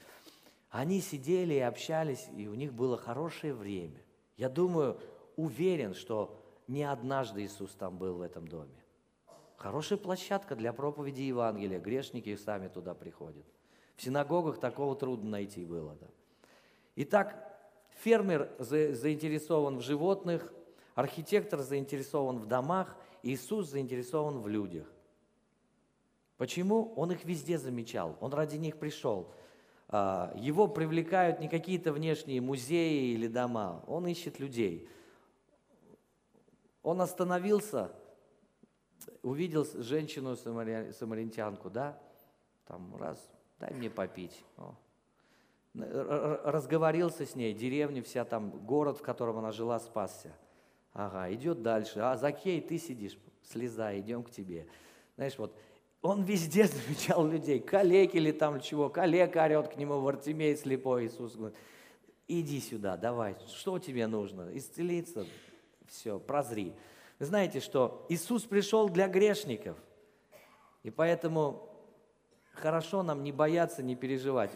Они 0.70 1.02
сидели 1.02 1.52
и 1.52 1.58
общались, 1.58 2.28
и 2.34 2.48
у 2.48 2.54
них 2.54 2.72
было 2.72 2.96
хорошее 2.96 3.52
время. 3.52 4.00
Я 4.38 4.48
думаю, 4.48 4.98
уверен, 5.36 5.92
что 5.92 6.45
не 6.68 6.82
однажды 6.84 7.44
Иисус 7.44 7.72
там 7.74 7.96
был 7.96 8.16
в 8.16 8.22
этом 8.22 8.48
доме. 8.48 8.74
Хорошая 9.56 9.98
площадка 9.98 10.54
для 10.54 10.72
проповеди 10.72 11.22
Евангелия. 11.22 11.78
Грешники 11.78 12.34
сами 12.36 12.68
туда 12.68 12.94
приходят. 12.94 13.44
В 13.96 14.02
синагогах 14.02 14.60
такого 14.60 14.94
трудно 14.94 15.30
найти 15.30 15.64
было. 15.64 15.96
Да. 16.00 16.06
Итак, 16.96 17.58
Фермер 18.02 18.50
заинтересован 18.58 19.78
в 19.78 19.82
животных, 19.82 20.52
архитектор 20.94 21.60
заинтересован 21.60 22.38
в 22.38 22.46
домах, 22.46 22.96
Иисус 23.22 23.70
заинтересован 23.70 24.40
в 24.40 24.48
людях. 24.48 24.86
Почему? 26.36 26.92
Он 26.96 27.12
их 27.12 27.24
везде 27.24 27.58
замечал, 27.58 28.16
он 28.20 28.32
ради 28.32 28.56
них 28.56 28.78
пришел. 28.78 29.32
А, 29.88 30.34
его 30.36 30.68
привлекают 30.68 31.40
не 31.40 31.48
какие-то 31.48 31.92
внешние 31.92 32.40
музеи 32.40 33.14
или 33.14 33.28
дома, 33.28 33.82
он 33.86 34.06
ищет 34.06 34.38
людей. 34.38 34.88
Он 36.87 37.01
остановился, 37.01 37.91
увидел 39.24 39.66
женщину 39.74 40.37
самарянтянку, 40.37 41.68
да, 41.68 41.99
там 42.64 42.95
раз, 42.95 43.18
дай 43.59 43.74
мне 43.74 43.91
попить. 43.91 44.45
О, 44.57 44.72
разговорился 45.74 47.26
с 47.26 47.34
ней, 47.34 47.55
деревня 47.55 48.05
вся 48.05 48.24
там, 48.24 48.51
город, 48.51 48.99
в 48.99 49.03
котором 49.03 49.39
она 49.39 49.51
жила, 49.51 49.80
спасся. 49.80 50.32
Ага, 50.93 51.34
идет 51.34 51.61
дальше. 51.61 51.99
А, 51.99 52.16
Закей, 52.16 52.61
ты 52.61 52.78
сидишь, 52.78 53.18
слезай, 53.43 53.99
идем 53.99 54.22
к 54.22 54.30
тебе. 54.30 54.68
Знаешь, 55.16 55.37
вот 55.39 55.59
он 56.03 56.22
везде 56.22 56.66
замечал 56.68 57.26
людей, 57.26 57.59
коллег 57.59 58.14
или 58.14 58.30
там 58.30 58.61
чего, 58.61 58.91
коллега 58.91 59.43
орет 59.43 59.74
к 59.74 59.76
нему, 59.76 59.99
Вартимей 59.99 60.57
слепой, 60.57 61.09
Иисус 61.09 61.34
говорит, 61.34 61.59
иди 62.28 62.61
сюда, 62.61 62.97
давай, 62.97 63.34
что 63.49 63.80
тебе 63.80 64.07
нужно, 64.07 64.57
исцелиться, 64.57 65.26
все, 65.89 66.18
прозри. 66.18 66.74
Вы 67.18 67.26
знаете, 67.26 67.61
что 67.61 68.05
Иисус 68.09 68.45
пришел 68.45 68.89
для 68.89 69.09
грешников, 69.09 69.76
и 70.82 70.91
поэтому 70.91 71.68
хорошо 72.53 73.03
нам 73.03 73.22
не 73.22 73.32
бояться, 73.32 73.82
не 73.82 73.97
переживать 73.97 74.51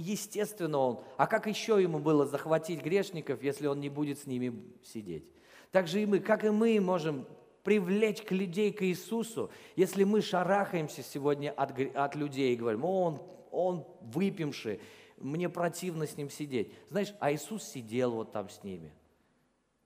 естественно 0.00 0.78
он. 0.78 1.00
А 1.16 1.26
как 1.26 1.46
еще 1.46 1.80
ему 1.80 1.98
было 1.98 2.26
захватить 2.26 2.82
грешников, 2.82 3.42
если 3.42 3.66
он 3.66 3.80
не 3.80 3.88
будет 3.88 4.18
с 4.18 4.26
ними 4.26 4.52
сидеть? 4.82 5.24
Так 5.70 5.86
же 5.86 6.02
и 6.02 6.06
мы, 6.06 6.20
как 6.20 6.44
и 6.44 6.50
мы 6.50 6.80
можем 6.80 7.26
привлечь 7.62 8.22
к 8.22 8.32
людей 8.32 8.72
к 8.72 8.82
Иисусу, 8.82 9.50
если 9.76 10.04
мы 10.04 10.22
шарахаемся 10.22 11.02
сегодня 11.02 11.50
от, 11.50 11.78
от 11.94 12.14
людей 12.14 12.54
и 12.54 12.56
говорим, 12.56 12.84
он, 12.84 13.20
он 13.50 13.86
выпивший, 14.00 14.80
мне 15.18 15.48
противно 15.48 16.06
с 16.06 16.16
ним 16.16 16.30
сидеть. 16.30 16.72
Знаешь, 16.88 17.14
а 17.20 17.32
Иисус 17.32 17.62
сидел 17.62 18.12
вот 18.12 18.32
там 18.32 18.48
с 18.48 18.64
ними. 18.64 18.92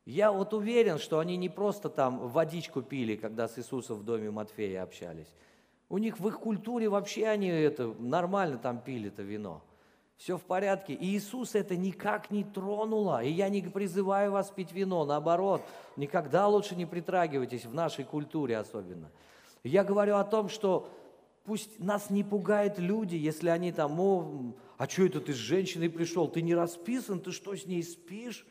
Я 0.06 0.32
вот 0.32 0.52
уверен, 0.52 0.98
что 0.98 1.18
они 1.18 1.36
не 1.36 1.48
просто 1.48 1.88
там 1.88 2.28
водичку 2.28 2.82
пили, 2.82 3.16
когда 3.16 3.48
с 3.48 3.58
Иисусом 3.58 3.98
в 3.98 4.04
доме 4.04 4.30
Матфея 4.30 4.82
общались. 4.82 5.32
У 5.88 5.98
них 5.98 6.18
в 6.18 6.28
их 6.28 6.40
культуре 6.40 6.88
вообще 6.88 7.26
они 7.26 7.48
это 7.48 7.94
нормально 7.98 8.58
там 8.58 8.80
пили 8.80 9.08
это 9.08 9.22
вино 9.22 9.62
все 10.16 10.36
в 10.38 10.42
порядке. 10.42 10.94
И 10.94 11.16
Иисус 11.16 11.54
это 11.54 11.76
никак 11.76 12.30
не 12.30 12.44
тронуло. 12.44 13.22
И 13.22 13.30
я 13.30 13.48
не 13.48 13.62
призываю 13.62 14.32
вас 14.32 14.50
пить 14.50 14.72
вино, 14.72 15.04
наоборот, 15.04 15.62
никогда 15.96 16.46
лучше 16.46 16.76
не 16.76 16.86
притрагивайтесь 16.86 17.64
в 17.64 17.74
нашей 17.74 18.04
культуре 18.04 18.56
особенно. 18.56 19.10
Я 19.62 19.84
говорю 19.84 20.16
о 20.16 20.24
том, 20.24 20.48
что 20.48 20.88
пусть 21.44 21.78
нас 21.80 22.10
не 22.10 22.22
пугают 22.22 22.78
люди, 22.78 23.16
если 23.16 23.48
они 23.48 23.72
там, 23.72 23.98
о, 23.98 24.54
а 24.76 24.88
что 24.88 25.04
это 25.04 25.20
ты 25.20 25.32
с 25.32 25.36
женщиной 25.36 25.88
пришел, 25.88 26.28
ты 26.28 26.42
не 26.42 26.54
расписан, 26.54 27.20
ты 27.20 27.32
что 27.32 27.56
с 27.56 27.66
ней 27.66 27.82
спишь? 27.82 28.46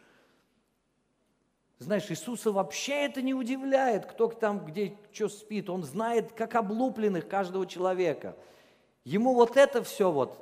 Знаешь, 1.84 2.10
Иисуса 2.10 2.52
вообще 2.52 3.06
это 3.06 3.22
не 3.22 3.34
удивляет, 3.34 4.06
кто 4.06 4.28
там 4.28 4.66
где 4.66 4.96
что 5.12 5.28
спит. 5.28 5.70
Он 5.70 5.84
знает, 5.84 6.32
как 6.32 6.56
облупленных 6.56 7.28
каждого 7.28 7.68
человека. 7.68 8.38
Ему 9.04 9.34
вот 9.34 9.58
это 9.58 9.84
все 9.84 10.10
вот 10.10 10.40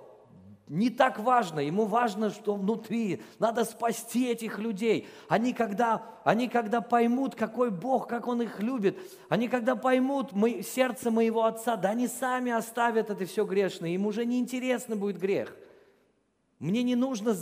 не 0.68 0.92
так 0.92 1.18
важно. 1.20 1.60
Ему 1.60 1.86
важно, 1.86 2.30
что 2.30 2.54
внутри. 2.54 3.24
Надо 3.40 3.66
спасти 3.66 4.30
этих 4.30 4.60
людей. 4.60 5.08
Они 5.28 5.52
когда, 5.52 6.06
они 6.24 6.48
когда 6.48 6.80
поймут, 6.80 7.34
какой 7.34 7.72
Бог, 7.72 8.08
как 8.08 8.28
Он 8.28 8.44
их 8.44 8.60
любит, 8.62 8.98
они 9.28 9.48
когда 9.48 9.76
поймут 9.76 10.34
мы, 10.34 10.62
сердце 10.62 11.10
моего 11.10 11.44
Отца, 11.44 11.76
да 11.76 11.90
они 11.90 12.08
сами 12.08 12.52
оставят 12.52 13.10
это 13.10 13.26
все 13.26 13.46
грешное. 13.46 13.90
Им 13.90 14.06
уже 14.06 14.26
не 14.26 14.40
интересно 14.40 14.96
будет 14.96 15.18
грех. 15.18 15.58
Мне 16.60 16.84
не 16.84 16.96
нужно 16.96 17.36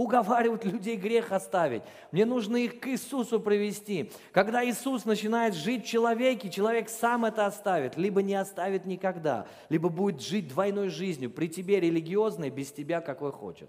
уговаривать 0.00 0.64
людей 0.64 0.96
грех 0.96 1.30
оставить. 1.30 1.82
Мне 2.10 2.24
нужно 2.24 2.56
их 2.56 2.80
к 2.80 2.88
Иисусу 2.88 3.38
привести. 3.38 4.10
Когда 4.32 4.64
Иисус 4.64 5.04
начинает 5.04 5.54
жить 5.54 5.84
в 5.84 5.88
человеке, 5.88 6.48
человек 6.48 6.88
сам 6.88 7.26
это 7.26 7.44
оставит, 7.44 7.98
либо 7.98 8.22
не 8.22 8.34
оставит 8.34 8.86
никогда, 8.86 9.46
либо 9.68 9.90
будет 9.90 10.22
жить 10.22 10.48
двойной 10.48 10.88
жизнью, 10.88 11.30
при 11.30 11.48
тебе 11.48 11.80
религиозной, 11.80 12.48
без 12.48 12.72
тебя 12.72 13.02
какой 13.02 13.30
хочет. 13.30 13.68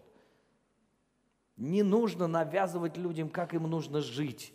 Не 1.57 1.83
нужно 1.83 2.27
навязывать 2.27 2.95
людям, 2.95 3.29
как 3.29 3.53
им 3.53 3.63
нужно 3.63 3.99
жить. 3.99 4.53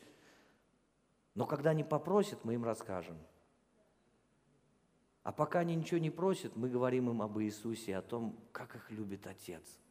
Но 1.34 1.44
когда 1.44 1.70
они 1.70 1.84
попросят, 1.84 2.42
мы 2.42 2.54
им 2.54 2.64
расскажем. 2.64 3.18
А 5.22 5.30
пока 5.30 5.58
они 5.58 5.74
ничего 5.74 5.98
не 5.98 6.10
просят, 6.10 6.56
мы 6.56 6.70
говорим 6.70 7.10
им 7.10 7.20
об 7.20 7.38
Иисусе, 7.38 7.98
о 7.98 8.02
том, 8.02 8.34
как 8.52 8.76
их 8.76 8.90
любит 8.90 9.26
Отец– 9.26 9.62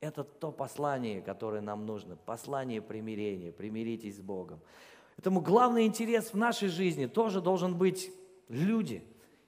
это 0.00 0.24
то 0.24 0.52
послание, 0.52 1.22
которое 1.22 1.60
нам 1.60 1.86
нужно, 1.86 2.16
послание 2.16 2.82
примирения, 2.82 3.52
примиритесь 3.52 4.16
с 4.16 4.20
Богом. 4.20 4.60
Поэтому 5.16 5.40
главный 5.40 5.86
интерес 5.86 6.32
в 6.32 6.36
нашей 6.36 6.68
жизни 6.68 7.06
тоже 7.06 7.40
должен 7.40 7.76
быть 7.76 8.12
люди. 8.48 9.02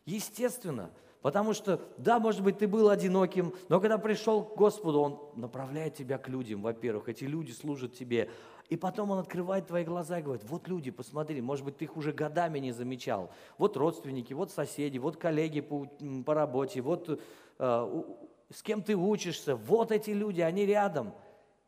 Естественно, 0.06 0.90
потому 1.20 1.52
что, 1.52 1.82
да, 1.98 2.18
может 2.18 2.42
быть, 2.42 2.58
ты 2.58 2.66
был 2.66 2.88
одиноким, 2.88 3.52
но 3.68 3.78
когда 3.80 3.98
пришел 3.98 4.42
к 4.42 4.56
Господу, 4.56 5.00
Он 5.00 5.20
направляет 5.36 5.94
тебя 5.94 6.16
к 6.16 6.28
людям, 6.28 6.62
во-первых, 6.62 7.10
эти 7.10 7.24
люди 7.24 7.52
служат 7.52 7.94
тебе, 7.94 8.30
и 8.70 8.76
потом 8.76 9.10
Он 9.10 9.18
открывает 9.18 9.66
твои 9.66 9.84
глаза 9.84 10.18
и 10.18 10.22
говорит, 10.22 10.44
вот 10.48 10.68
люди, 10.68 10.90
посмотри, 10.90 11.42
может 11.42 11.66
быть, 11.66 11.76
ты 11.76 11.84
их 11.84 11.96
уже 11.98 12.12
годами 12.12 12.58
не 12.58 12.72
замечал. 12.72 13.30
Вот 13.58 13.76
родственники, 13.76 14.32
вот 14.32 14.50
соседи, 14.50 14.96
вот 14.96 15.18
коллеги 15.18 15.60
по, 15.60 15.86
по 16.24 16.32
работе, 16.32 16.80
вот 16.80 17.20
э, 17.58 18.02
с 18.50 18.62
кем 18.62 18.82
ты 18.82 18.94
учишься, 18.96 19.56
вот 19.56 19.92
эти 19.92 20.10
люди, 20.10 20.40
они 20.40 20.64
рядом. 20.66 21.14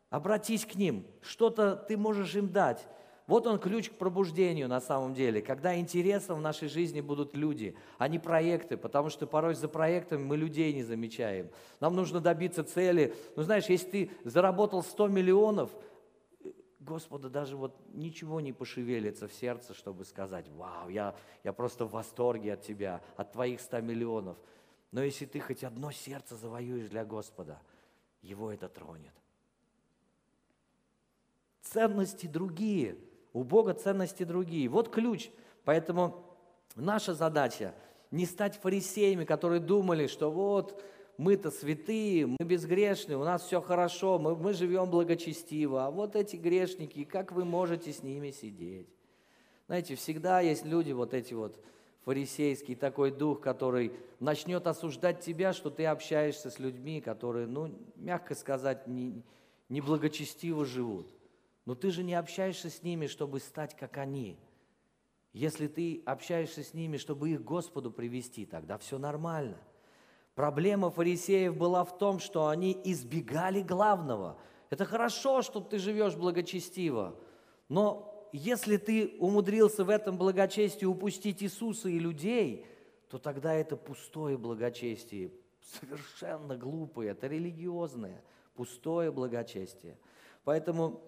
Обратись 0.09 0.65
к 0.65 0.75
ним, 0.75 1.07
что-то 1.23 1.77
ты 1.77 1.97
можешь 1.97 2.35
им 2.35 2.49
дать. 2.49 2.87
Вот 3.31 3.47
он 3.47 3.61
ключ 3.61 3.91
к 3.91 3.95
пробуждению 3.95 4.67
на 4.67 4.81
самом 4.81 5.15
деле, 5.15 5.41
когда 5.41 5.79
интересом 5.79 6.39
в 6.39 6.43
нашей 6.43 6.67
жизни 6.69 7.01
будут 7.01 7.37
люди, 7.37 7.77
а 7.97 8.09
не 8.09 8.19
проекты, 8.19 8.77
потому 8.77 9.09
что 9.09 9.25
порой 9.29 9.55
за 9.55 9.69
проектами 9.69 10.25
мы 10.25 10.37
людей 10.37 10.73
не 10.73 10.83
замечаем. 10.83 11.49
Нам 11.79 11.95
нужно 11.95 12.19
добиться 12.19 12.65
цели. 12.65 13.15
Ну 13.37 13.45
знаешь, 13.45 13.67
если 13.67 13.89
ты 13.89 14.11
заработал 14.25 14.83
100 14.83 15.07
миллионов, 15.07 15.71
Господа 16.81 17.29
даже 17.29 17.57
вот 17.57 17.77
ничего 17.93 18.41
не 18.41 18.53
пошевелится 18.53 19.29
в 19.29 19.33
сердце, 19.33 19.75
чтобы 19.75 20.05
сказать, 20.05 20.49
вау, 20.49 20.89
я, 20.89 21.15
я 21.45 21.53
просто 21.53 21.85
в 21.85 21.93
восторге 21.93 22.55
от 22.55 22.63
тебя, 22.63 23.01
от 23.17 23.31
твоих 23.31 23.61
100 23.61 23.81
миллионов. 23.83 24.39
Но 24.93 25.03
если 25.03 25.27
ты 25.27 25.41
хоть 25.41 25.65
одно 25.65 25.93
сердце 25.93 26.37
завоюешь 26.37 26.89
для 26.89 27.05
Господа, 27.05 27.61
его 28.23 28.53
это 28.53 28.69
тронет. 28.69 29.15
Ценности 31.63 32.27
другие. 32.27 32.97
У 33.33 33.45
Бога 33.45 33.75
ценности 33.75 34.25
другие. 34.25 34.69
Вот 34.69 34.91
ключ. 34.91 35.31
Поэтому 35.65 36.25
наша 36.75 37.15
задача 37.15 37.75
не 38.11 38.27
стать 38.27 38.57
фарисеями, 38.57 39.25
которые 39.25 39.61
думали, 39.61 40.07
что 40.09 40.31
вот 40.31 40.83
мы-то 41.17 41.51
святые, 41.51 42.27
мы 42.27 42.39
безгрешные, 42.41 43.19
у 43.19 43.25
нас 43.25 43.43
все 43.43 43.61
хорошо, 43.61 44.19
мы, 44.19 44.35
мы 44.35 44.55
живем 44.55 44.89
благочестиво, 44.89 45.87
а 45.87 45.91
вот 45.91 46.17
эти 46.17 46.37
грешники, 46.37 47.05
как 47.05 47.31
вы 47.31 47.45
можете 47.45 47.93
с 47.93 48.03
ними 48.03 48.31
сидеть? 48.31 48.89
Знаете, 49.67 49.97
всегда 49.97 50.41
есть 50.41 50.65
люди 50.65 50.93
вот 50.93 51.13
эти 51.13 51.35
вот, 51.35 51.63
фарисейский 52.05 52.75
такой 52.75 53.11
дух, 53.11 53.41
который 53.41 53.93
начнет 54.19 54.67
осуждать 54.67 55.21
тебя, 55.21 55.53
что 55.53 55.71
ты 55.71 55.87
общаешься 55.87 56.51
с 56.51 56.59
людьми, 56.59 57.01
которые, 57.01 57.47
ну, 57.47 57.75
мягко 57.97 58.35
сказать, 58.35 58.87
не, 58.87 59.23
неблагочестиво 59.69 60.65
живут. 60.65 61.07
Но 61.67 61.75
ты 61.75 61.91
же 61.91 62.03
не 62.03 62.15
общаешься 62.15 62.71
с 62.71 62.83
ними, 62.83 63.07
чтобы 63.07 63.41
стать 63.41 63.77
как 63.77 63.99
они. 63.99 64.39
Если 65.33 65.69
ты 65.69 66.03
общаешься 66.07 66.65
с 66.65 66.75
ними, 66.75 66.97
чтобы 66.97 67.31
их 67.31 67.45
Господу 67.45 67.91
привести, 67.91 68.47
тогда 68.47 68.79
все 68.79 68.99
нормально. 68.99 69.59
Проблема 70.35 70.91
фарисеев 70.91 71.57
была 71.57 71.85
в 71.85 71.97
том, 71.99 72.19
что 72.19 72.49
они 72.49 72.81
избегали 72.85 73.61
главного. 73.61 74.39
Это 74.71 74.85
хорошо, 74.85 75.43
что 75.43 75.61
ты 75.61 75.79
живешь 75.79 76.17
благочестиво, 76.17 77.15
Но 77.69 78.10
если 78.33 78.77
ты 78.77 79.17
умудрился 79.19 79.85
в 79.85 79.91
этом 79.91 80.17
благочестии 80.17 80.85
упустить 80.85 81.43
Иисуса 81.43 81.89
и 81.89 81.99
людей, 81.99 82.67
то 83.09 83.19
тогда 83.19 83.55
это 83.55 83.77
пустое 83.77 84.39
благочестие, 84.39 85.33
совершенно 85.81 86.57
глупое, 86.57 87.11
это 87.11 87.27
религиозное, 87.27 88.23
пустое 88.55 89.11
благочестие. 89.11 89.97
Поэтому, 90.45 91.01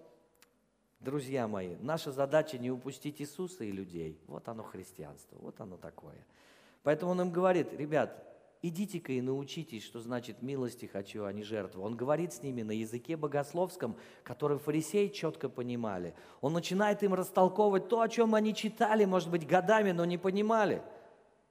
друзья 0.99 1.47
мои, 1.47 1.75
наша 1.79 2.11
задача 2.11 2.57
не 2.57 2.71
упустить 2.71 3.21
Иисуса 3.21 3.63
и 3.63 3.71
людей. 3.71 4.19
Вот 4.27 4.47
оно 4.47 4.63
христианство, 4.63 5.37
вот 5.39 5.59
оно 5.61 5.77
такое. 5.77 6.25
Поэтому 6.83 7.11
он 7.11 7.21
им 7.21 7.31
говорит, 7.31 7.73
ребят, 7.73 8.32
идите-ка 8.63 9.11
и 9.11 9.21
научитесь, 9.21 9.83
что 9.83 9.99
значит 9.99 10.41
милости 10.41 10.85
хочу, 10.85 11.25
а 11.25 11.33
не 11.33 11.43
жертву. 11.43 11.83
Он 11.83 11.95
говорит 11.95 12.33
с 12.33 12.41
ними 12.41 12.63
на 12.63 12.71
языке 12.71 13.17
богословском, 13.17 13.97
который 14.23 14.57
фарисеи 14.57 15.09
четко 15.09 15.49
понимали. 15.49 16.15
Он 16.41 16.53
начинает 16.53 17.03
им 17.03 17.13
растолковывать 17.13 17.89
то, 17.89 18.01
о 18.01 18.09
чем 18.09 18.33
они 18.33 18.55
читали, 18.55 19.03
может 19.03 19.29
быть, 19.29 19.45
годами, 19.45 19.91
но 19.91 20.05
не 20.05 20.17
понимали. 20.17 20.81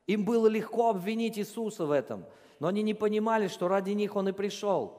Им 0.07 0.25
было 0.25 0.47
легко 0.49 0.89
обвинить 0.89 1.39
Иисуса 1.39 1.85
в 1.85 1.91
этом, 1.91 2.25
но 2.59 2.69
они 2.69 2.83
не 2.83 2.95
понимали, 2.95 3.47
что 3.47 3.69
ради 3.69 3.91
них 3.91 4.17
Он 4.17 4.29
и 4.29 4.33
пришел. 4.33 4.99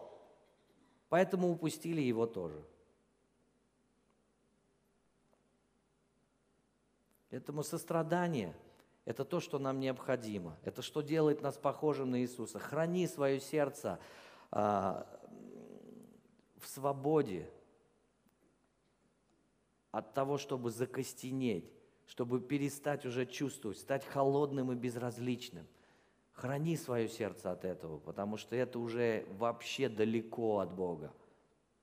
Поэтому 1.10 1.52
упустили 1.52 2.00
Его 2.00 2.28
тоже. 2.28 2.64
Этому 7.32 7.64
сострадание– 7.64 8.56
это 9.06 9.26
то, 9.26 9.40
что 9.40 9.60
нам 9.60 9.80
необходимо. 9.80 10.58
Это 10.64 10.82
что 10.82 11.02
делает 11.02 11.42
нас 11.42 11.58
похожим 11.58 12.12
на 12.12 12.22
Иисуса. 12.22 12.60
Храни 12.60 13.06
свое 13.08 13.40
сердце 13.40 14.00
а, 14.52 15.06
в 16.58 16.68
свободе 16.68 17.50
от 19.92 20.14
того, 20.14 20.38
чтобы 20.38 20.72
закостенеть, 20.72 21.70
чтобы 22.06 22.40
перестать 22.40 23.06
уже 23.06 23.26
чувствовать, 23.26 23.78
стать 23.78 24.06
холодным 24.06 24.72
и 24.72 24.76
безразличным. 24.76 25.68
Храни 26.32 26.78
свое 26.78 27.10
сердце 27.10 27.52
от 27.52 27.64
этого, 27.66 28.00
потому 28.00 28.38
что 28.38 28.56
это 28.56 28.80
уже 28.80 29.28
вообще 29.38 29.90
далеко 29.90 30.60
от 30.60 30.74
Бога. 30.74 31.14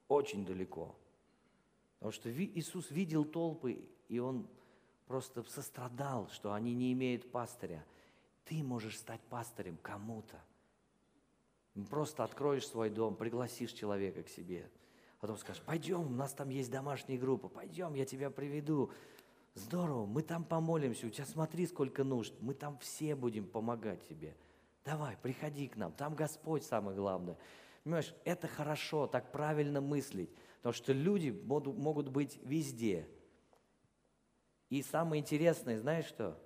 Очень 0.09 0.45
далеко. 0.45 0.97
Потому 1.99 2.13
что 2.13 2.33
Иисус 2.33 2.91
видел 2.91 3.25
толпы, 3.25 3.85
и 4.09 4.19
Он 4.19 4.49
просто 5.11 5.43
сострадал, 5.43 6.29
что 6.29 6.53
они 6.53 6.73
не 6.73 6.93
имеют 6.93 7.33
пастыря. 7.33 7.85
Ты 8.45 8.63
можешь 8.63 8.97
стать 8.97 9.21
пастырем 9.23 9.77
кому-то. 9.83 10.41
Просто 11.91 12.23
откроешь 12.23 12.69
свой 12.69 12.91
дом, 12.91 13.17
пригласишь 13.17 13.73
человека 13.73 14.23
к 14.23 14.29
себе. 14.29 14.71
Потом 15.19 15.37
скажешь, 15.37 15.65
пойдем, 15.65 16.03
у 16.03 16.15
нас 16.15 16.33
там 16.33 16.49
есть 16.51 16.71
домашняя 16.71 17.19
группа, 17.19 17.49
пойдем, 17.49 17.95
я 17.95 18.05
тебя 18.05 18.31
приведу. 18.31 18.93
Здорово, 19.55 20.07
мы 20.07 20.23
там 20.23 20.45
помолимся, 20.45 21.09
у 21.09 21.11
тебя 21.11 21.27
смотри, 21.27 21.67
сколько 21.67 22.05
нужд, 22.05 22.33
мы 22.41 22.55
там 22.55 22.79
все 22.79 23.17
будем 23.17 23.49
помогать 23.49 24.07
тебе. 24.07 24.37
Давай, 24.85 25.17
приходи 25.21 25.67
к 25.67 25.75
нам, 25.75 25.91
там 25.91 26.15
Господь 26.15 26.63
самое 26.63 26.97
главное. 26.97 27.37
Понимаешь, 27.83 28.15
это 28.25 28.47
хорошо, 28.47 29.09
так 29.09 29.33
правильно 29.33 29.81
мыслить, 29.81 30.31
потому 30.59 30.73
что 30.73 30.93
люди 30.93 31.31
могут 31.31 32.11
быть 32.11 32.39
везде– 32.45 33.09
и 34.71 34.83
самое 34.83 35.21
интересное, 35.21 35.79
знаешь 35.79 36.07
что? 36.07 36.39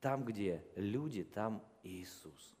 Там, 0.00 0.24
где 0.24 0.62
люди, 0.76 1.24
там 1.24 1.64
Иисус. 1.82 2.54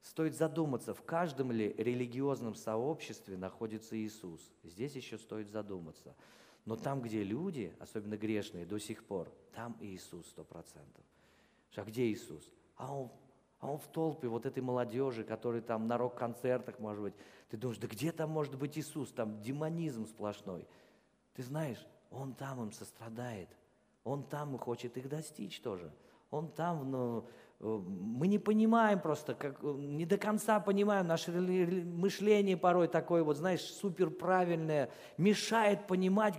Стоит 0.00 0.34
задуматься, 0.34 0.94
в 0.94 1.02
каждом 1.02 1.52
ли 1.52 1.74
религиозном 1.76 2.54
сообществе 2.54 3.36
находится 3.36 3.98
Иисус. 3.98 4.40
Здесь 4.62 4.96
еще 4.96 5.18
стоит 5.18 5.50
задуматься. 5.50 6.16
Но 6.64 6.76
там, 6.76 7.02
где 7.02 7.22
люди, 7.22 7.76
особенно 7.80 8.16
грешные, 8.16 8.64
до 8.64 8.78
сих 8.78 9.04
пор, 9.04 9.30
там 9.54 9.76
Иисус 9.80 10.26
сто 10.28 10.42
процентов. 10.42 11.04
А 11.74 11.84
где 11.84 12.06
Иисус? 12.06 12.50
А 12.76 12.96
он, 12.96 13.10
а 13.58 13.70
он 13.70 13.78
в 13.78 13.86
толпе 13.88 14.28
вот 14.28 14.46
этой 14.46 14.62
молодежи, 14.62 15.22
которые 15.22 15.60
там 15.60 15.86
на 15.86 15.98
рок-концертах, 15.98 16.78
может 16.78 17.02
быть. 17.02 17.14
Ты 17.50 17.58
думаешь, 17.58 17.78
да 17.78 17.86
где 17.86 18.10
там 18.10 18.30
может 18.30 18.56
быть 18.56 18.78
Иисус? 18.78 19.12
Там 19.12 19.42
демонизм 19.42 20.06
сплошной. 20.06 20.66
Ты 21.36 21.42
знаешь, 21.42 21.86
Он 22.10 22.34
там 22.34 22.62
им 22.62 22.72
сострадает. 22.72 23.48
Он 24.04 24.22
там 24.22 24.56
хочет 24.58 24.96
их 24.96 25.08
достичь 25.08 25.60
тоже. 25.60 25.92
Он 26.30 26.48
там, 26.48 26.90
ну, 26.90 27.28
э, 27.60 27.64
мы 27.66 28.26
не 28.26 28.38
понимаем 28.38 29.00
просто, 29.00 29.34
как, 29.34 29.58
э, 29.62 29.66
не 29.66 30.06
до 30.06 30.16
конца 30.16 30.60
понимаем, 30.60 31.06
наше 31.06 31.32
мышление 31.32 32.56
порой 32.56 32.88
такое, 32.88 33.22
вот 33.22 33.36
знаешь, 33.36 33.60
супер 33.60 34.10
правильное, 34.10 34.90
мешает 35.18 35.86
понимать, 35.86 36.34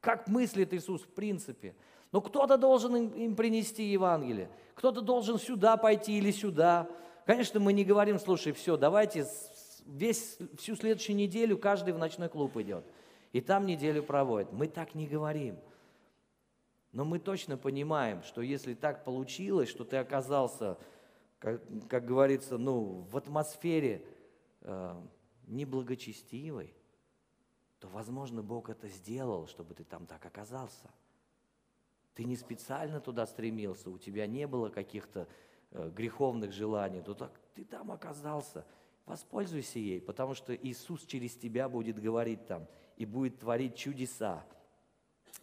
как 0.00 0.28
мыслит 0.28 0.72
Иисус 0.72 1.02
в 1.02 1.08
принципе. 1.08 1.74
Но 2.12 2.20
кто-то 2.20 2.56
должен 2.56 2.96
им, 2.96 3.08
им 3.08 3.36
принести 3.36 3.84
Евангелие, 3.84 4.48
кто-то 4.74 5.00
должен 5.00 5.38
сюда 5.38 5.76
пойти 5.76 6.18
или 6.18 6.30
сюда. 6.30 6.88
Конечно, 7.26 7.60
мы 7.60 7.72
не 7.72 7.84
говорим, 7.84 8.18
слушай, 8.18 8.52
все, 8.52 8.76
давайте 8.76 9.26
весь, 9.84 10.38
всю 10.58 10.76
следующую 10.76 11.16
неделю 11.16 11.58
каждый 11.58 11.92
в 11.92 11.98
ночной 11.98 12.28
клуб 12.28 12.56
идет 12.56 12.84
и 13.34 13.40
там 13.40 13.66
неделю 13.66 14.04
проводит. 14.04 14.52
Мы 14.52 14.68
так 14.68 14.94
не 14.94 15.08
говорим. 15.08 15.58
Но 16.92 17.04
мы 17.04 17.18
точно 17.18 17.56
понимаем, 17.56 18.22
что 18.22 18.40
если 18.42 18.74
так 18.74 19.04
получилось, 19.04 19.68
что 19.68 19.84
ты 19.84 19.96
оказался, 19.96 20.78
как, 21.40 21.60
как 21.88 22.04
говорится, 22.04 22.58
ну, 22.58 23.08
в 23.10 23.16
атмосфере 23.16 24.06
э, 24.60 25.02
неблагочестивой, 25.48 26.72
то, 27.80 27.88
возможно, 27.88 28.40
Бог 28.40 28.70
это 28.70 28.86
сделал, 28.86 29.48
чтобы 29.48 29.74
ты 29.74 29.82
там 29.82 30.06
так 30.06 30.24
оказался. 30.24 30.88
Ты 32.14 32.22
не 32.22 32.36
специально 32.36 33.00
туда 33.00 33.26
стремился, 33.26 33.90
у 33.90 33.98
тебя 33.98 34.28
не 34.28 34.46
было 34.46 34.68
каких-то 34.68 35.26
э, 35.72 35.90
греховных 35.90 36.52
желаний, 36.52 37.02
то 37.02 37.14
так 37.14 37.32
ты 37.56 37.64
там 37.64 37.90
оказался. 37.90 38.64
Воспользуйся 39.06 39.80
ей, 39.80 40.00
потому 40.00 40.34
что 40.34 40.54
Иисус 40.54 41.04
через 41.04 41.34
тебя 41.34 41.68
будет 41.68 42.00
говорить 42.00 42.46
там– 42.46 42.68
и 42.96 43.04
будет 43.04 43.38
творить 43.38 43.76
чудеса. 43.76 44.44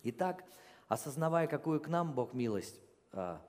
Итак, 0.04 0.44
осознавая, 0.88 1.48
какую 1.48 1.80
к 1.80 1.88
нам 1.88 2.14
Бог 2.14 2.34
милость 2.34 2.80
а, 3.12 3.42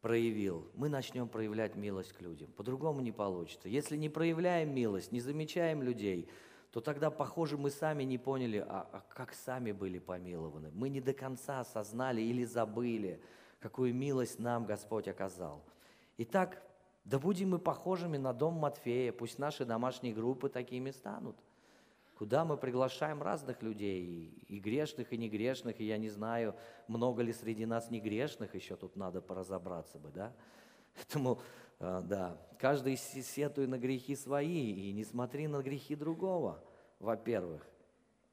проявил, 0.00 0.70
мы 0.74 0.88
начнем 0.88 1.28
проявлять 1.28 1.76
милость 1.76 2.12
к 2.12 2.20
людям. 2.20 2.50
По-другому 2.52 3.00
не 3.00 3.12
получится. 3.12 3.68
Если 3.68 3.96
не 3.96 4.08
проявляем 4.08 4.74
милость, 4.74 5.12
не 5.12 5.20
замечаем 5.20 5.82
людей, 5.82 6.28
то 6.70 6.80
тогда, 6.80 7.10
похоже, 7.10 7.56
мы 7.56 7.70
сами 7.70 8.04
не 8.04 8.18
поняли, 8.18 8.58
а, 8.58 8.88
а 8.92 9.00
как 9.08 9.32
сами 9.32 9.72
были 9.72 9.98
помилованы. 9.98 10.70
Мы 10.72 10.88
не 10.88 11.00
до 11.00 11.14
конца 11.14 11.60
осознали 11.60 12.20
или 12.20 12.44
забыли, 12.44 13.22
какую 13.60 13.94
милость 13.94 14.38
нам 14.38 14.66
Господь 14.66 15.08
оказал. 15.08 15.64
Итак, 16.18 16.62
да 17.04 17.18
будем 17.18 17.50
мы 17.50 17.58
похожими 17.58 18.18
на 18.18 18.34
дом 18.34 18.54
Матфея, 18.54 19.12
пусть 19.12 19.38
наши 19.38 19.64
домашние 19.64 20.12
группы 20.12 20.50
такими 20.50 20.90
станут 20.90 21.36
куда 22.18 22.44
мы 22.44 22.56
приглашаем 22.56 23.22
разных 23.22 23.62
людей, 23.62 24.34
и 24.48 24.58
грешных, 24.58 25.12
и 25.12 25.16
негрешных, 25.16 25.80
и 25.80 25.84
я 25.84 25.98
не 25.98 26.08
знаю, 26.08 26.56
много 26.88 27.22
ли 27.22 27.32
среди 27.32 27.64
нас 27.64 27.90
негрешных, 27.90 28.56
еще 28.56 28.74
тут 28.74 28.96
надо 28.96 29.22
поразобраться 29.22 29.98
бы, 29.98 30.10
да? 30.10 30.34
Поэтому, 30.96 31.40
э, 31.78 32.00
да, 32.04 32.36
каждый 32.58 32.96
сетуй 32.96 33.68
на 33.68 33.78
грехи 33.78 34.16
свои, 34.16 34.72
и 34.72 34.92
не 34.92 35.04
смотри 35.04 35.46
на 35.46 35.62
грехи 35.62 35.94
другого, 35.94 36.64
во-первых, 36.98 37.64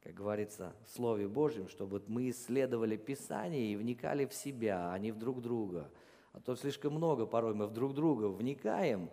как 0.02 0.16
говорится 0.16 0.74
в 0.88 0.90
Слове 0.90 1.28
Божьем, 1.28 1.70
чтобы 1.70 2.02
мы 2.08 2.32
исследовали 2.32 2.98
Писание 2.98 3.72
и 3.72 3.76
вникали 3.76 4.26
в 4.26 4.34
себя, 4.34 4.92
а 4.92 4.98
не 4.98 5.12
в 5.12 5.20
друг 5.20 5.42
друга. 5.42 5.92
А 6.34 6.40
то 6.40 6.56
слишком 6.56 6.94
много 6.94 7.28
порой 7.28 7.54
мы 7.54 7.68
в 7.68 7.72
друг 7.72 7.94
друга 7.94 8.26
вникаем, 8.30 9.12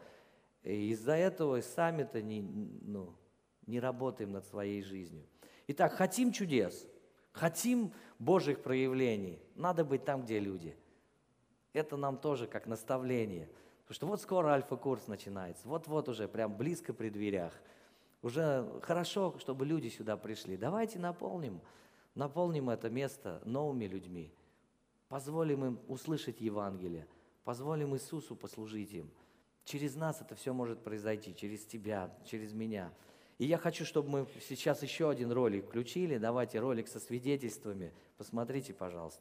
и 0.63 0.93
из-за 0.93 1.13
этого 1.13 1.61
сами-то 1.61 2.23
не, 2.23 2.41
ну, 2.41 3.15
не 3.67 3.81
работаем 3.81 4.33
над 4.33 4.45
своей 4.47 4.83
жизнью. 4.83 5.25
Итак, 5.69 5.93
хотим 5.93 6.33
чудес, 6.33 6.87
хотим 7.33 7.93
Божьих 8.19 8.63
проявлений, 8.63 9.41
надо 9.55 9.85
быть 9.85 10.05
там, 10.05 10.23
где 10.23 10.39
люди. 10.39 10.77
Это 11.73 11.97
нам 11.97 12.19
тоже 12.19 12.47
как 12.47 12.67
наставление. 12.67 13.49
Потому 13.83 13.95
что 13.95 14.07
вот 14.07 14.21
скоро 14.21 14.49
альфа-курс 14.49 15.07
начинается, 15.07 15.67
вот-вот 15.69 16.09
уже 16.09 16.29
прям 16.29 16.57
близко 16.57 16.93
при 16.93 17.11
дверях. 17.11 17.53
Уже 18.23 18.69
хорошо, 18.83 19.37
чтобы 19.39 19.67
люди 19.67 19.89
сюда 19.89 20.17
пришли. 20.17 20.57
Давайте 20.57 20.99
наполним, 20.99 21.61
наполним 22.15 22.71
это 22.71 22.89
место 22.91 23.43
новыми 23.45 23.87
людьми. 23.87 24.33
Позволим 25.09 25.65
им 25.65 25.81
услышать 25.89 26.41
Евангелие, 26.41 27.07
позволим 27.45 27.95
Иисусу 27.95 28.37
послужить 28.37 28.93
им. 28.93 29.11
Через 29.65 29.95
нас 29.95 30.21
это 30.21 30.35
все 30.35 30.53
может 30.53 30.83
произойти, 30.83 31.35
через 31.35 31.65
тебя, 31.65 32.15
через 32.25 32.53
меня– 32.53 32.93
и 33.43 33.45
я 33.45 33.59
хочу, 33.59 33.85
чтобы 33.85 34.09
мы 34.09 34.27
сейчас 34.49 34.85
еще 34.85 35.11
один 35.11 35.33
ролик 35.33 35.67
включили. 35.67 36.17
Давайте 36.17 36.61
ролик 36.61 36.87
со 36.87 37.01
свидетельствами. 37.01 37.93
Посмотрите, 38.17 38.73
пожалуйста. 38.73 39.21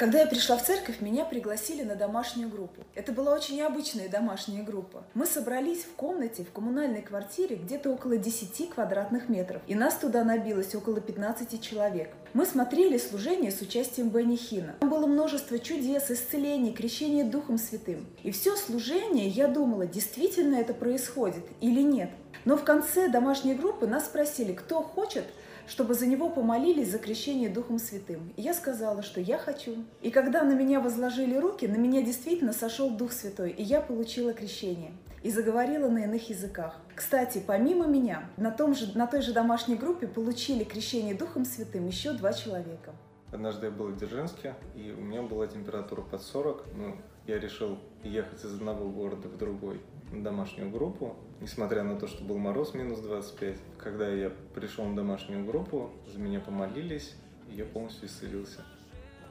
Когда 0.00 0.20
я 0.20 0.26
пришла 0.26 0.56
в 0.56 0.64
церковь, 0.64 1.02
меня 1.02 1.26
пригласили 1.26 1.82
на 1.82 1.94
домашнюю 1.94 2.48
группу. 2.48 2.80
Это 2.94 3.12
была 3.12 3.34
очень 3.34 3.56
необычная 3.56 4.08
домашняя 4.08 4.62
группа. 4.62 5.04
Мы 5.12 5.26
собрались 5.26 5.84
в 5.84 5.92
комнате 5.94 6.42
в 6.42 6.52
коммунальной 6.52 7.02
квартире 7.02 7.56
где-то 7.56 7.90
около 7.90 8.16
10 8.16 8.70
квадратных 8.70 9.28
метров. 9.28 9.60
И 9.66 9.74
нас 9.74 9.96
туда 9.96 10.24
набилось 10.24 10.74
около 10.74 11.02
15 11.02 11.60
человек. 11.60 12.08
Мы 12.32 12.46
смотрели 12.46 12.96
служение 12.96 13.50
с 13.50 13.60
участием 13.60 14.08
Бенни 14.08 14.36
Хина. 14.36 14.76
Там 14.80 14.88
было 14.88 15.06
множество 15.06 15.58
чудес, 15.58 16.10
исцелений, 16.10 16.72
крещения 16.72 17.26
Духом 17.26 17.58
Святым. 17.58 18.06
И 18.22 18.30
все 18.30 18.56
служение, 18.56 19.28
я 19.28 19.48
думала, 19.48 19.84
действительно 19.84 20.54
это 20.54 20.72
происходит 20.72 21.44
или 21.60 21.82
нет. 21.82 22.08
Но 22.46 22.56
в 22.56 22.64
конце 22.64 23.10
домашней 23.10 23.54
группы 23.54 23.86
нас 23.86 24.06
спросили, 24.06 24.54
кто 24.54 24.82
хочет 24.82 25.26
чтобы 25.70 25.94
за 25.94 26.06
него 26.08 26.28
помолились 26.28 26.90
за 26.90 26.98
крещение 26.98 27.48
Духом 27.48 27.78
Святым. 27.78 28.32
И 28.36 28.42
я 28.42 28.54
сказала, 28.54 29.02
что 29.02 29.20
я 29.20 29.38
хочу. 29.38 29.76
И 30.02 30.10
когда 30.10 30.42
на 30.42 30.52
меня 30.52 30.80
возложили 30.80 31.36
руки, 31.36 31.68
на 31.68 31.76
меня 31.76 32.02
действительно 32.02 32.52
сошел 32.52 32.90
Дух 32.90 33.12
Святой, 33.12 33.52
и 33.52 33.62
я 33.62 33.80
получила 33.80 34.32
крещение 34.32 34.90
и 35.22 35.30
заговорила 35.30 35.88
на 35.88 35.98
иных 35.98 36.28
языках. 36.28 36.80
Кстати, 36.96 37.40
помимо 37.46 37.86
меня, 37.86 38.28
на, 38.36 38.50
том 38.50 38.74
же, 38.74 38.98
на 38.98 39.06
той 39.06 39.22
же 39.22 39.32
домашней 39.32 39.76
группе 39.76 40.08
получили 40.08 40.64
крещение 40.64 41.14
Духом 41.14 41.44
Святым 41.44 41.86
еще 41.86 42.14
два 42.14 42.32
человека. 42.32 42.92
Однажды 43.30 43.66
я 43.66 43.70
был 43.70 43.86
в 43.86 43.96
Дзержинске, 43.96 44.56
и 44.74 44.90
у 44.90 45.00
меня 45.00 45.22
была 45.22 45.46
температура 45.46 46.02
под 46.02 46.20
40. 46.20 46.64
Ну, 46.74 46.96
я 47.28 47.38
решил 47.38 47.78
ехать 48.02 48.44
из 48.44 48.54
одного 48.54 48.88
города 48.90 49.28
в 49.28 49.38
другой 49.38 49.80
домашнюю 50.12 50.70
группу, 50.70 51.16
несмотря 51.40 51.82
на 51.82 51.96
то, 51.96 52.06
что 52.06 52.24
был 52.24 52.38
мороз 52.38 52.74
минус 52.74 53.00
25. 53.00 53.56
Когда 53.78 54.08
я 54.08 54.30
пришел 54.54 54.84
на 54.84 54.96
домашнюю 54.96 55.44
группу, 55.44 55.90
за 56.06 56.18
меня 56.18 56.40
помолились, 56.40 57.14
и 57.50 57.56
я 57.56 57.64
полностью 57.64 58.08
исцелился. 58.08 58.64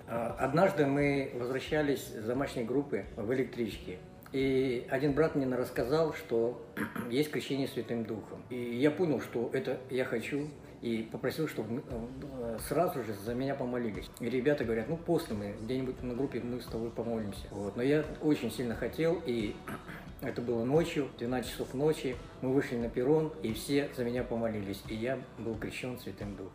А, 0.07 0.35
однажды 0.39 0.85
мы 0.85 1.31
возвращались 1.35 2.05
с 2.07 2.25
домашней 2.25 2.63
группы 2.63 3.05
в 3.15 3.31
электричке. 3.33 3.99
И 4.31 4.85
один 4.89 5.13
брат 5.13 5.35
мне 5.35 5.47
рассказал, 5.55 6.13
что 6.13 6.63
есть 7.09 7.31
крещение 7.31 7.67
Святым 7.67 8.03
Духом. 8.03 8.43
И 8.49 8.55
я 8.55 8.91
понял, 8.91 9.21
что 9.21 9.49
это 9.53 9.79
я 9.89 10.05
хочу, 10.05 10.47
и 10.81 11.07
попросил, 11.11 11.47
чтобы 11.47 11.83
э, 11.87 12.57
сразу 12.67 13.03
же 13.03 13.13
за 13.13 13.33
меня 13.33 13.55
помолились. 13.55 14.09
И 14.19 14.29
ребята 14.29 14.63
говорят, 14.63 14.87
ну 14.87 14.97
после 14.97 15.35
мы 15.35 15.55
где-нибудь 15.61 16.01
на 16.03 16.13
группе 16.13 16.39
мы 16.39 16.61
с 16.61 16.65
тобой 16.65 16.89
помолимся. 16.89 17.47
Вот. 17.51 17.75
Но 17.75 17.83
я 17.83 18.05
очень 18.21 18.51
сильно 18.51 18.75
хотел, 18.75 19.21
и 19.25 19.55
это 20.21 20.41
было 20.41 20.63
ночью, 20.63 21.09
12 21.17 21.51
часов 21.51 21.73
ночи. 21.73 22.17
Мы 22.41 22.53
вышли 22.53 22.75
на 22.75 22.89
перрон, 22.89 23.31
и 23.41 23.53
все 23.53 23.89
за 23.95 24.03
меня 24.03 24.23
помолились. 24.23 24.81
И 24.87 24.95
я 24.95 25.19
был 25.37 25.55
крещен 25.55 25.97
Святым 25.99 26.35
Духом. 26.35 26.53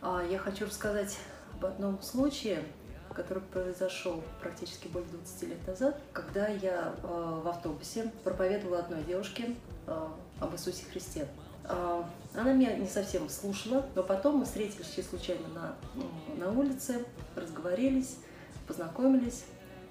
А, 0.00 0.22
я 0.22 0.38
хочу 0.38 0.66
рассказать 0.66 1.18
об 1.54 1.66
одном 1.66 2.00
случае, 2.00 2.62
который 3.12 3.42
произошел 3.42 4.22
практически 4.40 4.88
более 4.88 5.08
20 5.10 5.42
лет 5.42 5.66
назад, 5.66 6.00
когда 6.12 6.46
я 6.46 6.94
э, 7.02 7.40
в 7.42 7.48
автобусе 7.48 8.12
проповедовала 8.22 8.78
одной 8.78 9.02
девушке 9.02 9.56
э, 9.86 10.06
об 10.40 10.54
Иисусе 10.54 10.84
Христе. 10.84 11.26
Она 12.34 12.52
меня 12.54 12.74
не 12.76 12.86
совсем 12.86 13.28
слушала, 13.28 13.84
но 13.94 14.02
потом 14.02 14.36
мы 14.36 14.46
встретились 14.46 15.06
случайно 15.06 15.48
на, 15.48 15.76
на 16.38 16.50
улице, 16.50 17.04
разговорились, 17.36 18.16
познакомились. 18.66 19.44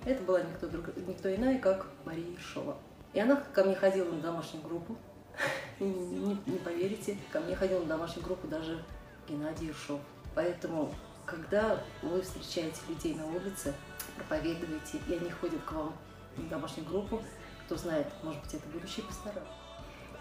Это 0.08 0.24
была 0.24 0.42
никто, 0.42 0.68
друг, 0.70 0.96
никто 1.06 1.36
иная, 1.36 1.60
как 1.60 1.88
Мария 2.06 2.32
Ершова. 2.32 2.78
И 3.12 3.20
она 3.20 3.36
ко 3.36 3.66
мне 3.66 3.76
ходила 3.76 4.10
на 4.10 4.22
домашнюю 4.22 4.64
группу. 4.64 4.96
не, 5.82 6.40
не, 6.46 6.58
поверите, 6.60 7.18
ко 7.30 7.42
мне 7.42 7.58
ходил 7.58 7.82
на 7.82 7.88
домашнюю 7.88 8.24
группу 8.24 8.48
даже 8.48 8.82
Геннадий 9.28 9.68
Ершов. 9.68 10.00
Поэтому 10.34 10.96
когда 11.26 11.84
вы 12.02 12.22
встречаете 12.22 12.80
людей 12.88 13.16
на 13.16 13.26
улице, 13.26 13.74
проповедуете, 14.16 15.02
и 15.10 15.14
они 15.14 15.30
ходят 15.30 15.62
к 15.66 15.74
вам 15.74 15.94
в 16.38 16.48
домашнюю 16.48 16.88
группу, 16.88 17.22
кто 17.66 17.76
знает, 17.76 18.08
может 18.24 18.42
быть, 18.44 18.54
это 18.54 18.66
будущие 18.70 19.06
пастора. 19.06 19.44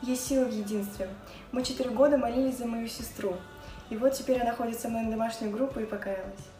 Есть 0.02 0.26
сила 0.26 0.46
в 0.46 0.52
единстве. 0.52 1.08
Мы 1.52 1.62
четыре 1.62 1.90
года 1.90 2.18
молились 2.18 2.58
за 2.58 2.66
мою 2.66 2.88
сестру. 2.88 3.36
И 3.88 3.96
вот 3.96 4.14
теперь 4.14 4.40
она 4.40 4.52
ходит 4.52 4.80
со 4.80 4.88
мной 4.88 5.02
на 5.02 5.12
домашнюю 5.12 5.52
группу 5.52 5.78
и 5.78 5.86
покаялась. 5.86 6.55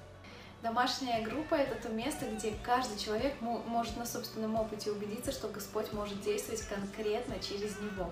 Домашняя 0.67 1.23
группа— 1.23 1.55
это 1.55 1.81
то 1.81 1.95
место, 1.95 2.27
где 2.27 2.53
каждый 2.65 2.99
человек 2.99 3.35
может 3.41 3.97
на 3.97 4.05
собственном 4.05 4.57
опыте 4.57 4.91
убедиться, 4.91 5.31
что 5.31 5.47
Господь 5.47 5.93
может 5.93 6.21
действовать 6.23 6.63
конкретно 6.63 7.39
через 7.39 7.79
него. 7.79 8.11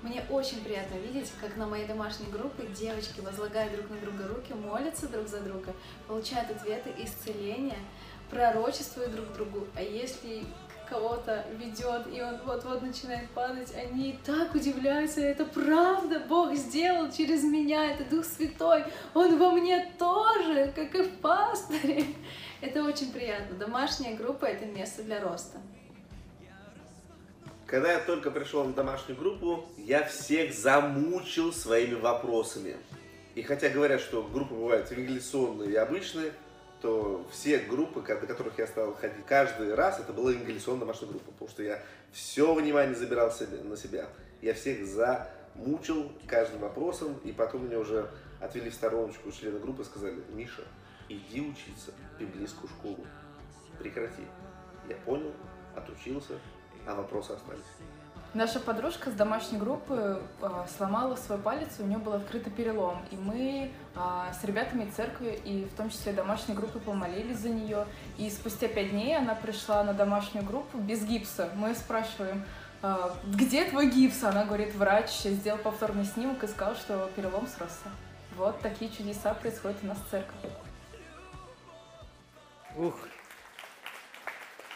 Мне 0.00 0.24
очень 0.30 0.64
приятно 0.64 0.94
видеть, 0.94 1.30
как 1.42 1.58
на 1.58 1.66
моей 1.66 1.86
домашней 1.86 2.24
группе 2.32 2.66
девочки 2.68 3.20
возлагают 3.20 3.76
друг 3.76 3.90
на 3.90 3.98
друга 3.98 4.28
руки, 4.28 4.54
молятся 4.54 5.08
друг 5.08 5.28
за 5.28 5.40
друга, 5.40 5.74
получают 6.08 6.50
ответы, 6.50 6.90
исцеления, 6.96 7.78
пророчествуют 8.30 9.14
друг 9.14 9.34
другу. 9.34 9.66
А 9.76 9.82
если 9.82 10.44
кого-то 10.92 11.44
ведет, 11.58 12.06
и 12.12 12.20
он 12.20 12.36
вот-вот 12.44 12.82
начинает 12.82 13.28
падать, 13.30 13.74
они 13.74 14.18
так 14.24 14.54
удивляются, 14.54 15.20
это 15.20 15.46
правда, 15.46 16.20
Бог 16.28 16.54
сделал 16.54 17.10
через 17.10 17.42
меня, 17.42 17.92
это 17.92 18.04
Дух 18.04 18.26
Святой, 18.26 18.84
Он 19.14 19.38
во 19.38 19.52
мне 19.52 19.90
тоже, 19.98 20.72
как 20.76 20.94
и 20.94 21.02
в 21.02 21.16
пасторе. 21.18 22.04
Это 22.60 22.84
очень 22.84 23.10
приятно. 23.10 23.56
Домашняя 23.56 24.14
группа— 24.16 24.44
это 24.46 24.66
место 24.66 25.02
для 25.02 25.20
роста. 25.20 25.58
Когда 27.66 27.90
я 27.90 27.98
только 27.98 28.30
пришел 28.30 28.62
на 28.62 28.72
домашнюю 28.72 29.18
группу, 29.18 29.64
я 29.76 30.04
всех 30.04 30.54
замучил 30.54 31.52
своими 31.52 31.94
вопросами. 31.94 32.76
И 33.34 33.42
хотя 33.42 33.68
говорят, 33.68 34.00
что 34.00 34.22
группы 34.22 34.54
бывают 34.54 34.92
евангелиционные 34.92 35.72
и 35.72 35.74
обычные, 35.74 36.32
то 36.82 37.24
все 37.30 37.60
группы, 37.60 38.02
до 38.02 38.26
которых 38.26 38.58
я 38.58 38.66
стал 38.66 38.94
ходить 38.94 39.24
каждый 39.24 39.72
раз, 39.74 40.00
это 40.00 40.12
была 40.12 40.32
евангелиционная 40.32 40.80
домашняя 40.80 41.08
группа, 41.08 41.30
потому 41.30 41.48
что 41.48 41.62
я 41.62 41.80
все 42.10 42.52
внимание 42.52 42.96
забирал 42.96 43.30
себе, 43.30 43.58
на 43.62 43.76
себя. 43.76 44.08
Я 44.42 44.52
всех 44.54 44.84
замучил 44.84 46.10
каждым 46.26 46.60
вопросом, 46.60 47.18
и 47.22 47.30
потом 47.30 47.66
меня 47.66 47.78
уже 47.78 48.10
отвели 48.40 48.68
в 48.68 48.74
стороночку 48.74 49.30
члены 49.30 49.60
группы 49.60 49.82
и 49.82 49.84
сказали, 49.84 50.16
Миша, 50.32 50.64
иди 51.08 51.40
учиться 51.40 51.92
в 52.16 52.20
библейскую 52.20 52.68
школу, 52.68 53.06
прекрати. 53.78 54.22
Я 54.88 54.96
понял, 54.96 55.32
отучился, 55.76 56.34
а 56.84 56.96
вопросы 56.96 57.30
остались. 57.30 57.62
Наша 58.34 58.60
подружка 58.60 59.10
с 59.10 59.12
домашней 59.12 59.58
группы 59.58 60.22
э, 60.40 60.66
сломала 60.78 61.16
свой 61.16 61.36
палец, 61.36 61.68
у 61.78 61.84
нее 61.84 61.98
был 61.98 62.14
открытый 62.14 62.50
перелом. 62.50 63.04
И 63.10 63.16
мы 63.16 63.70
э, 63.94 64.32
с 64.32 64.42
ребятами 64.44 64.90
церкви, 64.90 65.38
и 65.44 65.66
в 65.66 65.76
том 65.76 65.90
числе 65.90 66.14
домашней 66.14 66.54
группы, 66.54 66.78
помолились 66.78 67.36
за 67.36 67.50
нее. 67.50 67.86
И 68.16 68.30
спустя 68.30 68.68
пять 68.68 68.90
дней 68.90 69.18
она 69.18 69.34
пришла 69.34 69.84
на 69.84 69.92
домашнюю 69.92 70.46
группу 70.46 70.78
без 70.78 71.04
гипса. 71.04 71.50
Мы 71.56 71.74
спрашиваем, 71.74 72.42
э, 72.82 73.10
где 73.26 73.66
твой 73.66 73.90
гипс? 73.90 74.24
Она 74.24 74.46
говорит, 74.46 74.74
врач 74.76 75.10
сделал 75.10 75.58
повторный 75.58 76.06
снимок 76.06 76.42
и 76.42 76.46
сказал, 76.46 76.74
что 76.74 77.10
перелом 77.14 77.46
сросся. 77.46 77.90
Вот 78.38 78.58
такие 78.60 78.90
чудеса 78.90 79.34
происходят 79.34 79.76
у 79.82 79.88
нас 79.88 79.98
в 79.98 80.10
церкви. 80.10 80.48
Ух. 82.78 82.94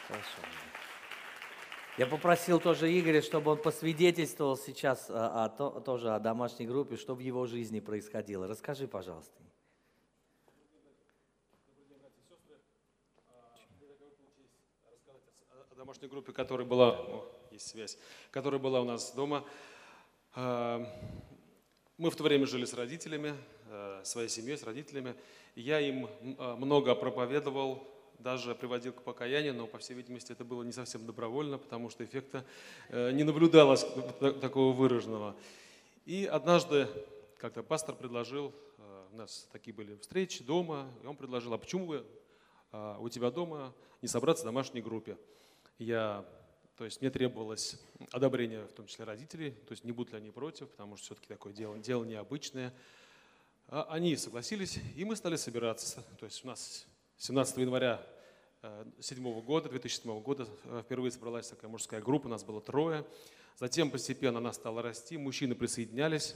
Хорошо. 0.09 0.56
Я 1.99 2.07
попросил 2.07 2.61
тоже 2.61 2.93
Игоря, 2.99 3.23
чтобы 3.23 3.53
он 3.53 3.57
посвидетельствовал 3.57 4.59
сейчас 4.59 5.09
о, 5.09 5.47
о, 5.47 5.81
тоже 5.81 6.15
о 6.15 6.19
домашней 6.19 6.67
группе, 6.67 6.97
что 6.97 7.15
в 7.15 7.21
его 7.21 7.47
жизни 7.47 7.81
происходило. 7.81 8.47
Расскажи, 8.47 8.87
пожалуйста. 8.87 9.33
О 15.71 15.75
домашней 15.75 16.09
группе, 16.09 16.33
которая 16.33 16.67
была, 16.67 16.91
о, 16.91 17.25
есть 17.51 17.69
связь, 17.69 17.97
которая 18.31 18.61
была 18.61 18.83
у 18.83 18.85
нас 18.85 19.13
дома. 19.13 19.43
А, 20.35 20.87
мы 21.97 22.11
в 22.11 22.17
то 22.17 22.25
время 22.25 22.45
жили 22.47 22.67
с 22.67 22.75
родителями, 22.75 23.33
своей 24.03 24.29
семьей, 24.29 24.59
с 24.59 24.65
родителями. 24.65 25.15
Я 25.55 25.81
им 25.81 26.11
а, 26.39 26.57
много 26.57 26.95
проповедовал, 26.95 27.96
даже 28.19 28.55
приводил 28.55 28.93
к 28.93 29.03
покаянию, 29.03 29.55
но, 29.55 29.67
по 29.67 29.79
всей 29.79 29.95
видимости, 29.95 30.33
это 30.33 30.45
было 30.45 30.63
не 30.63 30.73
совсем 30.73 31.07
добровольно, 31.07 31.59
потому 31.59 31.91
что 31.91 32.05
эффекта 32.05 32.45
э, 32.89 33.13
не 33.13 33.25
наблюдалось 33.25 33.87
такого 34.41 34.73
выраженного. 34.73 35.37
И 36.05 36.25
однажды 36.25 36.89
как-то 37.39 37.63
пастор 37.63 37.95
предложил, 37.95 38.55
э, 38.79 39.07
у 39.13 39.17
нас 39.17 39.49
такие 39.53 39.75
были 39.75 39.97
встречи 39.97 40.43
дома, 40.45 40.89
и 41.03 41.07
он 41.07 41.17
предложил, 41.17 41.53
а 41.53 41.59
почему 41.59 41.87
вы 41.87 42.05
а, 42.73 42.99
у 43.01 43.09
тебя 43.09 43.31
дома 43.31 43.75
не 44.03 44.09
собраться 44.09 44.43
в 44.43 44.47
домашней 44.47 44.83
группе? 44.83 45.17
Я, 45.79 46.25
то 46.77 46.85
есть 46.85 47.01
мне 47.01 47.11
требовалось 47.11 47.79
одобрение, 48.13 48.67
в 48.67 48.73
том 48.73 48.87
числе 48.87 49.05
родителей, 49.05 49.53
то 49.53 49.73
есть 49.73 49.85
не 49.85 49.93
будут 49.93 50.13
ли 50.13 50.19
они 50.19 50.31
против, 50.31 50.69
потому 50.71 50.97
что 50.97 51.07
все-таки 51.07 51.29
такое 51.29 51.53
дело, 51.53 51.79
дело 51.79 52.05
необычное. 52.05 52.75
А 53.69 53.87
они 53.91 54.17
согласились, 54.17 54.79
и 54.95 55.05
мы 55.05 55.17
стали 55.17 55.37
собираться. 55.37 56.05
То 56.19 56.27
есть 56.27 56.45
у 56.45 56.49
нас 56.49 56.87
17 57.19 57.57
января 57.57 58.03
2007 58.63 59.27
э, 59.27 59.41
года, 59.41 59.71
2007 59.71 60.21
года 60.21 60.47
э, 60.65 60.83
впервые 60.85 61.11
собралась 61.11 61.49
такая 61.49 61.71
мужская 61.71 62.03
группа, 62.03 62.29
нас 62.29 62.45
было 62.45 62.61
трое. 62.61 63.07
Затем 63.57 63.91
постепенно 63.91 64.39
она 64.39 64.53
стала 64.53 64.83
расти, 64.83 65.17
мужчины 65.17 65.55
присоединялись, 65.55 66.35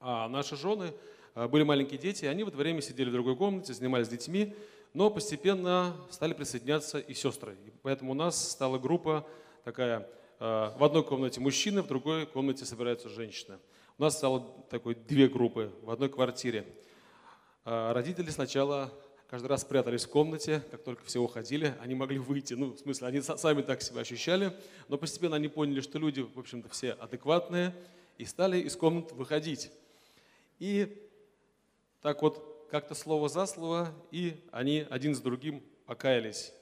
а 0.00 0.28
наши 0.28 0.56
жены 0.56 0.92
э, 1.36 1.46
были 1.46 1.62
маленькие 1.62 2.00
дети, 2.00 2.24
и 2.24 2.26
они 2.26 2.42
в 2.42 2.48
это 2.48 2.56
время 2.56 2.82
сидели 2.82 3.10
в 3.10 3.12
другой 3.12 3.36
комнате, 3.36 3.74
занимались 3.74 4.08
детьми, 4.08 4.56
но 4.92 5.08
постепенно 5.08 5.96
стали 6.10 6.32
присоединяться 6.32 6.98
и 6.98 7.14
сестры. 7.14 7.56
И 7.64 7.70
поэтому 7.82 8.10
у 8.10 8.14
нас 8.14 8.50
стала 8.50 8.78
группа 8.78 9.24
такая, 9.64 10.08
в 10.38 10.84
одной 10.84 11.02
комнате 11.02 11.40
мужчины, 11.40 11.82
в 11.82 11.86
другой 11.86 12.26
комнате 12.26 12.64
собираются 12.64 13.08
женщины. 13.08 13.58
У 13.98 14.02
нас 14.02 14.16
стало 14.16 14.64
такой 14.68 14.94
две 14.94 15.28
группы 15.28 15.72
в 15.82 15.90
одной 15.90 16.08
квартире. 16.08 16.66
Родители 17.64 18.30
сначала 18.30 18.92
каждый 19.28 19.48
раз 19.48 19.64
прятались 19.64 20.04
в 20.04 20.10
комнате, 20.10 20.62
как 20.70 20.82
только 20.82 21.04
все 21.04 21.20
уходили, 21.20 21.74
они 21.80 21.94
могли 21.94 22.18
выйти, 22.18 22.54
ну, 22.54 22.72
в 22.72 22.78
смысле, 22.78 23.08
они 23.08 23.20
сами 23.20 23.62
так 23.62 23.82
себя 23.82 24.00
ощущали, 24.00 24.52
но 24.88 24.98
постепенно 24.98 25.36
они 25.36 25.48
поняли, 25.48 25.80
что 25.80 25.98
люди, 25.98 26.20
в 26.20 26.38
общем-то, 26.38 26.68
все 26.68 26.92
адекватные, 26.92 27.74
и 28.18 28.24
стали 28.24 28.60
из 28.60 28.76
комнат 28.76 29.12
выходить. 29.12 29.70
И 30.58 31.02
так 32.00 32.22
вот, 32.22 32.66
как-то 32.70 32.94
слово 32.94 33.28
за 33.28 33.46
слово, 33.46 33.94
и 34.10 34.44
они 34.50 34.86
один 34.90 35.14
с 35.14 35.20
другим 35.20 35.62
покаялись. 35.86 36.52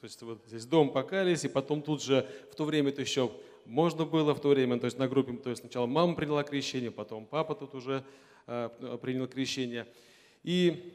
То 0.00 0.04
есть 0.04 0.22
вот 0.22 0.42
здесь 0.46 0.64
дом 0.64 0.92
покаялись, 0.92 1.44
и 1.44 1.48
потом 1.48 1.82
тут 1.82 2.02
же, 2.02 2.28
в 2.50 2.54
то 2.54 2.64
время 2.64 2.90
это 2.90 3.02
еще 3.02 3.30
можно 3.66 4.04
было, 4.04 4.34
в 4.34 4.40
то 4.40 4.48
время, 4.48 4.78
то 4.78 4.86
есть 4.86 4.98
на 4.98 5.08
группе, 5.08 5.32
то 5.34 5.50
есть 5.50 5.60
сначала 5.60 5.86
мама 5.86 6.14
приняла 6.14 6.42
крещение, 6.42 6.90
потом 6.90 7.26
папа 7.26 7.54
тут 7.54 7.74
уже 7.74 8.04
э, 8.46 8.98
принял 9.02 9.26
крещение. 9.28 9.86
И 10.42 10.94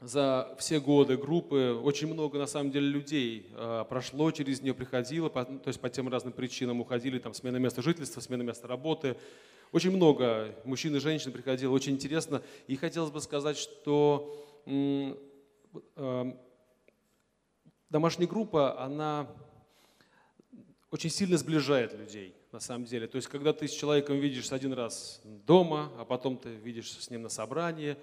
за 0.00 0.54
все 0.58 0.80
годы 0.80 1.16
группы 1.18 1.78
очень 1.82 2.12
много, 2.12 2.38
на 2.38 2.46
самом 2.46 2.70
деле, 2.70 2.88
людей 2.88 3.46
э, 3.54 3.84
прошло 3.88 4.30
через 4.30 4.62
нее, 4.62 4.72
приходило, 4.72 5.28
по, 5.28 5.44
то 5.44 5.68
есть 5.68 5.80
по 5.80 5.90
тем 5.90 6.08
разным 6.08 6.32
причинам 6.32 6.80
уходили, 6.80 7.18
там, 7.18 7.34
смена 7.34 7.58
места 7.58 7.82
жительства, 7.82 8.20
смена 8.20 8.42
места 8.42 8.66
работы. 8.66 9.16
Очень 9.72 9.90
много 9.90 10.54
мужчин 10.64 10.96
и 10.96 11.00
женщин 11.00 11.32
приходило, 11.32 11.72
очень 11.72 11.92
интересно. 11.92 12.42
И 12.66 12.76
хотелось 12.76 13.10
бы 13.10 13.20
сказать, 13.20 13.58
что 13.58 14.34
э, 14.64 16.32
домашняя 17.90 18.26
группа, 18.26 18.80
она 18.80 19.28
очень 20.90 21.10
сильно 21.10 21.36
сближает 21.36 21.92
людей, 21.92 22.34
на 22.52 22.60
самом 22.60 22.86
деле. 22.86 23.06
То 23.06 23.16
есть, 23.16 23.28
когда 23.28 23.52
ты 23.52 23.68
с 23.68 23.72
человеком 23.72 24.18
видишься 24.18 24.54
один 24.54 24.72
раз 24.72 25.20
дома, 25.24 25.92
а 25.98 26.06
потом 26.06 26.38
ты 26.38 26.48
видишь 26.48 26.90
с 26.90 27.10
ним 27.10 27.22
на 27.22 27.28
собрании, 27.28 27.96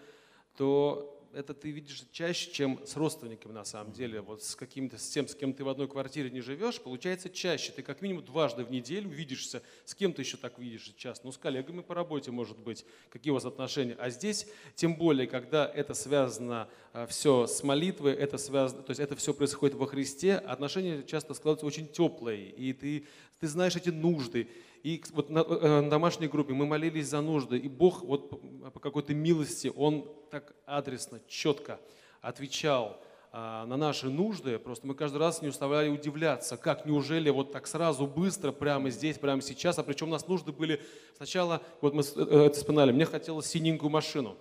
то 0.55 1.16
это 1.37 1.53
ты 1.53 1.69
видишь 1.69 2.03
чаще, 2.11 2.51
чем 2.51 2.79
с 2.85 2.95
родственниками 2.95 3.51
на 3.51 3.63
самом 3.63 3.93
деле. 3.93 4.21
Вот 4.21 4.43
с 4.43 4.55
каким-то, 4.55 4.97
с 4.97 5.07
тем, 5.07 5.27
с 5.27 5.35
кем 5.35 5.53
ты 5.53 5.63
в 5.63 5.69
одной 5.69 5.87
квартире 5.87 6.31
не 6.31 6.41
живешь, 6.41 6.81
получается 6.81 7.29
чаще. 7.29 7.71
Ты 7.71 7.83
как 7.83 8.01
минимум 8.01 8.25
дважды 8.25 8.63
в 8.63 8.71
неделю 8.71 9.09
видишься, 9.09 9.61
с 9.85 9.93
кем 9.93 10.13
ты 10.13 10.23
еще 10.23 10.37
так 10.37 10.57
видишь 10.57 10.93
часто. 10.97 11.27
Ну, 11.27 11.31
с 11.31 11.37
коллегами 11.37 11.81
по 11.81 11.93
работе, 11.93 12.31
может 12.31 12.57
быть, 12.57 12.85
какие 13.11 13.29
у 13.31 13.35
вас 13.35 13.45
отношения. 13.45 13.95
А 13.99 14.09
здесь, 14.09 14.47
тем 14.73 14.95
более, 14.95 15.27
когда 15.27 15.71
это 15.71 15.93
связано 15.93 16.67
а, 16.93 17.05
все 17.05 17.45
с 17.45 17.61
молитвой, 17.63 18.13
это 18.13 18.39
связано, 18.39 18.81
то 18.81 18.89
есть 18.89 18.99
это 18.99 19.15
все 19.15 19.31
происходит 19.31 19.75
во 19.75 19.85
Христе, 19.85 20.35
отношения 20.37 21.03
часто 21.03 21.35
складываются 21.35 21.67
очень 21.67 21.87
теплые, 21.87 22.49
и 22.49 22.73
ты, 22.73 23.05
ты 23.39 23.47
знаешь 23.47 23.75
эти 23.75 23.89
нужды. 23.89 24.47
И 24.83 25.03
вот 25.11 25.29
на, 25.29 25.39
э, 25.39 25.81
на 25.81 25.89
домашней 25.89 26.27
группе 26.27 26.53
мы 26.53 26.65
молились 26.65 27.07
за 27.07 27.21
нужды, 27.21 27.57
и 27.57 27.67
Бог 27.67 28.03
вот 28.03 28.29
по 28.73 28.79
какой-то 28.79 29.13
милости, 29.13 29.71
Он 29.75 30.09
так 30.31 30.55
адресно, 30.65 31.21
четко 31.27 31.79
отвечал 32.21 33.01
а, 33.31 33.65
на 33.65 33.77
наши 33.77 34.09
нужды. 34.09 34.57
Просто 34.57 34.87
мы 34.87 34.95
каждый 34.95 35.17
раз 35.17 35.41
не 35.41 35.47
уставляли 35.47 35.89
удивляться, 35.89 36.57
как 36.57 36.85
неужели 36.85 37.29
вот 37.29 37.51
так 37.51 37.67
сразу, 37.67 38.07
быстро, 38.07 38.51
прямо 38.51 38.89
здесь, 38.89 39.17
прямо 39.17 39.41
сейчас. 39.41 39.77
А 39.77 39.83
причем 39.83 40.07
у 40.07 40.11
нас 40.11 40.27
нужды 40.27 40.51
были 40.51 40.81
сначала, 41.15 41.61
вот 41.81 41.93
мы 41.93 42.01
э, 42.01 42.45
это 42.45 42.57
вспоминали, 42.57 42.91
мне 42.91 43.05
хотелось 43.05 43.47
синенькую 43.47 43.89
машину. 43.89 44.37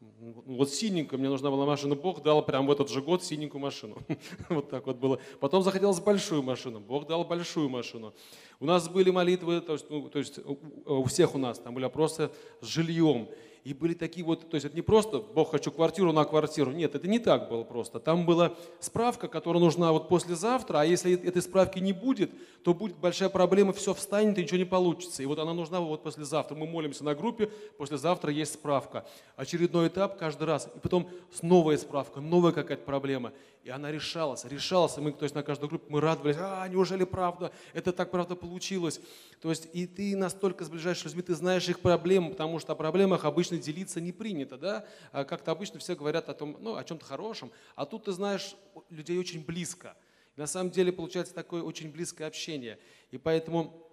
Вот 0.00 0.70
синенькую, 0.70 1.18
мне 1.18 1.28
нужна 1.28 1.50
была 1.50 1.66
машина, 1.66 1.96
Бог 1.96 2.22
дал 2.22 2.44
прямо 2.44 2.68
в 2.68 2.70
этот 2.70 2.88
же 2.88 3.02
год 3.02 3.24
синенькую 3.24 3.60
машину. 3.60 3.96
Вот 4.48 4.70
так 4.70 4.86
вот 4.86 4.96
было. 4.96 5.18
Потом 5.40 5.62
захотелось 5.62 5.98
большую 6.00 6.42
машину, 6.42 6.78
Бог 6.78 7.06
дал 7.06 7.24
большую 7.24 7.68
машину. 7.68 8.14
У 8.60 8.66
нас 8.66 8.88
были 8.88 9.10
молитвы, 9.10 9.60
то 9.60 9.72
есть, 9.72 9.90
ну, 9.90 10.08
то 10.08 10.18
есть 10.20 10.38
у 10.86 11.04
всех 11.04 11.34
у 11.34 11.38
нас 11.38 11.58
там 11.58 11.74
были 11.74 11.84
вопросы 11.84 12.30
с 12.60 12.66
жильем. 12.66 13.28
И 13.68 13.74
были 13.74 13.92
такие 13.92 14.24
вот, 14.24 14.48
то 14.48 14.54
есть 14.54 14.64
это 14.64 14.74
не 14.74 14.80
просто 14.80 15.18
«Бог, 15.18 15.50
хочу 15.50 15.70
квартиру 15.70 16.10
на 16.10 16.24
квартиру». 16.24 16.70
Нет, 16.70 16.94
это 16.94 17.06
не 17.06 17.18
так 17.18 17.50
было 17.50 17.64
просто. 17.64 18.00
Там 18.00 18.24
была 18.24 18.54
справка, 18.80 19.28
которая 19.28 19.62
нужна 19.62 19.92
вот 19.92 20.08
послезавтра, 20.08 20.78
а 20.78 20.84
если 20.86 21.12
этой 21.12 21.42
справки 21.42 21.78
не 21.78 21.92
будет, 21.92 22.30
то 22.64 22.72
будет 22.72 22.96
большая 22.96 23.28
проблема, 23.28 23.74
все 23.74 23.92
встанет 23.92 24.38
и 24.38 24.42
ничего 24.42 24.56
не 24.56 24.64
получится. 24.64 25.22
И 25.22 25.26
вот 25.26 25.38
она 25.38 25.52
нужна 25.52 25.80
вот 25.80 26.02
послезавтра. 26.02 26.54
Мы 26.54 26.66
молимся 26.66 27.04
на 27.04 27.14
группе, 27.14 27.50
послезавтра 27.76 28.32
есть 28.32 28.54
справка. 28.54 29.06
Очередной 29.36 29.88
этап 29.88 30.16
каждый 30.16 30.44
раз. 30.44 30.70
И 30.74 30.78
потом 30.78 31.06
новая 31.42 31.76
справка, 31.76 32.22
новая 32.22 32.52
какая-то 32.52 32.84
проблема. 32.84 33.34
И 33.68 33.70
она 33.70 33.92
решалась, 33.92 34.46
решалась. 34.46 34.96
Мы, 34.96 35.12
то 35.12 35.24
есть 35.24 35.34
на 35.34 35.42
каждой 35.42 35.68
группе 35.68 35.84
мы 35.90 36.00
радовались, 36.00 36.38
а, 36.40 36.66
неужели 36.68 37.04
правда? 37.04 37.52
Это 37.74 37.92
так 37.92 38.10
правда 38.10 38.34
получилось. 38.34 38.98
То 39.42 39.50
есть 39.50 39.68
и 39.74 39.86
ты 39.86 40.16
настолько 40.16 40.64
сближаешься 40.64 41.02
с 41.02 41.12
людьми, 41.12 41.20
ты 41.20 41.34
знаешь 41.34 41.68
их 41.68 41.80
проблемы, 41.80 42.30
потому 42.30 42.60
что 42.60 42.72
о 42.72 42.76
проблемах 42.76 43.26
обычно 43.26 43.58
делиться 43.58 44.00
не 44.00 44.10
принято, 44.10 44.56
да? 44.56 44.86
А 45.12 45.24
как-то 45.24 45.50
обычно 45.50 45.80
все 45.80 45.94
говорят 45.94 46.30
о 46.30 46.32
том, 46.32 46.56
ну, 46.60 46.76
о 46.76 46.82
чем-то 46.82 47.04
хорошем, 47.04 47.50
а 47.74 47.84
тут 47.84 48.04
ты 48.04 48.12
знаешь 48.12 48.56
людей 48.88 49.18
очень 49.18 49.44
близко. 49.44 49.98
На 50.36 50.46
самом 50.46 50.70
деле 50.70 50.90
получается 50.90 51.34
такое 51.34 51.62
очень 51.62 51.92
близкое 51.92 52.24
общение. 52.24 52.78
И 53.10 53.18
поэтому, 53.18 53.86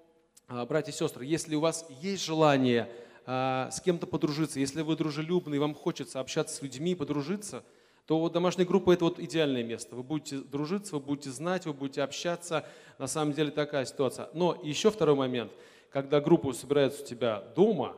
а, 0.47 0.65
братья 0.65 0.93
и 0.93 0.95
сестры, 0.95 1.25
если 1.25 1.53
у 1.53 1.59
вас 1.59 1.85
есть 1.99 2.23
желание 2.23 2.89
а, 3.25 3.69
с 3.71 3.81
кем-то 3.81 4.07
подружиться, 4.07 4.57
если 4.57 4.83
вы 4.83 4.95
дружелюбны 4.95 5.59
вам 5.59 5.75
хочется 5.75 6.21
общаться 6.21 6.55
с 6.55 6.61
людьми, 6.61 6.95
подружиться– 6.95 7.65
то 8.05 8.19
вот 8.19 8.33
домашняя 8.33 8.65
группа– 8.65 8.91
это 8.93 9.05
вот 9.05 9.19
идеальное 9.19 9.63
место. 9.63 9.95
Вы 9.95 10.03
будете 10.03 10.37
дружиться, 10.37 10.95
вы 10.95 11.01
будете 11.01 11.31
знать, 11.31 11.65
вы 11.65 11.73
будете 11.73 12.03
общаться. 12.03 12.65
На 12.99 13.07
самом 13.07 13.33
деле 13.33 13.49
такая 13.49 13.85
ситуация. 13.85 14.29
Но 14.33 14.59
еще 14.61 14.91
второй 14.91 15.15
момент. 15.15 15.51
Когда 15.89 16.21
группа 16.21 16.53
собирается 16.53 17.01
у 17.01 17.05
тебя 17.05 17.41
дома, 17.55 17.95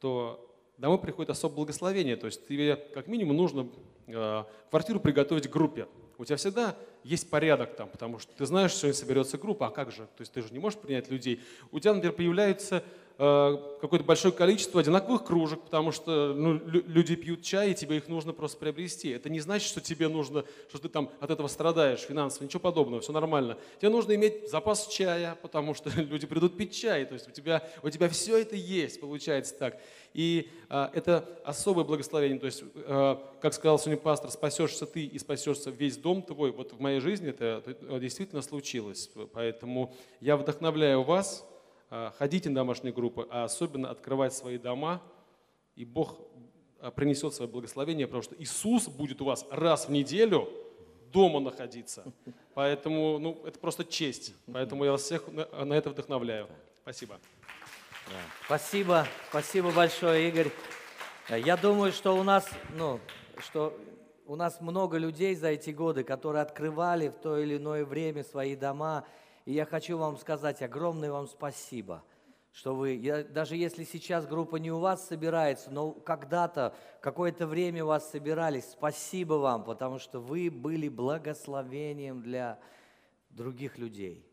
то 0.00 0.48
домой 0.78 0.98
приходит 0.98 1.30
особое 1.30 1.56
благословение. 1.56 2.16
То 2.16 2.26
есть 2.26 2.48
тебе 2.48 2.76
как 2.76 3.08
минимум 3.08 3.36
нужно 3.36 3.68
э, 4.06 4.44
квартиру 4.70 5.00
приготовить 5.00 5.50
группе. 5.50 5.86
У 6.16 6.24
тебя 6.24 6.36
всегда 6.36 6.74
есть 7.04 7.30
порядок 7.30 7.74
там, 7.76 7.88
потому 7.88 8.18
что 8.18 8.32
ты 8.36 8.46
знаешь, 8.46 8.74
сегодня 8.74 8.94
соберется 8.94 9.38
группа, 9.38 9.66
а 9.66 9.70
как 9.70 9.90
же? 9.90 10.02
То 10.16 10.20
есть 10.20 10.32
ты 10.32 10.42
же 10.42 10.52
не 10.52 10.58
можешь 10.58 10.78
принять 10.78 11.10
людей. 11.10 11.40
У 11.70 11.80
тебя, 11.80 11.94
например, 11.94 12.14
появляются 12.14 12.82
Э, 13.18 13.56
какое-то 13.80 14.04
большое 14.04 14.32
количество 14.32 14.80
одинаковых 14.80 15.24
кружек, 15.24 15.60
потому 15.62 15.92
что 15.92 16.32
ну, 16.34 16.54
люди 16.54 17.14
пьют 17.14 17.42
чай, 17.42 17.70
и 17.70 17.74
тебе 17.74 17.98
их 17.98 18.08
нужно 18.08 18.32
просто 18.32 18.58
приобрести. 18.58 19.10
Это 19.10 19.28
не 19.28 19.40
значит, 19.40 19.68
что 19.68 19.80
тебе 19.80 20.08
нужно, 20.08 20.44
что 20.68 20.78
ты 20.78 20.88
там 20.88 21.10
от 21.20 21.30
этого 21.30 21.46
страдаешь 21.46 22.00
финансово, 22.00 22.44
ничего 22.44 22.60
подобного, 22.60 23.02
все 23.02 23.12
нормально. 23.12 23.58
Тебе 23.78 23.90
нужно 23.90 24.14
иметь 24.14 24.50
запас 24.50 24.86
чая, 24.88 25.36
потому 25.40 25.74
что 25.74 25.90
люди 26.00 26.26
придут 26.26 26.56
пить 26.56 26.74
чай, 26.74 27.04
то 27.04 27.14
есть 27.14 27.28
у 27.28 27.30
тебя, 27.30 27.62
у 27.82 27.90
тебя 27.90 28.08
все 28.08 28.38
это 28.38 28.56
есть, 28.56 29.00
получается 29.00 29.54
так. 29.56 29.80
И 30.14 30.50
а, 30.68 30.90
это 30.92 31.28
особое 31.44 31.84
благословение, 31.84 32.38
то 32.38 32.46
есть, 32.46 32.64
а, 32.74 33.22
как 33.40 33.54
сказал 33.54 33.78
сегодня 33.78 34.02
пастор, 34.02 34.30
спасешься 34.30 34.86
ты 34.86 35.04
и 35.04 35.18
спасешься 35.18 35.70
весь 35.70 35.96
дом 35.96 36.22
твой. 36.22 36.50
Вот 36.50 36.72
в 36.72 36.80
моей 36.80 36.91
жизни 37.00 37.30
это, 37.30 37.62
действительно 38.00 38.42
случилось, 38.42 39.10
поэтому 39.32 39.94
я 40.20 40.36
вдохновляю 40.36 41.02
вас, 41.02 41.46
а, 41.90 42.12
ходите 42.16 42.48
на 42.48 42.56
домашние 42.56 42.92
группы, 42.92 43.26
а 43.30 43.44
особенно 43.44 43.90
открывать 43.90 44.32
свои 44.32 44.58
дома, 44.58 45.02
и 45.76 45.84
Бог 45.84 46.18
а, 46.80 46.90
принесет 46.90 47.34
свое 47.34 47.50
благословение, 47.50 48.06
потому 48.06 48.22
что 48.22 48.34
Иисус 48.38 48.88
будет 48.88 49.20
у 49.20 49.26
вас 49.26 49.46
раз 49.50 49.88
в 49.88 49.90
неделю 49.90 50.48
дома 51.12 51.40
находиться. 51.40 52.04
Поэтому 52.54 53.18
ну, 53.18 53.42
это 53.46 53.58
просто 53.58 53.84
честь. 53.84 54.34
Поэтому 54.52 54.84
я 54.84 54.92
вас 54.92 55.02
всех 55.02 55.24
на 55.28 55.74
это 55.74 55.90
вдохновляю. 55.90 56.48
Спасибо. 56.82 57.20
Спасибо, 58.46 59.06
спасибо 59.28 59.70
большое, 59.70 60.28
Игорь. 60.28 60.50
Я 61.28 61.56
думаю, 61.56 61.92
что 61.92 62.16
у 62.16 62.22
нас, 62.22 62.48
ну, 62.74 63.00
что 63.38 63.78
у 64.26 64.36
нас 64.36 64.60
много 64.60 64.98
людей 64.98 65.34
за 65.34 65.48
эти 65.48 65.70
годы, 65.70 66.04
которые 66.04 66.42
открывали 66.42 67.08
в 67.08 67.14
то 67.16 67.38
или 67.38 67.56
иное 67.56 67.84
время 67.84 68.24
свои 68.24 68.56
дома, 68.56 69.04
и 69.44 69.52
я 69.52 69.64
хочу 69.64 69.98
вам 69.98 70.16
сказать 70.16 70.62
огромное 70.62 71.10
вам 71.10 71.26
спасибо, 71.26 72.04
что 72.52 72.74
вы, 72.74 72.94
я, 72.94 73.24
даже 73.24 73.56
если 73.56 73.84
сейчас 73.84 74.26
группа 74.26 74.56
не 74.56 74.70
у 74.70 74.78
вас 74.78 75.06
собирается, 75.06 75.70
но 75.70 75.92
когда-то, 75.92 76.74
какое-то 77.00 77.46
время 77.46 77.84
у 77.84 77.88
вас 77.88 78.10
собирались, 78.10 78.70
спасибо 78.70 79.34
вам, 79.34 79.64
потому 79.64 79.98
что 79.98 80.20
вы 80.20 80.50
были 80.50 80.88
благословением 80.88 82.22
для 82.22 82.60
других 83.30 83.78
людей. 83.78 84.28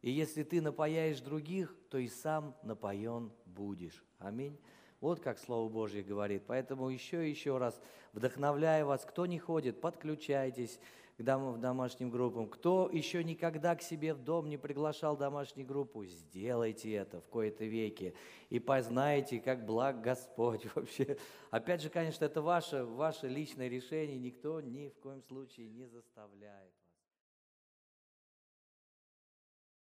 И 0.00 0.10
если 0.10 0.42
ты 0.42 0.60
напаяешь 0.60 1.20
других, 1.20 1.76
то 1.90 1.98
и 1.98 2.08
сам 2.08 2.56
напоен 2.62 3.32
будешь. 3.44 4.02
Аминь. 4.18 4.58
Вот 5.02 5.18
как 5.18 5.40
Слово 5.40 5.68
Божье 5.68 6.04
говорит. 6.04 6.44
Поэтому 6.46 6.88
еще 6.88 7.26
и 7.26 7.30
еще 7.30 7.58
раз 7.58 7.78
вдохновляю 8.12 8.86
вас, 8.86 9.04
кто 9.04 9.26
не 9.26 9.40
ходит, 9.40 9.80
подключайтесь 9.80 10.78
к 11.18 11.22
дом, 11.22 11.60
домашним 11.60 12.08
группам. 12.08 12.48
Кто 12.48 12.88
еще 12.88 13.24
никогда 13.24 13.74
к 13.74 13.82
себе 13.82 14.14
в 14.14 14.22
дом 14.22 14.48
не 14.48 14.58
приглашал 14.58 15.16
домашнюю 15.16 15.66
группу, 15.66 16.04
сделайте 16.04 16.92
это 16.92 17.20
в 17.20 17.26
кои-то 17.26 17.64
веки 17.64 18.14
и 18.48 18.60
познаете, 18.60 19.40
как 19.40 19.66
благ 19.66 20.00
Господь 20.00 20.64
вообще. 20.76 21.18
Опять 21.50 21.82
же, 21.82 21.90
конечно, 21.90 22.24
это 22.24 22.40
ваше, 22.40 22.84
ваше 22.84 23.26
личное 23.26 23.68
решение, 23.68 24.20
никто 24.20 24.60
ни 24.60 24.88
в 24.88 24.94
коем 25.00 25.20
случае 25.24 25.68
не 25.68 25.84
заставляет. 25.84 26.70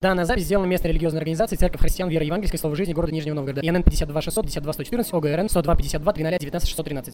Данная 0.01 0.27
запись 0.27 0.45
сделана 0.45 0.67
местной 0.67 0.91
религиозной 0.91 1.19
организацией 1.19 1.59
Церковь 1.59 1.81
Христиан 1.81 2.09
Веры 2.09 2.25
Евангельской 2.25 2.57
Слова 2.57 2.77
Жизни 2.77 2.93
города 2.93 3.13
Нижнего 3.13 3.35
Новгорода. 3.35 3.63
ИНН 3.63 3.83
52 3.83 4.23
600 4.23 4.45
52 4.45 4.73
114 4.73 5.13
ОГРН 5.13 5.49
102 5.49 5.75
52 5.75 6.13
13 6.13 6.41
19 6.41 6.69
613. 6.69 7.05